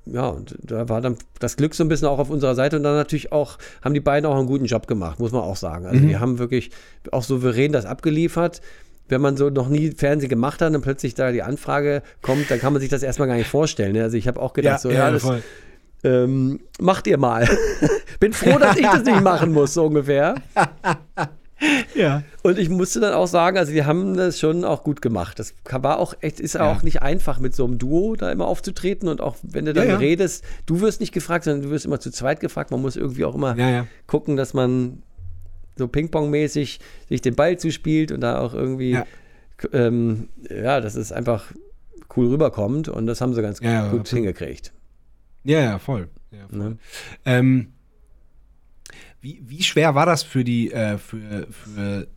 [0.05, 2.83] ja, und da war dann das Glück so ein bisschen auch auf unserer Seite und
[2.83, 5.87] dann natürlich auch, haben die beiden auch einen guten Job gemacht, muss man auch sagen.
[5.87, 6.73] Also die haben wirklich
[7.13, 8.63] auch souverän das abgeliefert.
[9.09, 12.59] Wenn man so noch nie Fernsehen gemacht hat und plötzlich da die Anfrage kommt, dann
[12.59, 13.93] kann man sich das erstmal gar nicht vorstellen.
[13.93, 14.03] ne?
[14.03, 15.43] Also ich habe auch gedacht, so, ja, das, voll.
[16.05, 17.49] Ähm, macht ihr mal.
[18.21, 20.35] Bin froh, dass ich das nicht machen muss, so ungefähr.
[21.95, 22.25] Ja.
[22.43, 25.39] Und ich musste dann auch sagen, also die haben das schon auch gut gemacht.
[25.39, 26.73] Das war auch echt, ist Ja.
[26.73, 29.87] auch nicht einfach, mit so einem Duo da immer aufzutreten und auch wenn du dann
[29.87, 29.99] Ja, ja.
[29.99, 32.73] redest, du wirst nicht gefragt, sondern du wirst immer zu zweit gefragt.
[32.73, 33.55] Man muss irgendwie auch immer
[34.09, 35.03] gucken, dass man
[35.77, 39.07] so Ping-Pong-mäßig sich den Ball zuspielt und da auch irgendwie, Ja.
[39.73, 41.45] ähm, ja, dass es einfach
[42.17, 44.09] cool rüberkommt und das haben sie ganz gut absolut.
[44.09, 44.73] hingekriegt.
[45.45, 46.09] Ja, ja, voll.
[46.31, 46.59] Ja, voll.
[46.59, 46.79] Ne?
[47.25, 47.73] Ähm,
[49.21, 52.09] wie, wie schwer war das für die, äh, für, für,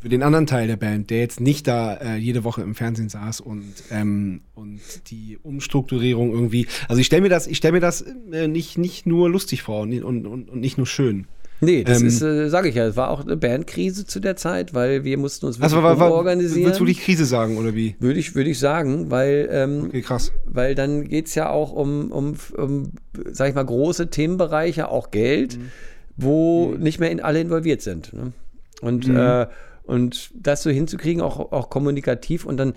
[0.00, 3.08] für den anderen Teil der Band, der jetzt nicht da äh, jede Woche im Fernsehen
[3.08, 6.66] saß und, ähm, und die Umstrukturierung irgendwie.
[6.88, 8.02] Also ich stelle mir das, ich stelle mir das
[8.32, 11.26] äh, nicht, nicht nur lustig vor und, und, und, und nicht nur schön.
[11.64, 14.34] Nee, das Ähm, ist, äh, sage ich ja, es war auch eine Bandkrise zu der
[14.34, 16.66] Zeit, weil wir mussten uns Also wirklich war, war, organisieren.
[16.66, 17.94] willst du die Krise sagen oder wie?
[18.00, 20.32] Würde ich, würde ich sagen, weil, ähm, Okay, krass.
[20.44, 22.90] weil dann geht es ja auch um, um, um,
[23.30, 25.70] sag ich mal, große Themenbereiche, auch Geld, Mhm.
[26.16, 28.12] wo nicht mehr in alle involviert sind.
[28.12, 28.32] Ne?
[28.80, 29.16] Und, Mhm.
[29.16, 29.46] äh,
[29.84, 32.74] und das so hinzukriegen, auch, auch kommunikativ und dann,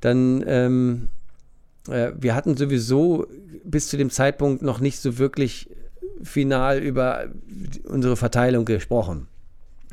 [0.00, 1.08] dann ähm,
[1.88, 3.26] äh, wir hatten sowieso
[3.64, 5.68] bis zu dem Zeitpunkt noch nicht so wirklich
[6.22, 7.26] final über
[7.88, 9.26] unsere Verteilung gesprochen.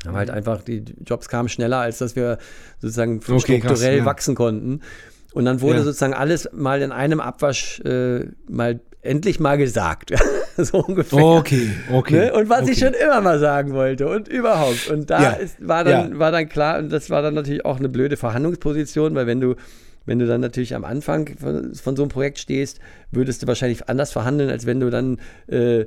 [0.06, 2.38] Haben halt einfach, die Jobs kamen schneller, als dass wir
[2.80, 3.16] sozusagen.
[3.16, 4.04] Okay, krass, strukturell ja.
[4.04, 4.80] wachsen konnten.
[5.32, 5.84] Und dann wurde Ja.
[5.84, 10.12] sozusagen alles mal in einem Abwasch äh, mal endlich mal gesagt.
[10.56, 11.18] so ungefähr.
[11.22, 12.26] Okay, okay.
[12.26, 12.32] Ne?
[12.32, 12.72] Und was okay.
[12.72, 14.88] ich schon immer mal sagen wollte und überhaupt.
[14.88, 16.18] Und da Ja, ist, war, dann, ja.
[16.18, 19.54] war dann klar, und das war dann natürlich auch eine blöde Verhandlungsposition, weil wenn du,
[20.06, 22.80] wenn du dann natürlich am Anfang von, von so einem Projekt stehst,
[23.12, 25.18] würdest du wahrscheinlich anders verhandeln, als wenn du dann
[25.48, 25.86] äh,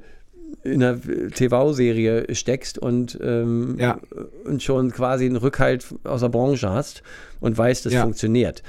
[0.64, 1.00] in einer
[1.34, 4.00] TV-Serie steckst und, ähm, Ja.
[4.46, 7.04] und schon quasi einen Rückhalt aus der Branche hast
[7.40, 8.04] und weißt, das Ja.
[8.04, 8.62] funktioniert.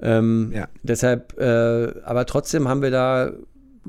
[0.00, 0.68] Ähm, Ja.
[0.82, 3.32] Deshalb, äh, aber trotzdem haben wir da,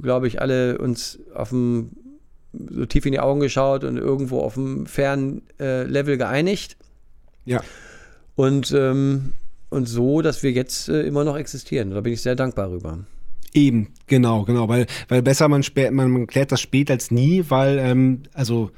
[0.02, 1.92] glaube ich, alle uns auf dem
[2.70, 6.78] so tief in die Augen geschaut und irgendwo auf einem fairen äh, Level geeinigt.
[7.46, 7.62] Ja.
[8.36, 9.34] Und, ähm,
[9.70, 11.92] und so, dass wir jetzt äh, immer noch existieren.
[11.92, 13.00] Da bin ich sehr dankbar rüber.
[13.54, 17.46] Eben, genau, genau, weil, weil besser man, spä- man, man klärt das spät als nie,
[17.50, 18.70] weil, ähm, also,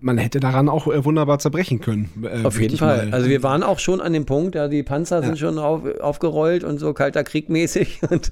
[0.00, 2.10] man hätte daran auch äh, wunderbar zerbrechen können.
[2.24, 3.06] äh, Auf jeden Fall.
[3.06, 5.26] mal- Also wir waren auch schon an dem Punkt, ja, die Panzer Ja.
[5.26, 8.00] sind schon auf, aufgerollt und so kalter Krieg mäßig.
[8.10, 8.30] Und,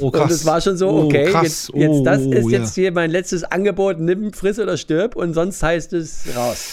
[0.00, 0.24] Oh, krass.
[0.24, 2.58] und es war schon so, Oh, okay, jetzt, jetzt Oh, das ist ja.
[2.58, 6.66] jetzt hier mein letztes Angebot, nimm, friss oder stirb und sonst heißt es raus.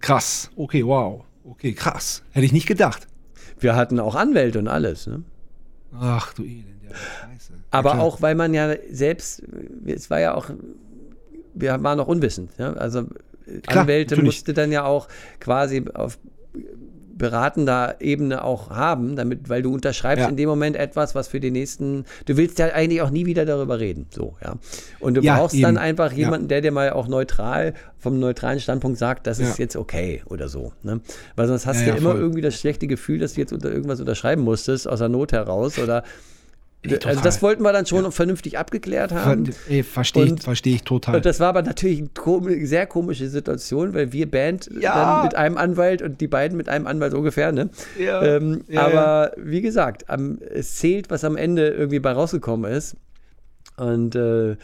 [0.00, 0.50] Krass.
[0.56, 1.24] Okay, wow.
[1.44, 2.22] Okay, krass.
[2.32, 3.06] Hätte ich nicht gedacht.
[3.60, 5.06] Wir hatten auch Anwälte und alles.
[5.06, 5.22] Ne?
[5.92, 7.52] Ach du Elend, ja, scheiße.
[7.70, 9.42] Aber ja, auch, weil man ja selbst,
[9.86, 10.50] es war ja auch,
[11.54, 12.52] wir waren noch unwissend.
[12.58, 12.72] Ja?
[12.74, 13.06] Also
[13.62, 14.24] Klar, Anwälte natürlich.
[14.36, 15.08] musste dann ja auch
[15.40, 16.18] quasi auf
[17.18, 20.28] beratender Ebene auch haben, damit, weil du unterschreibst Ja.
[20.30, 23.44] in dem Moment etwas, was für die nächsten, du willst ja eigentlich auch nie wieder
[23.44, 24.54] darüber reden, so, ja.
[25.00, 25.62] Und du Ja, brauchst eben.
[25.64, 26.18] dann einfach Ja.
[26.18, 29.64] jemanden, der dir mal auch neutral, vom neutralen Standpunkt sagt, das ist Ja.
[29.64, 31.00] jetzt okay oder so, ne?
[31.36, 32.20] Weil sonst hast Ja, du ja, immer voll.
[32.20, 35.78] irgendwie das schlechte Gefühl, dass du jetzt unter irgendwas unterschreiben musstest, aus der Not heraus
[35.78, 36.04] oder
[36.84, 37.16] Also total.
[37.22, 39.46] das wollten wir dann schon vernünftig abgeklärt haben.
[39.46, 41.16] Ver ey, verstehe ich, versteh ich total.
[41.16, 44.94] Und das war aber natürlich eine komi- sehr komische Situation, weil wir Band Ja.
[45.16, 47.70] dann mit einem Anwalt und die beiden mit einem Anwalt ungefähr, ne?
[47.98, 48.22] Ja.
[48.22, 52.96] Ähm, Ja, aber wie gesagt, am, es zählt, was am Ende irgendwie bei rausgekommen ist.
[53.76, 54.56] Und, äh,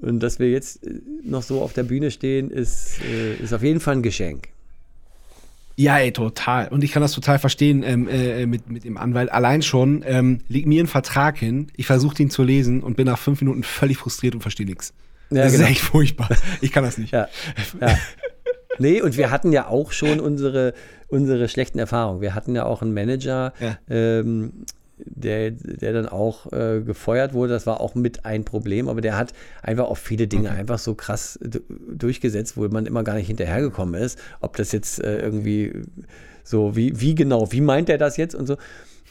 [0.00, 3.62] und dass wir jetzt äh, noch so auf der Bühne stehen, ist, äh, ist auf
[3.64, 4.48] jeden Fall ein Geschenk.
[5.80, 6.66] Ja, ey, total.
[6.68, 9.30] Und ich kann das total verstehen ähm, äh, mit, mit dem Anwalt.
[9.30, 13.06] Allein schon ähm, liegt mir ein Vertrag hin, ich versuche ihn zu lesen und bin
[13.06, 14.92] nach fünf Minuten völlig frustriert und verstehe nichts.
[15.30, 15.64] Ja, das genau.
[15.66, 16.30] ist echt furchtbar.
[16.62, 17.12] Ich kann das nicht.
[17.12, 17.28] Ja.
[17.80, 17.96] ja.
[18.80, 20.74] Nee, und wir hatten ja auch schon unsere,
[21.06, 22.20] unsere schlechten Erfahrungen.
[22.22, 23.78] Wir hatten ja auch einen Manager, Ja.
[23.88, 24.64] ähm,
[25.04, 27.52] der, der dann auch äh, gefeuert wurde.
[27.52, 29.32] Das war auch mit ein Problem, aber der hat
[29.62, 31.38] einfach auch viele Dinge einfach so krass
[31.90, 34.18] durchgesetzt, wo man immer gar nicht hinterhergekommen ist.
[34.40, 35.82] Ob das jetzt äh, irgendwie
[36.44, 38.56] so, wie, wie genau, wie meint er das jetzt und so.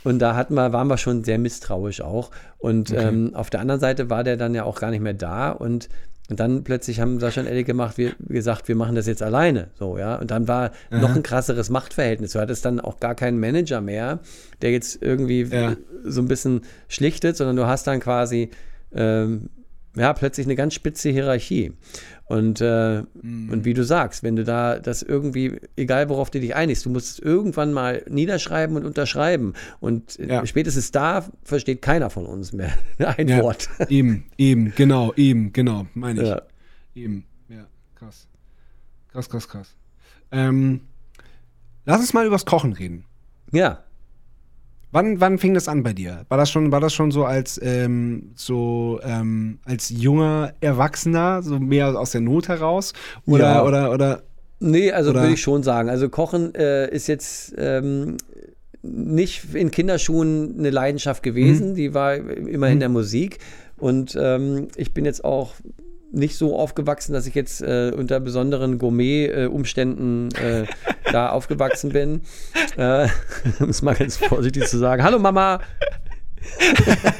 [0.03, 2.31] Und da hatten wir, waren wir schon sehr misstrauisch auch.
[2.57, 5.51] Und ähm, auf der anderen Seite war der dann ja auch gar nicht mehr da
[5.51, 5.89] und
[6.30, 9.69] und dann plötzlich haben Sascha und Ellie gemacht, wir, gesagt, wir machen das jetzt alleine.
[9.75, 10.15] So, ja.
[10.15, 12.34] Und dann war noch ein krasseres Machtverhältnis.
[12.34, 14.19] Du hattest dann auch gar keinen Manager mehr,
[14.61, 15.75] der jetzt irgendwie Ja.
[16.03, 18.49] so ein bisschen schlichtet, sondern du hast dann quasi
[18.93, 19.49] ähm,
[19.95, 21.73] ja, plötzlich eine ganz spitze Hierarchie.
[22.28, 23.49] Und, äh, Mhm.
[23.51, 26.89] und wie du sagst, wenn du da das irgendwie, egal worauf du dich einigst, du
[26.89, 29.53] musst es irgendwann mal niederschreiben und unterschreiben.
[29.80, 30.45] Und äh, Ja.
[30.45, 32.71] spätestens da versteht keiner von uns mehr
[33.17, 33.69] ein Ja, Wort.
[33.89, 36.28] Eben, eben, genau, eben, genau, meine ich.
[36.28, 36.41] Ja.
[36.95, 37.65] Eben, ja,
[37.95, 38.28] krass.
[39.13, 39.75] Krass, krass, krass.
[40.32, 40.82] Ähm,
[41.86, 43.05] lass uns mal übers Kochen reden.
[43.53, 43.86] Ja.
[44.91, 46.25] Wann, wann fing das an bei dir?
[46.29, 51.59] War das schon, war das schon so als ähm, so ähm, als junger Erwachsener, so
[51.59, 52.93] mehr aus der Not heraus?
[53.25, 53.63] Oder Ja.
[53.65, 54.23] oder oder
[54.59, 55.88] Nee, also würde ich schon sagen.
[55.89, 58.17] Also Kochen äh, ist jetzt ähm,
[58.81, 61.75] nicht in Kinderschuhen eine Leidenschaft gewesen.
[61.75, 63.38] Die war immer in der Musik.
[63.77, 65.53] Und ähm, ich bin jetzt auch
[66.12, 70.66] nicht so aufgewachsen, dass ich jetzt äh, unter besonderen Gourmet-Umständen äh,
[71.12, 72.22] da aufgewachsen bin.
[72.78, 73.08] Äh,
[73.60, 75.03] um es mal ganz vorsichtig zu sagen.
[75.03, 75.60] Hallo Mama!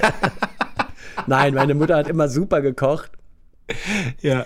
[1.28, 3.12] Nein, meine Mutter hat immer super gekocht.
[4.22, 4.46] ja.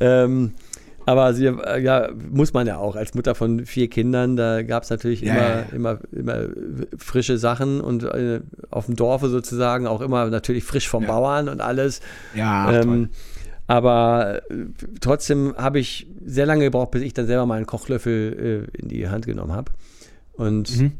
[0.00, 0.52] Ähm,
[1.06, 4.84] aber sie, äh, ja, muss man ja auch als Mutter von vier Kindern, da gab
[4.84, 6.48] es natürlich Ja, immer, ja, immer, immer
[6.96, 11.08] frische Sachen und äh, auf dem Dorfe sozusagen auch immer natürlich frisch vom Ja.
[11.10, 12.00] Bauern und alles.
[12.34, 13.08] Ja, ach, toll.
[13.66, 14.66] Aber äh,
[15.00, 18.88] trotzdem habe ich sehr lange gebraucht, bis ich dann selber mal einen Kochlöffel äh, in
[18.88, 19.72] die Hand genommen habe.
[20.34, 20.92] Und, Mhm.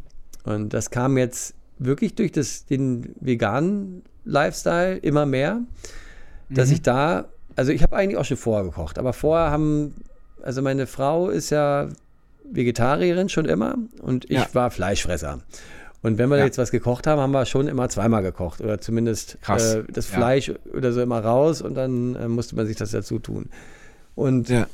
[0.44, 5.60] und das kam jetzt wirklich durch das, den veganen Lifestyle immer mehr,
[6.48, 6.74] dass Mhm.
[6.74, 9.94] ich da, also ich habe eigentlich auch schon vorher gekocht, aber vorher haben,
[10.42, 11.88] also meine Frau ist ja
[12.50, 14.48] Vegetarierin schon immer und ich Ja.
[14.54, 15.40] war Fleischfresser.
[16.04, 16.44] Und wenn wir Ja.
[16.44, 20.16] jetzt was gekocht haben, haben wir schon immer zweimal gekocht oder zumindest äh, das Ja.
[20.16, 23.46] Fleisch oder so immer raus und dann äh, musste man sich das dazu tun.
[24.14, 24.66] Und ja.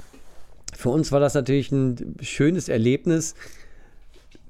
[0.77, 3.35] für uns war das natürlich ein schönes Erlebnis,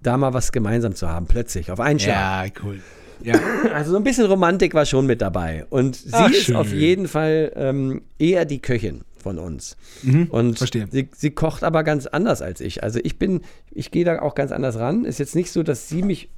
[0.03, 2.57] da mal was gemeinsam zu haben, plötzlich, auf einen Schlag.
[2.57, 2.81] Ja, cool.
[3.22, 3.35] Ja.
[3.74, 5.66] Also so ein bisschen Romantik war schon mit dabei.
[5.68, 6.57] Und sie Ach, ist schön.
[6.57, 9.76] auf jeden Fall ähm, eher die Köchin von uns.
[10.03, 10.89] Mhm, Und verstehe.
[10.91, 12.83] Sie, sie kocht aber ganz anders als ich.
[12.83, 15.05] Also ich bin, ich gehe da auch ganz anders ran.
[15.05, 16.31] Ist jetzt nicht so, dass sie mich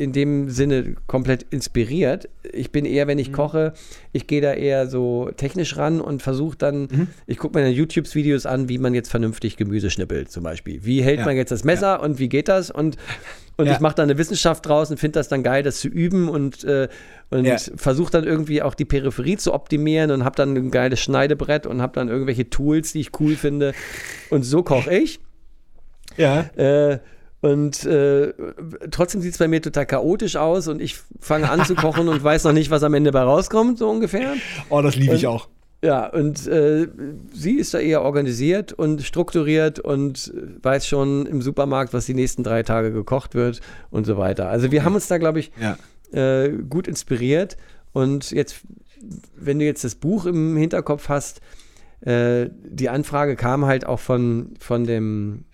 [0.00, 2.28] in dem Sinne komplett inspiriert.
[2.52, 3.22] Ich bin eher, wenn Mhm.
[3.22, 3.74] ich koche,
[4.12, 7.06] ich gehe da eher so technisch ran und versuche dann, Mhm.
[7.26, 10.84] ich gucke mir dann YouTube-Videos an, wie man jetzt vernünftig Gemüse schnippelt zum Beispiel.
[10.84, 11.24] Wie hält Ja.
[11.26, 12.70] man jetzt das Messer und wie geht das?
[12.70, 12.96] Und,
[13.58, 13.74] und Ja.
[13.74, 16.64] ich mache da eine Wissenschaft draus und finde das dann geil, das zu üben und,
[16.64, 16.88] äh,
[17.28, 17.58] und Ja.
[17.76, 21.82] versuche dann irgendwie auch die Peripherie zu optimieren und habe dann ein geiles Schneidebrett und
[21.82, 23.74] habe dann irgendwelche Tools, die ich cool finde.
[24.30, 25.20] Und so koche ich.
[26.16, 26.40] Ja.
[26.56, 26.98] Äh,
[27.40, 28.32] und äh,
[28.90, 32.22] trotzdem sieht es bei mir total chaotisch aus und ich fange an zu kochen und
[32.22, 34.34] weiß noch nicht, was am Ende bei rauskommt, so ungefähr.
[34.68, 35.48] Oh, das liebe ich Und- auch.
[35.82, 36.88] Ja, und äh,
[37.32, 40.30] sie ist da eher organisiert und strukturiert und
[40.62, 44.50] weiß schon im Supermarkt, was die nächsten drei Tage gekocht wird und so weiter.
[44.50, 45.78] Also wir haben uns da, glaube ich, Ja.
[46.12, 47.56] äh, gut inspiriert.
[47.92, 48.60] Und jetzt,
[49.34, 51.40] wenn du jetzt das Buch im Hinterkopf hast,
[52.02, 55.44] äh, die Anfrage kam halt auch von, von dem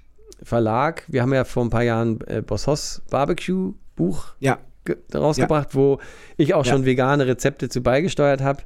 [0.47, 1.03] Verlag.
[1.09, 4.59] Wir haben ja vor ein paar Jahren äh, Boss Hoss Barbecue Buch Ja.
[4.85, 5.99] ge- rausgebracht, wo
[6.37, 6.73] ich auch Ja.
[6.73, 8.63] schon vegane Rezepte zu beigesteuert habe,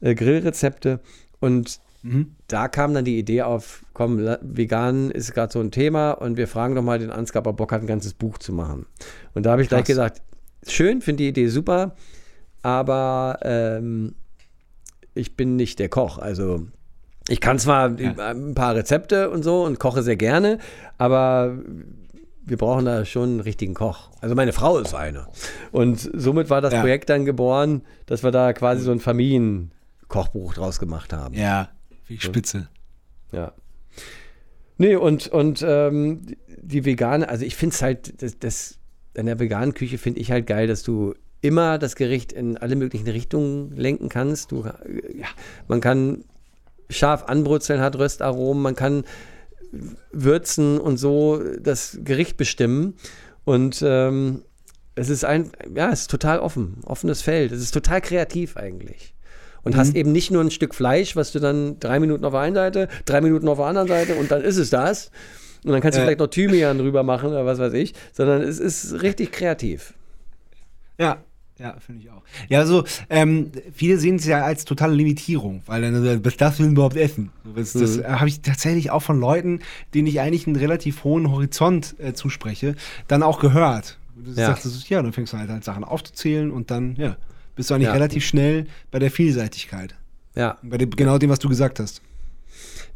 [0.00, 1.00] äh, Grillrezepte.
[1.40, 2.36] Und Mhm.
[2.46, 6.46] da kam dann die Idee auf, komm, vegan ist gerade so ein Thema und wir
[6.46, 8.86] fragen doch mal den Ansgar, ob er Bock hat, ein ganzes Buch zu machen.
[9.34, 9.88] Und da habe ich gleich Krass.
[9.88, 10.22] gesagt,
[10.68, 11.96] schön, finde die Idee super,
[12.62, 14.14] aber ähm,
[15.14, 16.18] ich bin nicht der Koch.
[16.18, 16.68] Also
[17.28, 18.14] ich kann zwar Ja.
[18.30, 20.58] ein paar Rezepte und so und koche sehr gerne,
[20.96, 21.58] aber
[22.44, 24.10] wir brauchen da schon einen richtigen Koch.
[24.20, 25.26] Also meine Frau ist eine.
[25.70, 26.80] Und somit war das Ja.
[26.80, 31.34] Projekt dann geboren, dass wir da quasi so ein Familienkochbuch draus gemacht haben.
[31.34, 31.68] Ja.
[32.06, 32.68] Wie spitze.
[33.32, 33.52] Ja.
[34.78, 36.22] Nee, und, und ähm,
[36.62, 38.78] die vegane, also ich finde es halt, das, das,
[39.14, 42.76] in der veganen Küche finde ich halt geil, dass du immer das Gericht in alle
[42.76, 44.52] möglichen Richtungen lenken kannst.
[44.52, 45.26] Du, äh, ja,
[45.66, 46.24] man kann
[46.90, 49.04] scharf anbrutzeln, hat Röstaromen, man kann
[50.12, 52.94] würzen und so das Gericht bestimmen.
[53.44, 54.42] Und ähm,
[54.94, 57.52] es ist ein, ja, es ist total offen, offenes Feld.
[57.52, 59.14] Es ist total kreativ eigentlich.
[59.62, 62.40] Und hast eben nicht nur ein Stück Fleisch, was du dann drei Minuten auf der
[62.40, 65.10] einen Seite, drei Minuten auf der anderen Seite und dann ist es das.
[65.64, 66.04] Und dann kannst du Äh.
[66.04, 69.92] vielleicht noch Thymian drüber machen oder was weiß ich, sondern es ist richtig kreativ.
[70.98, 71.18] Ja.
[71.58, 72.22] Ja, finde ich auch.
[72.48, 76.60] Ja, so, ähm, viele sehen es ja als totale Limitierung, weil dann, so, was darfst
[76.60, 77.30] du denn überhaupt essen?
[77.56, 78.02] Das, das Mhm.
[78.04, 79.60] äh, habe ich tatsächlich auch von Leuten,
[79.94, 82.76] denen ich eigentlich einen relativ hohen Horizont äh, zuspreche,
[83.08, 83.98] dann auch gehört.
[84.16, 84.46] Du Ja.
[84.54, 87.16] sagst, ja, dann fängst du halt, halt Sachen aufzuzählen und dann, ja,
[87.56, 87.92] bist du eigentlich Ja.
[87.92, 89.94] relativ schnell bei der Vielseitigkeit.
[90.36, 90.58] Ja.
[90.62, 92.02] Bei dem, genau dem, was du gesagt hast.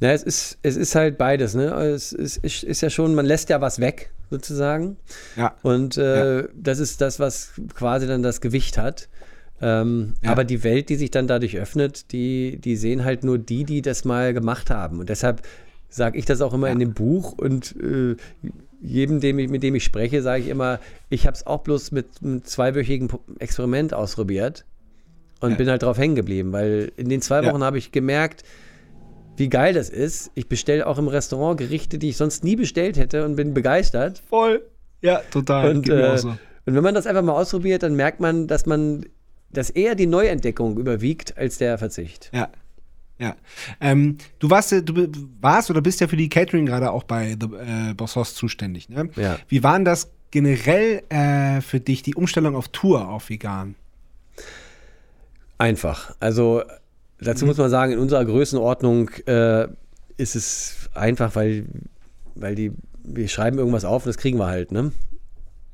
[0.01, 1.65] Na, es ist, es ist halt beides, ne?
[1.67, 4.97] Es ist, ist, ist ja schon, man lässt ja was weg, sozusagen.
[5.37, 5.55] Ja.
[5.63, 9.09] Und äh, das ist das, was quasi dann das Gewicht hat.
[9.61, 10.31] Ähm, Ja.
[10.33, 13.81] Aber die Welt, die sich dann dadurch öffnet, die, die sehen halt nur die, die
[13.83, 14.99] das mal gemacht haben.
[14.99, 15.43] Und deshalb
[15.89, 18.17] sage ich das auch immer in dem Buch und äh,
[18.81, 20.81] jedem, dem ich, mit dem ich spreche, sage ich immer,
[21.11, 24.65] ich habe es auch bloß mit einem zweiwöchigen Experiment ausprobiert
[25.41, 25.57] und Ja.
[25.57, 27.53] bin halt drauf hängen geblieben, weil in den zwei Ja.
[27.53, 28.43] Wochen habe ich gemerkt,
[29.37, 30.31] wie geil das ist.
[30.35, 34.23] Ich bestelle auch im Restaurant Gerichte, die ich sonst nie bestellt hätte und bin begeistert.
[34.29, 34.63] Voll.
[35.01, 35.77] Ja, total.
[35.77, 36.29] Und, äh, so.
[36.29, 36.39] und
[36.75, 39.07] wenn man das einfach mal ausprobiert, dann merkt man, dass man,
[39.51, 42.31] dass eher die Neuentdeckung überwiegt als der Verzicht.
[42.33, 42.49] Ja.
[43.19, 43.37] Ja.
[43.81, 45.07] Ähm, du warst, ja- du
[45.41, 47.47] warst oder bist ja für die Catering gerade auch bei The
[47.91, 48.89] äh, Boss Hoss zuständig.
[48.89, 49.11] Ne?
[49.17, 49.39] Ja.
[49.49, 53.77] Wie war denn das generell äh, für dich, die Umstellung auf Tour auf vegan?
[55.59, 56.17] Einfach.
[56.19, 56.63] Also
[57.23, 59.69] dazu muss man sagen, in unserer Größenordnung äh,
[60.17, 61.65] ist es einfach, weil,
[62.35, 62.73] weil die,
[63.05, 64.93] wir schreiben irgendwas auf und das kriegen wir halt, ne?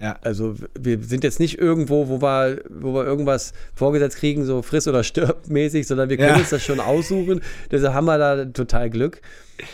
[0.01, 0.17] Ja.
[0.23, 4.87] Also wir sind jetzt nicht irgendwo, wo wir, wo wir irgendwas vorgesetzt kriegen, so friss
[4.87, 6.37] oder stirb mäßig, sondern wir können Ja.
[6.37, 7.41] uns das schon aussuchen.
[7.73, 9.21] Deshalb haben wir da total Glück.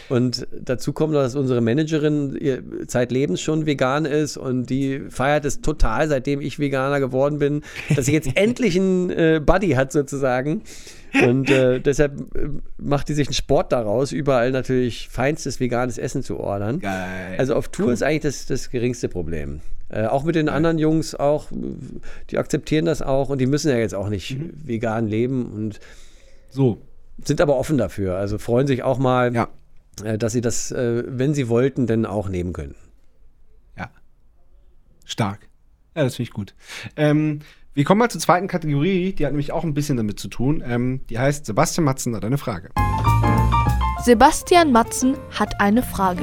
[0.08, 5.44] Und dazu kommt noch, dass unsere Managerin ihr zeitlebens schon vegan ist und die feiert
[5.44, 7.60] es total, seitdem ich Veganer geworden bin,
[7.94, 10.62] dass sie jetzt endlich einen äh, Buddy hat sozusagen.
[11.22, 16.22] Und äh, deshalb äh, macht die sich einen Sport daraus, überall natürlich feinstes veganes Essen
[16.22, 16.80] zu ordern.
[16.80, 17.36] Geil.
[17.38, 19.60] Also auf Tour ist eigentlich das, das geringste Problem.
[19.90, 21.48] Äh, auch mit den anderen Jungs auch,
[22.30, 24.52] die akzeptieren das auch und die müssen ja jetzt auch nicht Mhm.
[24.64, 25.78] vegan leben und
[26.50, 26.80] so.
[27.24, 28.16] sind aber offen dafür.
[28.16, 29.48] Also freuen sich auch mal, Ja.
[30.02, 32.74] äh, dass sie das, äh, wenn sie wollten, dann auch nehmen können.
[33.78, 33.88] Ja.
[35.04, 35.40] Stark.
[35.94, 36.54] Ja, das finde ich gut.
[36.96, 37.40] Ähm,
[37.76, 40.62] wir kommen mal zur zweiten Kategorie, die hat nämlich auch ein bisschen damit zu tun.
[40.64, 42.70] Ähm, die heißt Sebastian Matzen hat eine Frage.
[44.04, 46.22] Sebastian Matzen hat eine Frage.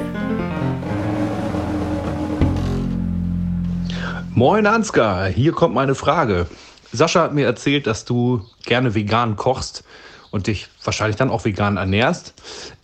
[4.34, 6.46] Moin Ansgar, hier kommt meine Frage.
[6.90, 9.84] Sascha hat mir erzählt, dass du gerne vegan kochst
[10.30, 12.32] und dich wahrscheinlich dann auch vegan ernährst.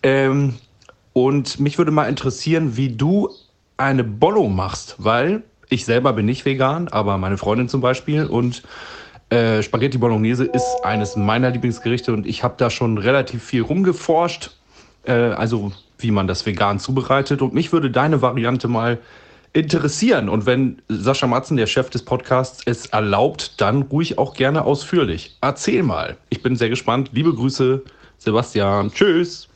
[0.03, 0.53] Ähm,
[1.13, 3.29] und mich würde mal interessieren, wie du
[3.77, 8.63] eine Bollo machst, weil ich selber bin nicht vegan, aber meine Freundin zum Beispiel und
[9.29, 14.51] äh, Spaghetti Bolognese ist eines meiner Lieblingsgerichte und ich habe da schon relativ viel rumgeforscht,
[15.03, 17.41] äh, also wie man das vegan zubereitet.
[17.41, 18.97] Und mich würde deine Variante mal
[19.53, 20.29] interessieren.
[20.29, 25.37] Und wenn Sascha Matzen, der Chef des Podcasts, es erlaubt, dann ruhig auch gerne ausführlich.
[25.41, 26.17] Erzähl mal.
[26.29, 27.11] Ich bin sehr gespannt.
[27.13, 27.83] Liebe Grüße,
[28.17, 28.91] Sebastian.
[28.91, 29.47] Tschüss.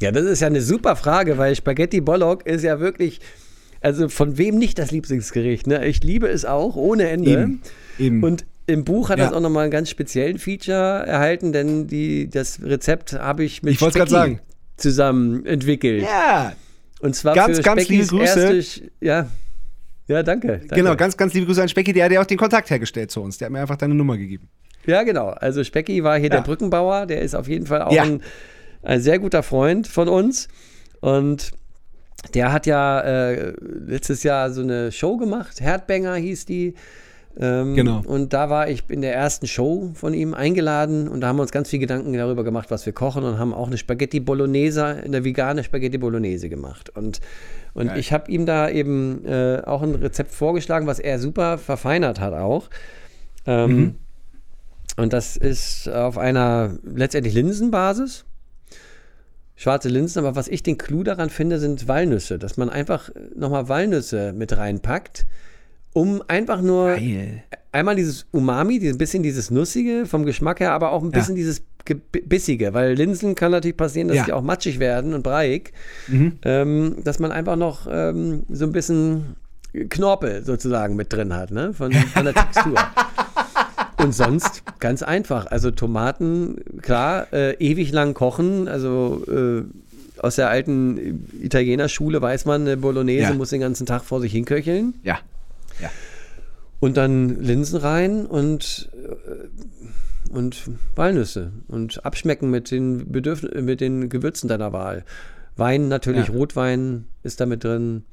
[0.00, 3.20] Ja, das ist ja eine super Frage, weil Spaghetti Bollock ist ja wirklich,
[3.86, 5.66] also von wem nicht das Lieblingsgericht.
[5.68, 5.86] Ne?
[5.86, 7.30] Ich liebe es auch ohne Ende.
[7.30, 7.62] Eben.
[7.98, 8.22] Eben.
[8.24, 9.26] Und im Buch hat Ja.
[9.26, 13.74] das auch nochmal einen ganz speziellen Feature erhalten, denn die, das Rezept habe ich mit
[13.74, 14.40] Ich sagen.
[14.76, 16.02] zusammen entwickelt.
[16.02, 16.52] ja.
[17.00, 18.54] Und zwar Ganz, für ganz Speckis liebe Grüße.
[18.56, 19.28] erste, ja,
[20.08, 20.74] ja, danke, danke.
[20.74, 23.20] Genau, ganz, ganz liebe Grüße an Specki, der hat ja auch den Kontakt hergestellt zu
[23.22, 23.36] uns.
[23.38, 24.48] Der hat mir einfach deine Nummer gegeben.
[24.86, 25.28] Ja, genau.
[25.28, 26.36] Also Specki war hier Ja.
[26.36, 28.02] der Brückenbauer, der ist auf jeden Fall auch Ja.
[28.04, 28.20] ein,
[28.82, 30.48] ein sehr guter Freund von uns.
[31.00, 31.50] Und
[32.34, 36.74] der hat ja äh, letztes Jahr so eine Show gemacht, Herdbanger hieß die.
[37.38, 38.02] Ähm, Genau.
[38.04, 41.42] Und da war ich in der ersten Show von ihm eingeladen und da haben wir
[41.42, 44.84] uns ganz viel Gedanken darüber gemacht, was wir kochen und haben auch eine Spaghetti Bolognese,
[44.84, 46.90] eine vegane Spaghetti Bolognese gemacht.
[46.96, 47.20] Und,
[47.74, 47.98] und Geil.
[47.98, 52.32] ich habe ihm da eben äh, auch ein Rezept vorgeschlagen, was er super verfeinert hat
[52.32, 52.70] auch.
[53.46, 53.94] Ähm, Mhm.
[54.96, 58.24] Und das ist auf einer letztendlich Linsenbasis.
[59.56, 63.68] Schwarze Linsen, aber was ich den Clou daran finde, sind Walnüsse, dass man einfach nochmal
[63.68, 65.24] Walnüsse mit reinpackt,
[65.94, 67.42] um einfach nur Geil.
[67.72, 71.18] einmal dieses Umami, ein bisschen dieses Nussige vom Geschmack her, aber auch ein Ja.
[71.18, 74.24] bisschen dieses Ge- Bissige, weil Linsen kann natürlich passieren, dass Ja.
[74.24, 75.72] die auch matschig werden und breiig,
[76.08, 76.32] Mhm.
[76.44, 79.36] ähm, dass man einfach noch ähm, so ein bisschen
[79.88, 81.72] Knorpel sozusagen mit drin hat, ne?
[81.72, 82.74] von, von der Textur.
[83.98, 85.46] Und sonst ganz einfach.
[85.46, 88.68] Also Tomaten, klar, äh, ewig lang kochen.
[88.68, 89.62] Also äh,
[90.20, 93.34] aus der alten Italienerschule weiß man, eine Bolognese Ja.
[93.34, 94.94] muss den ganzen Tag vor sich hinköcheln.
[95.02, 95.18] Ja.
[95.80, 95.90] Ja.
[96.80, 100.62] Und dann Linsen rein und, äh, und
[100.94, 101.52] Walnüsse.
[101.68, 105.04] Und abschmecken mit den, Bedürf mit den Gewürzen deiner Wahl.
[105.56, 106.34] Wein natürlich, Ja.
[106.34, 108.04] Rotwein ist da mit drin.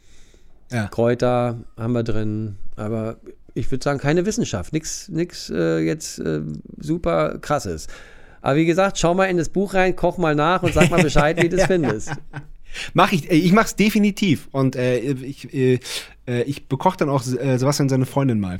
[0.71, 0.87] Ja.
[0.87, 2.55] Kräuter haben wir drin.
[2.77, 3.17] Aber
[3.53, 4.73] ich würde sagen, keine Wissenschaft.
[4.73, 6.41] Nichts nix, äh, jetzt äh,
[6.79, 7.87] super krasses.
[8.41, 11.01] Aber wie gesagt, schau mal in das Buch rein, koch mal nach und sag mal
[11.03, 12.11] Bescheid, wie du es findest.
[12.93, 14.47] Mach ich, äh, ich mach's definitiv.
[14.51, 15.79] Und äh, ich, äh,
[16.27, 18.57] äh, ich bekoche dann auch äh, Sebastian seine Freundin mal.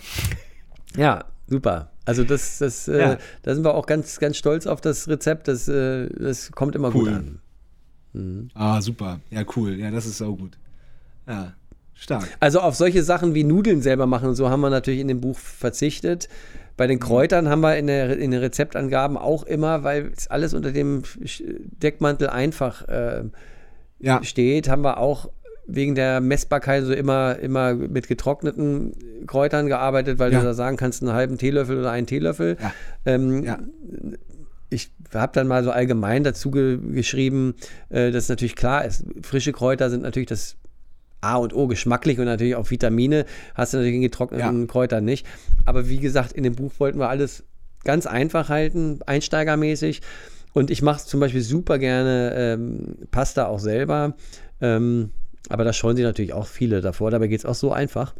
[0.96, 1.90] Ja, super.
[2.06, 3.18] Also das, das, äh, Ja.
[3.42, 5.48] da sind wir auch ganz, ganz stolz auf das Rezept.
[5.48, 7.40] Das, äh, das kommt immer gut Cool.
[8.14, 8.52] an.
[8.54, 9.20] Ah, super.
[9.32, 9.80] Ja, cool.
[9.80, 10.58] Ja, das ist auch gut.
[11.28, 11.54] Ja,
[11.96, 12.28] stark.
[12.40, 15.22] Also auf solche Sachen wie Nudeln selber machen und so haben wir natürlich in dem
[15.22, 16.28] Buch verzichtet.
[16.76, 16.90] Bei Mhm.
[16.90, 20.72] den Kräutern haben wir in, der, in den Rezeptangaben auch immer, weil es alles unter
[20.72, 21.04] dem
[21.82, 23.24] Deckmantel einfach äh,
[24.00, 25.30] Ja, steht, haben wir auch
[25.66, 28.94] wegen der Messbarkeit so immer, immer mit getrockneten
[29.28, 30.40] Kräutern gearbeitet, weil Ja.
[30.40, 32.58] du da sagen kannst, einen halben Teelöffel oder einen Teelöffel.
[32.62, 32.74] Ja.
[33.06, 33.60] Ähm, ja.
[34.70, 37.54] ich habe dann mal so allgemein dazu ge geschrieben,
[37.90, 40.58] äh, dass natürlich klar ist, frische Kräuter sind natürlich das
[41.24, 43.26] A und O geschmacklich und natürlich auch Vitamine
[43.56, 44.68] hast du natürlich in getrockneten Ja.
[44.68, 45.26] Kräutern nicht.
[45.66, 47.44] Aber wie gesagt, in dem Buch wollten wir alles
[47.84, 50.02] ganz einfach halten, einsteigermäßig.
[50.54, 54.16] Und ich mache zum Beispiel super gerne ähm, Pasta auch selber.
[54.62, 55.10] Ähm,
[55.50, 57.10] aber da scheuen sich natürlich auch viele davor.
[57.12, 58.14] Dabei geht es auch so einfach.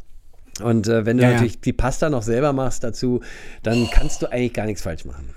[0.62, 1.34] Und äh, wenn du Ja, ja.
[1.36, 3.22] natürlich die Pasta noch selber machst dazu,
[3.64, 5.30] dann kannst du eigentlich gar nichts falsch machen.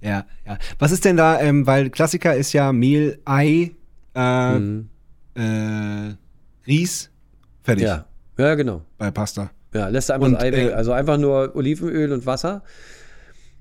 [0.00, 0.58] ja, ja.
[0.78, 3.70] Was ist denn da, ähm, weil Klassiker ist ja Mehl, Ei,
[4.14, 4.88] äh, Mhm.
[5.36, 6.14] äh,
[6.66, 7.10] Ries,
[7.62, 8.06] fertig Ja,
[8.38, 8.82] ja, genau.
[8.98, 9.50] bei Pasta.
[9.74, 10.70] Ja, lässt einfach Und, das Ei weg.
[10.70, 12.62] äh, Also einfach nur Olivenöl und Wasser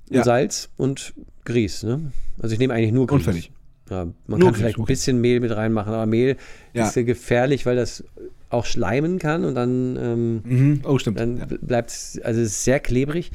[0.10, 0.24] und Ja.
[0.24, 1.14] Salz und
[1.46, 1.84] Grieß.
[1.84, 2.12] Ne?
[2.42, 3.16] Also ich nehme eigentlich nur Grieß.
[3.16, 3.52] Und fertig.
[3.90, 6.38] Ja, man Nur kann vielleicht ein bisschen Mehl mit reinmachen, aber Mehl
[6.74, 6.88] Ja.
[6.88, 8.04] ist ja gefährlich, weil das
[8.50, 10.82] auch schleimen kann und dann, ähm, Mhm.
[10.84, 11.20] Oh, stimmt.
[11.20, 11.46] dann ja.
[11.46, 13.32] bleibt es, also es ist sehr klebrig.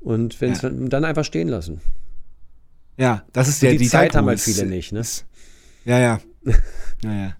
[0.00, 1.80] Und wenn es dann einfach stehen lassen.
[2.98, 5.00] ja, das ist ja die die Zeit haben Kalkül halt viele nicht, ne?
[5.00, 5.24] ist-
[5.84, 6.20] Ja, ja.
[7.02, 7.36] ja, ja.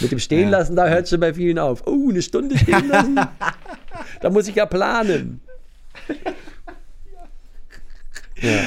[0.00, 0.58] Mit dem Stehen Ja.
[0.58, 1.82] lassen, da hört schon bei vielen auf.
[1.86, 3.16] Oh, eine Stunde stehen lassen.
[4.20, 5.40] da muss ich ja planen.
[8.40, 8.66] Ja.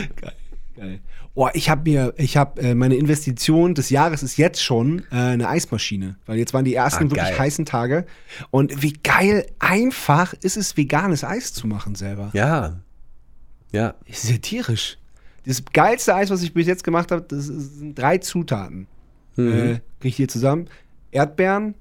[0.76, 1.00] Geil.
[1.36, 5.16] Oh, ich habe mir, ich habe äh, meine Investition des Jahres ist jetzt schon äh,
[5.16, 7.40] eine Eismaschine, weil jetzt waren die ersten Ah, wirklich geil.
[7.40, 8.06] heißen Tage
[8.50, 12.32] und wie geil einfach ist es veganes Eis zu machen selber.
[12.34, 12.80] Ja.
[13.72, 13.94] Ja.
[14.06, 14.98] Ist ja tierisch.
[15.46, 18.88] Das geilste Eis, was ich bis jetzt gemacht habe, das sind drei Zutaten.
[19.36, 19.52] Mhm.
[19.54, 20.68] Äh, krieg ich hier zusammen:
[21.12, 21.76] Erdbeeren,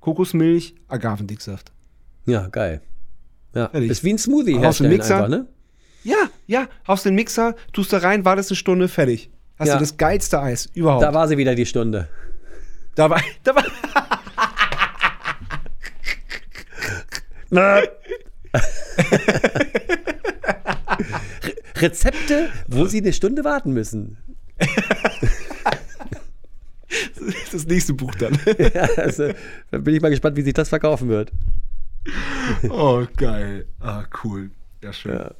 [0.00, 1.72] Kokosmilch, Agavendicksaft.
[2.26, 2.80] Ja, geil.
[3.54, 3.68] Ja.
[3.68, 3.90] Fertig.
[3.90, 5.16] Ist wie ein Smoothie Aus dem herstellen Mixer.
[5.16, 5.46] einfach, ne?
[6.02, 9.30] Ja, ja, haust den Mixer, tust da rein, wartest eine Stunde, fertig.
[9.58, 9.74] Hast Ja.
[9.74, 11.02] du das geilste Eis überhaupt.
[11.02, 12.08] Da war sie wieder die Stunde.
[12.94, 13.64] da war, da war,
[21.42, 24.18] Re- Rezepte, wo sie eine Stunde warten müssen.
[27.52, 28.38] das nächste Buch dann.
[28.74, 29.28] Ja, also,
[29.70, 31.32] da bin ich mal gespannt, wie sich das verkaufen wird.
[32.70, 33.66] oh, geil.
[33.80, 34.50] Ah, cool.
[34.82, 35.12] Ja, schön.
[35.14, 35.30] Ja.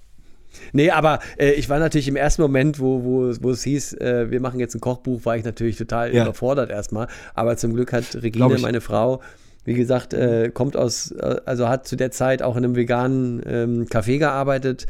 [0.73, 4.31] Nee, aber äh, ich war natürlich im ersten Moment, wo, wo, wo es hieß, äh,
[4.31, 6.23] wir machen jetzt ein Kochbuch, war ich natürlich total Ja.
[6.23, 7.09] überfordert erstmal.
[7.35, 9.21] Aber zum Glück hat Regine, meine Frau,
[9.65, 13.43] wie gesagt, äh, kommt aus, äh, also hat zu der Zeit auch in einem veganen
[13.47, 14.87] ähm, Café gearbeitet.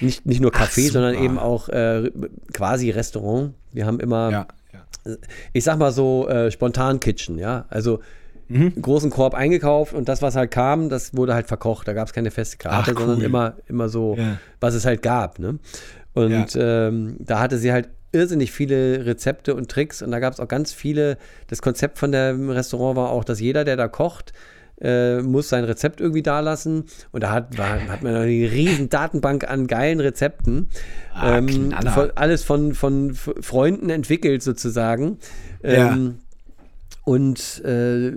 [0.00, 2.10] Nicht, nicht nur Café, Ach, sondern eben auch äh,
[2.52, 3.54] quasi Restaurant.
[3.72, 5.14] Wir haben immer Ja, ja.
[5.52, 7.66] ich sag mal so, äh, spontan Kitchen, ja.
[7.70, 8.00] Also
[8.50, 8.72] Mhm.
[8.74, 11.86] einen großen Korb eingekauft und das, was halt kam, das wurde halt verkocht.
[11.86, 13.24] Da gab es keine feste Karte, Ach, sondern cool.
[13.24, 14.38] immer, immer so, Ja.
[14.58, 15.38] was es halt gab.
[15.38, 15.58] Ne?
[16.14, 20.40] Und ähm, da hatte sie halt irrsinnig viele Rezepte und Tricks und da gab es
[20.40, 21.18] auch ganz viele.
[21.48, 24.32] Das Konzept von dem Restaurant war auch, dass jeder, der da kocht,
[24.80, 26.84] äh, muss sein Rezept irgendwie da lassen.
[27.12, 30.68] Und da hat, war, hat man eine riesen Datenbank an geilen Rezepten.
[31.14, 35.18] Ah, ähm, von, alles von, von Freunden entwickelt sozusagen.
[35.62, 35.92] Ja.
[35.92, 36.18] Ähm,
[37.04, 38.12] und äh,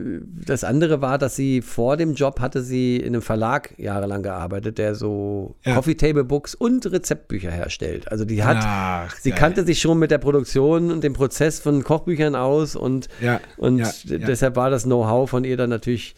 [0.45, 4.77] das andere war, dass sie vor dem Job hatte sie in einem Verlag jahrelang gearbeitet,
[4.79, 5.75] der so Ja.
[5.75, 8.11] Coffee Table Books und Rezeptbücher herstellt.
[8.11, 9.39] Also die hat, Ach, sie geil.
[9.39, 13.77] kannte sich schon mit der Produktion und dem Prozess von Kochbüchern aus und, Ja, und
[13.77, 14.17] ja.
[14.17, 16.13] deshalb war das Know-how von ihr dann natürlich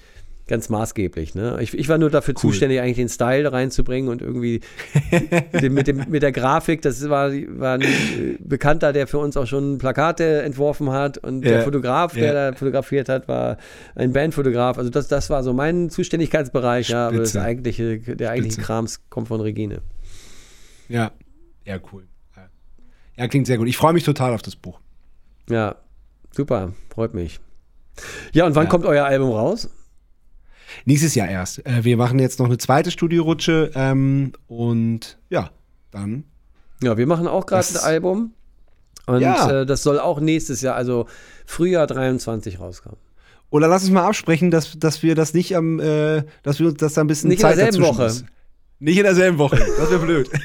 [0.54, 1.34] ganz maßgeblich.
[1.34, 1.58] Ne?
[1.62, 4.62] Ich, ich war nur dafür zuständig, eigentlich den Style reinzubringen und irgendwie
[5.64, 9.48] mit, dem, mit der Grafik, das war, war ein äh, Bekannter, der für uns auch
[9.48, 12.52] schon Plakate entworfen hat und Ja, der Fotograf, der ja.
[12.52, 13.58] da fotografiert hat, war
[13.96, 14.78] ein Bandfotograf.
[14.78, 18.68] Also das, das war so mein Zuständigkeitsbereich, ja, aber das eigentliche, der eigentliche Spitze.
[18.68, 19.82] Krams kommt von Regine.
[20.88, 21.14] Ja,
[21.66, 22.04] ja, cool.
[22.36, 22.44] Ja.
[23.18, 23.68] ja, klingt sehr gut.
[23.68, 24.80] Ich freue mich total auf das Buch.
[25.50, 25.78] Ja,
[26.30, 27.40] super, freut mich.
[28.34, 28.70] Ja, und wann Ja.
[28.70, 29.68] kommt euer Album raus?
[30.86, 31.66] Nächstes Jahr erst.
[31.66, 35.50] Äh, wir machen jetzt noch eine zweite Studiorutsche ähm, und ja,
[35.92, 36.24] dann.
[36.82, 38.34] Ja, wir machen auch gerade ein Das- Album.
[39.06, 39.62] Und Ja.
[39.62, 41.08] äh, das soll auch nächstes Jahr, also
[41.46, 42.98] Frühjahr 23 rauskommen.
[43.50, 46.78] Oder lass uns mal absprechen, dass, dass wir das nicht am, äh, dass wir uns
[46.78, 48.06] das da ein bisschen Nicht in Zeit derselben dazwischen Woche.
[48.08, 48.26] ist.
[48.80, 49.58] Nicht in derselben Woche.
[49.78, 50.30] Das wäre blöd.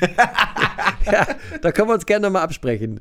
[1.11, 1.27] Ja,
[1.63, 3.01] da können wir uns gerne mal absprechen.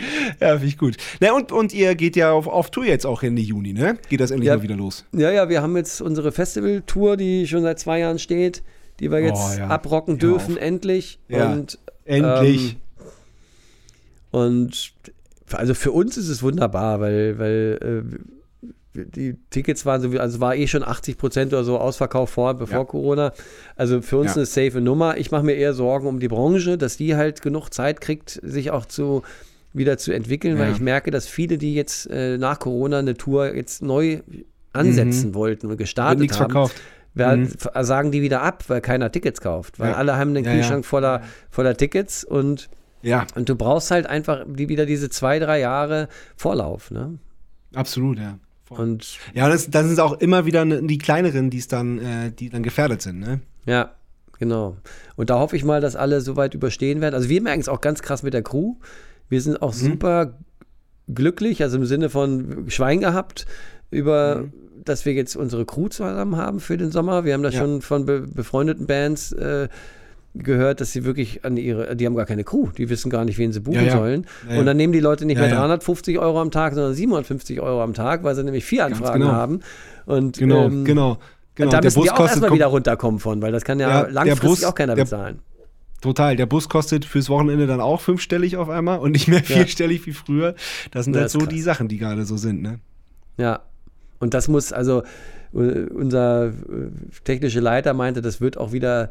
[0.40, 0.96] ja, finde ich gut.
[1.20, 3.98] Na, und, und ihr geht ja auf, auf Tour jetzt auch Ende Juni, ne?
[4.08, 4.56] Geht das endlich Ja.
[4.56, 5.04] mal wieder los?
[5.12, 8.62] Ja, ja, wir haben jetzt unsere Festival-Tour, die schon seit zwei Jahren steht,
[9.00, 9.68] die wir jetzt Oh, ja.
[9.68, 10.60] abrocken dürfen, auf.
[10.62, 11.18] endlich.
[11.28, 11.52] Ja.
[11.52, 12.72] Und, Endlich.
[12.72, 12.76] Ähm,
[14.30, 14.92] und
[15.52, 18.18] also für uns ist es wunderbar, weil, weil äh,
[18.94, 22.78] die Tickets waren so, also war eh schon 80 Prozent oder so ausverkauft vor, bevor
[22.78, 22.84] Ja.
[22.84, 23.32] Corona.
[23.76, 24.36] Also für uns Ja.
[24.36, 25.16] eine safe Nummer.
[25.18, 28.70] Ich mache mir eher Sorgen um die Branche, dass die halt genug Zeit kriegt, sich
[28.70, 29.22] auch zu
[29.78, 30.74] wieder zu entwickeln, weil Ja.
[30.74, 34.20] ich merke, dass viele, die jetzt äh, nach Corona eine Tour jetzt neu
[34.72, 36.76] ansetzen wollten und gestartet nichts haben, verkauft.
[37.14, 37.44] werden,
[37.74, 37.84] Mhm.
[37.84, 39.80] sagen die wieder ab, weil keiner Tickets kauft.
[39.80, 39.96] Weil Ja.
[39.96, 40.44] alle haben den.
[40.44, 42.68] Kühlschrank voller, voller Tickets und
[43.02, 46.90] Ja, und du brauchst halt einfach wieder diese zwei, drei Jahre Vorlauf.
[46.90, 47.18] Ne?
[47.74, 48.38] absolut, ja.
[48.70, 52.30] Und Ja, das, das sind auch immer wieder ne- die kleineren, die es dann, äh,
[52.32, 53.40] die dann gefährdet sind, ne?
[53.66, 53.92] ja,
[54.38, 54.76] genau.
[55.16, 57.14] Und da hoffe ich mal, dass alle soweit überstehen werden.
[57.14, 58.74] Also wir merken es auch ganz krass mit der Crew.
[59.28, 59.62] Wir sind Mhm.
[59.62, 60.34] auch super
[61.12, 63.46] glücklich, also im Sinne von Schwein gehabt
[63.90, 64.44] über,
[64.84, 67.24] dass wir jetzt unsere Crew zusammen haben für den Sommer.
[67.24, 67.60] Wir haben das Ja.
[67.60, 69.68] schon von be befreundeten Bands äh,
[70.34, 73.38] gehört, dass sie wirklich an ihre, die haben gar keine Crew, die wissen gar nicht,
[73.38, 73.96] wen sie buchen Ja, ja.
[73.96, 74.26] sollen.
[74.48, 74.58] Ja.
[74.60, 75.56] Und dann nehmen die Leute nicht mehr ja.
[75.56, 79.32] 350 Euro am Tag, sondern 750 Euro am Tag, weil sie nämlich vier Anfragen genau.
[79.32, 79.60] haben.
[80.04, 81.18] Und Genau, ähm, genau.
[81.54, 81.70] genau.
[81.70, 84.48] da Der müssen die auch erstmal wieder runterkommen von, weil das kann ja, der langfristig
[84.48, 85.38] Bus- auch keiner der- bezahlen.
[86.00, 86.36] Total.
[86.36, 90.12] Der Bus kostet fürs Wochenende dann auch fünfstellig auf einmal und nicht mehr vierstellig wie
[90.12, 90.54] früher.
[90.92, 91.48] Das sind Ja, halt so krass.
[91.48, 92.78] die Sachen, die gerade so sind, ne?
[93.36, 93.60] Ja.
[94.20, 95.02] Und das muss, also
[95.52, 96.52] unser äh,
[97.24, 99.10] technische Leiter meinte, das wird auch wieder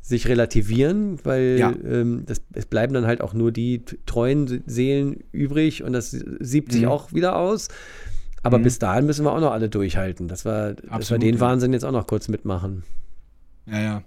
[0.00, 1.72] sich relativieren, weil Ja.
[1.84, 6.72] ähm, das, es bleiben dann halt auch nur die treuen Seelen übrig und das siebt
[6.72, 6.88] sich Mhm.
[6.88, 7.68] auch wieder aus.
[8.42, 11.40] Aber bis dahin müssen wir auch noch alle durchhalten, dass wir, dass wir den ja.
[11.40, 12.82] Wahnsinn jetzt auch noch kurz mitmachen.
[13.66, 13.80] Ja, ja.
[13.80, 13.84] Ja, ja.
[13.84, 14.02] ja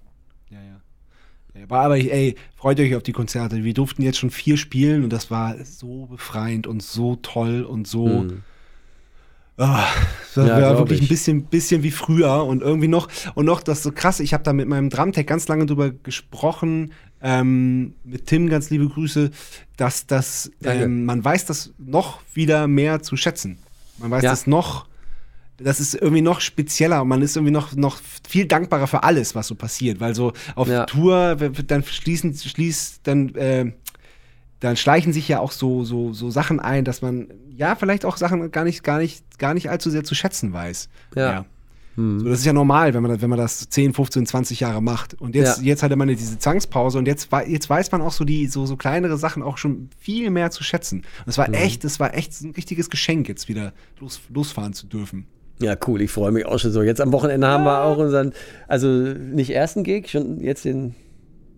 [1.64, 3.64] aber, aber ey, freut euch auf die Konzerte.
[3.64, 7.86] Wir durften jetzt schon vier spielen und das war so befreiend und so toll und
[7.86, 8.06] so.
[8.06, 8.42] Hm.
[9.58, 9.86] Ah,
[10.34, 11.06] das Ja, war wirklich ich.
[11.06, 14.44] ein bisschen, bisschen wie früher und irgendwie noch, und noch das so krass, ich habe
[14.44, 16.92] da mit meinem Drumtech ganz lange drüber gesprochen,
[17.22, 19.30] ähm, mit Tim ganz liebe Grüße,
[19.78, 23.56] dass das, ähm, man weiß das noch wieder mehr zu schätzen.
[23.98, 24.30] Man weiß Ja.
[24.30, 24.88] das noch,
[25.58, 29.34] das ist irgendwie noch spezieller und man ist irgendwie noch, noch viel dankbarer für alles,
[29.34, 30.84] was so passiert, weil so auf Ja.
[30.84, 33.72] Tour, dann schließen, schließt, dann, äh,
[34.60, 38.16] dann schleichen sich ja auch so, so, so Sachen ein, dass man ja vielleicht auch
[38.16, 40.88] Sachen gar nicht, gar nicht, gar nicht allzu sehr zu schätzen weiß.
[41.14, 41.44] Ja.
[41.94, 42.20] Hm.
[42.20, 44.82] So, das ist ja normal, wenn man, das- wenn man das 10, 15, 20 Jahre
[44.82, 45.14] macht.
[45.14, 45.64] Und jetzt, Ja.
[45.64, 48.66] jetzt hatte man ja diese Zwangspause und jetzt, jetzt weiß man auch so die, so,
[48.66, 50.98] so kleinere Sachen auch schon viel mehr zu schätzen.
[51.00, 54.86] Und es war echt, es war echt ein richtiges Geschenk, jetzt wieder los, losfahren zu
[54.86, 55.26] dürfen.
[55.60, 56.82] Ja, cool, ich freue mich auch schon so.
[56.82, 58.32] Jetzt am Wochenende haben wir auch unseren,
[58.68, 60.94] also nicht ersten Gig, schon jetzt den,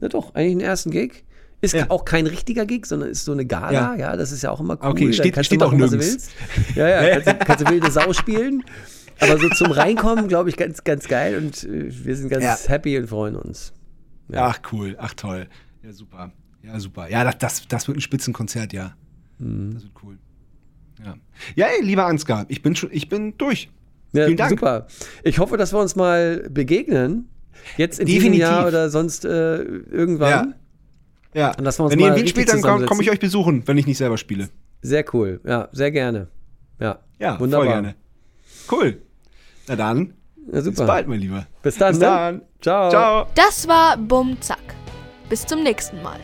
[0.00, 1.24] na doch, eigentlich den ersten Gig.
[1.60, 1.86] Ist Ja.
[1.88, 4.16] auch kein richtiger Gig, sondern ist so eine Gala, ja, Ja.
[4.16, 4.90] das ist ja auch immer cool.
[4.90, 6.30] Okay, Dann steht- kannst steht du auch machen, was du nirgends.
[6.56, 6.76] willst.
[6.76, 8.62] Ja, ja, kannst, du- kannst du wilde Sau spielen.
[9.20, 12.56] Aber so zum Reinkommen, glaube ich, ganz, ganz geil und äh, wir sind ganz Ja.
[12.68, 13.72] happy und freuen uns.
[14.32, 15.48] Ach, cool, ach toll.
[15.82, 16.30] Ja, super.
[16.62, 17.10] Ja, super.
[17.10, 18.94] Ja, das, das, das wird ein Spitzenkonzert, ja.
[19.40, 19.74] Mhm.
[19.74, 20.18] Das wird cool.
[21.04, 21.14] Ja,
[21.56, 23.68] ja ey, lieber Ansgar, ich bin, schon, ich bin durch.
[24.12, 24.50] Ja, Vielen Dank.
[24.50, 24.86] Super.
[25.22, 27.28] Ich hoffe, dass wir uns mal begegnen.
[27.76, 28.40] Jetzt in diesem Definitiv.
[28.40, 30.54] Jahr oder sonst äh, irgendwann.
[31.34, 31.52] Ja.
[31.52, 33.20] Dann lassen wir uns wenn ihr in mal Wien spielt, dann komme komm ich euch
[33.20, 34.48] besuchen, wenn ich nicht selber spiele.
[34.80, 35.40] Sehr cool.
[35.44, 36.28] Ja, sehr gerne.
[36.80, 37.66] Ja, Ja, wunderbar.
[37.66, 37.94] voll gerne.
[38.70, 39.02] Cool.
[39.66, 40.14] Na dann,
[40.52, 40.76] Ja, super.
[40.76, 41.46] bis bald, mein Lieber.
[41.62, 41.90] Bis dann.
[41.90, 42.06] Bis ne?
[42.06, 42.42] dann.
[42.62, 42.90] Ciao.
[42.90, 43.26] Ciao.
[43.34, 44.58] Das war Bum Zack.
[45.28, 46.18] Bis zum nächsten Mal.